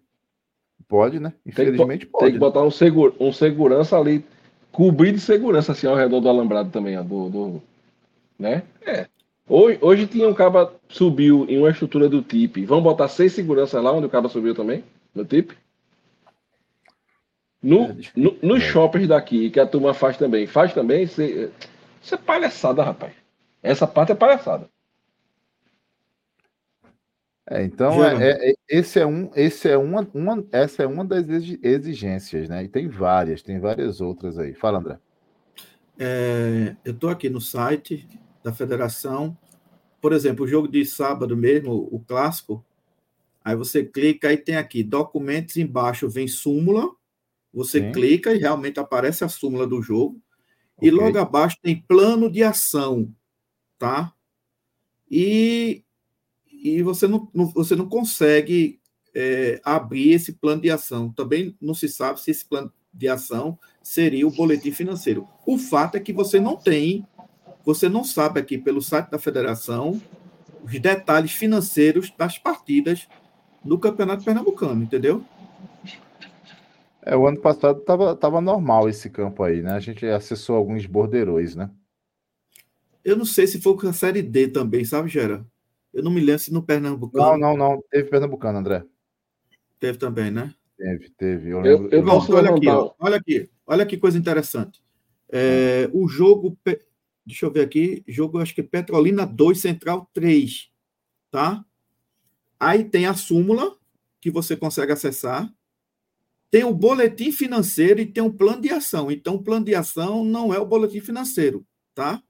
[0.89, 1.33] Pode, né?
[1.45, 2.25] Infelizmente tem pode.
[2.27, 4.25] Tem que botar um, segura, um segurança ali,
[4.71, 7.63] cobrir de segurança assim ao redor do alambrado também, ó, do, do,
[8.39, 8.63] né?
[8.83, 9.09] É.
[9.49, 12.65] Hoje, hoje tinha um cabo subiu em uma estrutura do TIP.
[12.65, 14.85] Vamos botar seis seguranças lá onde o cabo subiu também?
[15.15, 15.57] No TIP?
[17.63, 18.67] No, é, no, nos é.
[18.67, 20.47] shoppers daqui, que a turma faz também.
[20.47, 21.05] Faz também?
[21.05, 23.13] Isso é palhaçada, rapaz.
[23.63, 24.69] Essa parte é palhaçada.
[27.49, 31.29] É, então, é, é, esse é um, esse é uma, uma, essa é uma das
[31.29, 32.65] exigências, né?
[32.65, 34.53] E tem várias, tem várias outras aí.
[34.53, 34.99] Fala, André.
[35.97, 38.07] É, eu estou aqui no site
[38.43, 39.37] da federação.
[40.01, 42.65] Por exemplo, o jogo de sábado mesmo, o clássico,
[43.45, 46.91] aí você clica e tem aqui documentos embaixo vem súmula,
[47.57, 47.93] você Sim.
[47.93, 50.21] clica e realmente aparece a súmula do jogo.
[50.77, 50.89] Okay.
[50.89, 53.11] E logo abaixo tem plano de ação,
[53.79, 54.13] tá?
[55.11, 55.83] E,
[56.53, 58.79] e você, não, não você não consegue
[59.15, 61.11] é, abrir esse plano de ação.
[61.11, 65.27] Também não se sabe se esse plano de ação seria o boletim financeiro.
[65.47, 67.07] O fato é que você não tem
[67.65, 70.01] você não sabe aqui pelo site da federação
[70.63, 73.09] os detalhes financeiros das partidas
[73.65, 75.25] no Campeonato Pernambucano, entendeu?
[77.07, 79.73] É, o ano passado estava tava normal esse campo aí, né?
[79.73, 81.71] A gente acessou alguns borderões, né?
[83.05, 85.47] Eu não sei se foi com a Série D também, sabe, Gera?
[85.95, 87.39] Eu não me lembro se no Pernambucano.
[87.39, 87.83] Não, não, não.
[87.91, 88.85] Teve Pernambucano, André.
[89.79, 90.53] Teve também, né?
[90.77, 91.51] Teve, teve.
[91.51, 94.83] Eu, lembro, eu, eu não, olha aqui, ó, olha aqui, olha que coisa interessante.
[95.31, 96.59] É, o jogo
[97.27, 98.05] Deixa eu ver aqui.
[98.07, 100.71] Jogo, acho que Petrolina 2, Central 3.
[101.29, 101.65] Tá?
[102.59, 103.77] Aí tem a súmula,
[104.21, 105.53] que você consegue acessar.
[106.51, 109.11] Tem o boletim financeiro e tem um plano de ação.
[109.11, 112.23] Então, o plano de ação não é o boletim financeiro, tá?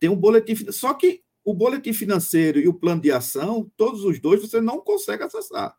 [0.00, 0.70] Tem um boletim.
[0.72, 4.80] Só que o boletim financeiro e o plano de ação, todos os dois, você não
[4.80, 5.76] consegue acessar.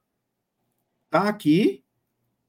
[1.10, 1.84] Tá aqui,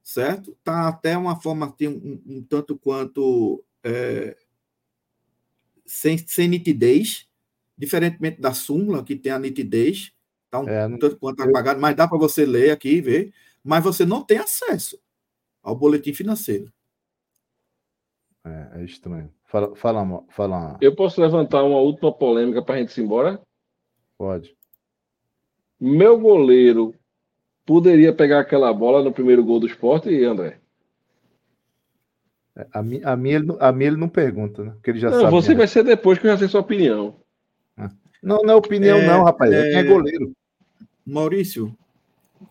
[0.01, 0.57] certo?
[0.63, 3.63] Tá até uma forma, tem um, um tanto quanto.
[3.83, 4.35] É,
[5.85, 7.27] sem, sem nitidez,
[7.77, 10.11] diferentemente da súmula, que tem a nitidez,
[10.45, 13.33] está um é, tanto quanto apagado, mas dá para você ler aqui e ver,
[13.63, 14.99] mas você não tem acesso
[15.67, 16.71] ao boletim financeiro.
[18.45, 19.29] É, é estranho.
[19.43, 20.77] Fala, fala, fala.
[20.79, 23.41] Eu posso levantar uma última polêmica para a gente ir embora?
[24.17, 24.55] Pode.
[25.77, 26.95] Meu goleiro
[27.65, 30.57] poderia pegar aquela bola no primeiro gol do esporte, André?
[32.71, 34.71] A, mim, a, mim, ele, a mim ele não pergunta, né?
[34.71, 35.31] Porque ele já não, sabe.
[35.31, 37.19] Você vai ser depois que eu já sei sua opinião.
[37.75, 37.91] Ah.
[38.23, 39.51] Não, não é opinião, é, não, rapaz.
[39.51, 40.31] É, é, é goleiro.
[41.05, 41.77] Maurício,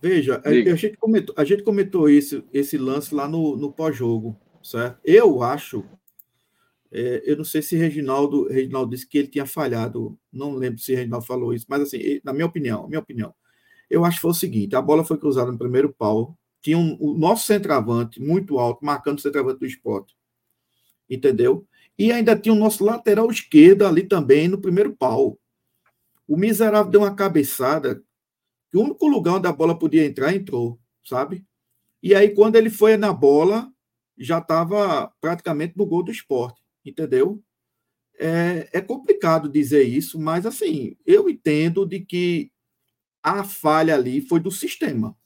[0.02, 4.38] Veja, a, a, gente comentou, a gente comentou isso, esse lance lá no, no pós-jogo,
[4.62, 4.98] certo?
[5.04, 5.84] Eu acho,
[6.92, 10.94] é, eu não sei se Reginaldo, Reginaldo disse que ele tinha falhado, não lembro se
[10.94, 13.34] Reginaldo falou isso, mas assim, na minha opinião, minha opinião,
[13.88, 16.96] eu acho que foi o seguinte: a bola foi cruzada no primeiro pau, tinha um,
[17.00, 20.16] o nosso centroavante muito alto, marcando o centroavante do esporte,
[21.08, 21.66] entendeu?
[21.98, 25.38] E ainda tinha o nosso lateral esquerdo ali também no primeiro pau.
[26.28, 28.02] O miserável deu uma cabeçada,
[28.76, 31.44] o único lugar onde a bola podia entrar, entrou, sabe?
[32.02, 33.72] E aí, quando ele foi na bola,
[34.16, 37.42] já estava praticamente no gol do esporte, entendeu?
[38.18, 42.50] É, é complicado dizer isso, mas assim, eu entendo de que
[43.22, 45.16] a falha ali foi do sistema,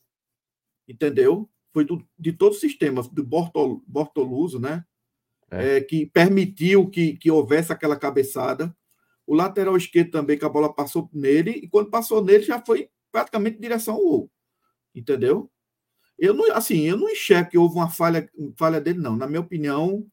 [0.88, 1.48] entendeu?
[1.72, 4.84] Foi do, de todo o sistema, do Bortol, Bortoluso, né?
[5.50, 5.76] É.
[5.76, 8.74] É, que permitiu que, que houvesse aquela cabeçada.
[9.26, 12.88] O lateral esquerdo também, que a bola passou nele, e quando passou nele já foi
[13.10, 14.30] praticamente em direção ao gol.
[14.94, 15.50] Entendeu?
[16.18, 18.28] Eu não, assim, eu não enxergo que houve uma falha,
[18.58, 19.16] falha dele, não.
[19.16, 20.06] Na minha opinião,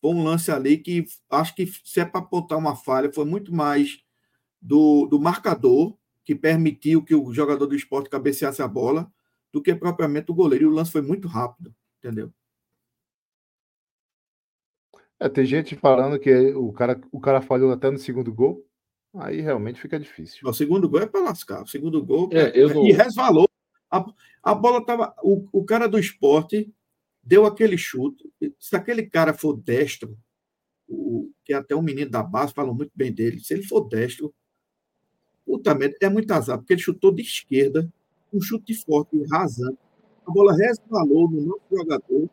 [0.00, 3.54] foi um lance ali que acho que se é para apontar uma falha, foi muito
[3.54, 4.00] mais
[4.60, 9.12] do, do marcador, que permitiu que o jogador do esporte cabeceasse a bola,
[9.52, 10.64] do que propriamente o goleiro.
[10.64, 12.32] E o lance foi muito rápido, entendeu?
[15.18, 18.64] É, tem gente falando que o cara, o cara falhou até no segundo gol.
[19.14, 20.48] Aí realmente fica difícil.
[20.48, 21.62] O segundo gol é para lascar.
[21.62, 22.28] O segundo gol.
[22.32, 22.86] É, eu não...
[22.86, 23.48] E resvalou.
[23.90, 24.04] A,
[24.42, 25.14] a bola tava.
[25.22, 26.72] O, o cara do esporte
[27.22, 28.30] deu aquele chute.
[28.58, 30.16] Se aquele cara for destro,
[30.88, 34.32] o, que até o menino da base falou muito bem dele, se ele for destro,
[35.44, 37.92] puta merda, é muito azar, porque ele chutou de esquerda,
[38.32, 39.78] um chute forte, rasante.
[40.26, 42.30] A bola resvalou no nosso jogador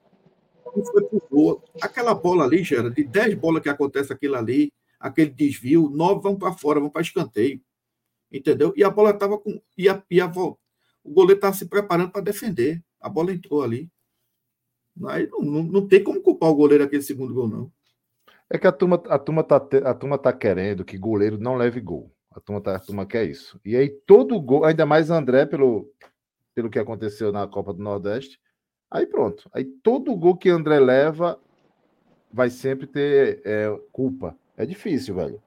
[0.76, 1.64] e foi pro gol.
[1.82, 6.36] Aquela bola ali, Gera, de 10 bolas que acontece aquilo ali, aquele desvio, 9 vão
[6.36, 7.62] para fora, vão para escanteio.
[8.32, 8.74] Entendeu?
[8.76, 9.62] E a bola estava com.
[9.78, 12.84] Ia, ia, o goleiro estava se preparando para defender.
[13.00, 13.90] A bola entrou ali.
[15.06, 17.72] Aí não, não, não, tem como culpar o goleiro aquele segundo gol, não.
[18.50, 21.80] É que a turma, a turma, tá, a turma tá querendo que goleiro não leve
[21.80, 22.12] gol.
[22.32, 23.60] A turma, tá, a turma quer isso.
[23.64, 25.90] E aí todo gol, ainda mais André, pelo,
[26.54, 28.40] pelo que aconteceu na Copa do Nordeste,
[28.90, 29.50] Aí pronto.
[29.54, 31.40] Aí todo gol que André leva
[32.32, 34.38] vai sempre ter é, culpa.
[34.58, 35.42] É difícil, velho.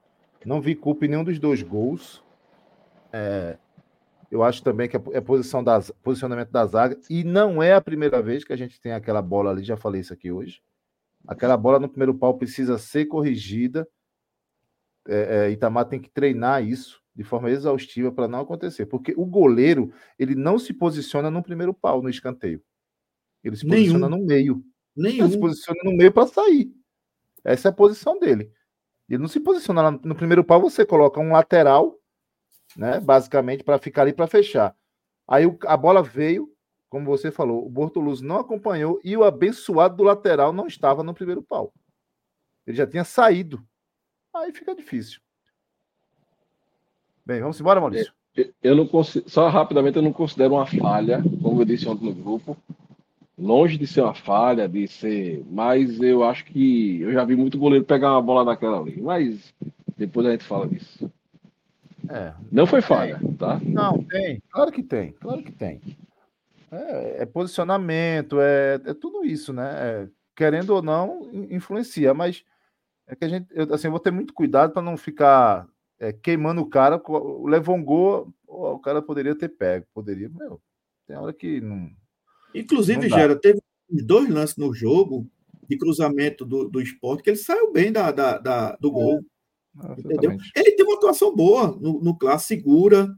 [0.45, 2.23] Não vi culpa em nenhum dos dois gols.
[3.11, 3.57] É,
[4.31, 6.97] eu acho também que é posição das, posicionamento da zaga.
[7.09, 9.99] E não é a primeira vez que a gente tem aquela bola ali, já falei
[9.99, 10.61] isso aqui hoje.
[11.27, 13.87] Aquela bola no primeiro pau precisa ser corrigida.
[15.07, 18.85] É, é, Itamar tem que treinar isso de forma exaustiva para não acontecer.
[18.85, 22.63] Porque o goleiro, ele não se posiciona no primeiro pau, no escanteio.
[23.43, 23.79] Ele se Nenhum.
[23.79, 24.63] posiciona no meio.
[24.95, 25.25] Nenhum.
[25.25, 26.71] Ele se posiciona no meio para sair.
[27.43, 28.51] Essa é a posição dele.
[29.11, 31.99] Ele não se posiciona no primeiro pau, você coloca um lateral,
[32.77, 32.97] né?
[33.01, 34.73] Basicamente, para ficar ali para fechar.
[35.27, 36.49] Aí a bola veio,
[36.89, 41.13] como você falou, o Bortoluz não acompanhou e o abençoado do lateral não estava no
[41.13, 41.73] primeiro pau.
[42.65, 43.61] Ele já tinha saído.
[44.33, 45.19] Aí fica difícil.
[47.25, 48.13] Bem, vamos embora, Maurício.
[48.63, 52.55] Eu não só rapidamente eu não considero uma falha, como eu disse ontem no grupo,
[53.37, 55.43] longe de ser uma falha, de ser.
[55.49, 59.01] Mas eu acho que eu já vi muito goleiro pegar uma bola daquela ali.
[59.01, 59.53] Mas
[59.97, 61.11] depois a gente fala disso.
[62.09, 63.33] É, não foi falha, tem.
[63.33, 63.59] tá?
[63.63, 64.41] Não, tem.
[64.49, 65.11] Claro que tem.
[65.13, 65.79] Claro que tem.
[66.71, 69.69] É, é posicionamento, é, é, tudo isso, né?
[69.73, 72.43] É, querendo ou não, influencia, mas
[73.07, 75.67] é que a gente, eu, assim, eu vou ter muito cuidado para não ficar
[75.99, 77.01] é, queimando o cara.
[77.43, 80.61] Levou um gol, o cara poderia ter pego, poderia, meu.
[81.05, 81.91] Tem hora que não,
[82.53, 83.59] Inclusive, Gera, teve
[83.89, 85.27] dois lances no jogo
[85.67, 89.23] de cruzamento do, do esporte que ele saiu bem da, da, da do gol.
[89.83, 90.37] É, entendeu?
[90.55, 93.15] Ele tem uma atuação boa no, no classe, segura,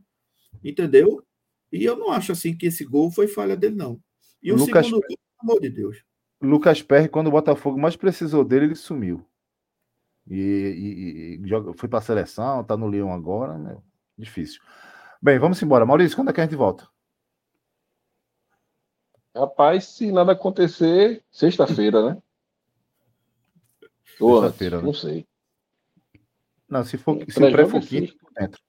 [0.64, 1.23] entendeu?
[1.72, 3.99] E eu não acho assim que esse gol foi falha dele, não.
[4.41, 6.03] E o, Lucas segundo gol, pelo amor de Deus.
[6.39, 9.26] Lucas Perry, quando o Botafogo mais precisou dele, ele sumiu.
[10.30, 13.84] E, e, e joga, foi para a seleção, tá no Leão agora, meu,
[14.18, 14.61] difícil.
[15.22, 15.85] Bem, vamos embora.
[15.85, 16.88] Maurício, quando é que a gente volta?
[19.35, 22.22] Rapaz, se nada acontecer, sexta-feira, né?
[24.18, 24.84] Sexta-feira, né?
[24.84, 25.26] não sei.
[26.69, 28.61] Não, se for, se o pré for quinto, dentro.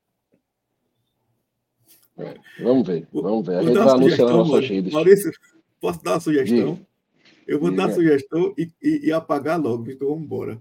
[2.16, 3.58] É, vamos ver, vamos ver.
[3.58, 4.92] A gente vai anunciar nossas redes.
[4.92, 5.32] Maurício,
[5.80, 6.74] posso dar uma sugestão?
[6.74, 6.86] Diga.
[7.46, 7.82] Eu vou Diga.
[7.82, 10.60] dar a sugestão e, e, e, apagar logo, então vamos embora.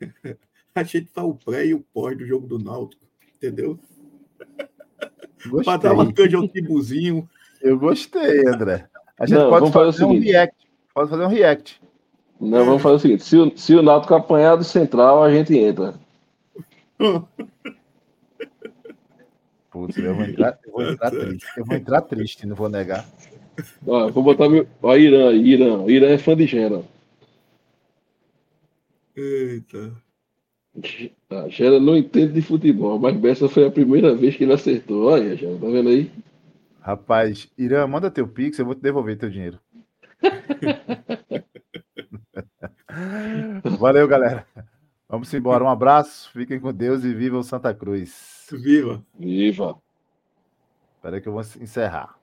[0.74, 3.04] A gente faz o pré e o pós do jogo do Náutico,
[3.34, 3.78] entendeu?
[5.64, 7.28] Para dar uma canja ao timbuzinho.
[7.60, 8.88] Eu gostei, André.
[9.18, 10.56] A gente não, pode fazer, fazer um react.
[10.94, 11.80] Pode fazer um react.
[12.40, 15.56] Não, vamos fazer o seguinte: se o, se o Náutico apanhar do central, a gente
[15.56, 15.94] entra.
[19.70, 21.46] Putz, eu vou entrar, eu vou entrar triste.
[21.56, 23.06] Eu vou entrar triste, não vou negar.
[23.86, 24.66] Ó, vou botar meu.
[24.82, 25.84] Ó, Irã, Irã.
[25.86, 26.82] Irã é fã de Gera.
[29.16, 29.92] Eita.
[31.30, 35.06] A Gera não entende de futebol, mas Bessa foi a primeira vez que ele acertou.
[35.06, 36.10] Olha, Gera, tá vendo aí?
[36.88, 39.60] Rapaz, Irã, manda teu pix, eu vou te devolver teu dinheiro.
[43.78, 44.46] Valeu, galera.
[45.06, 45.62] Vamos embora.
[45.62, 48.46] Um abraço, fiquem com Deus e vivam Santa Cruz.
[48.50, 49.04] Viva.
[49.18, 49.76] Viva.
[50.96, 52.17] Espera que eu vou encerrar.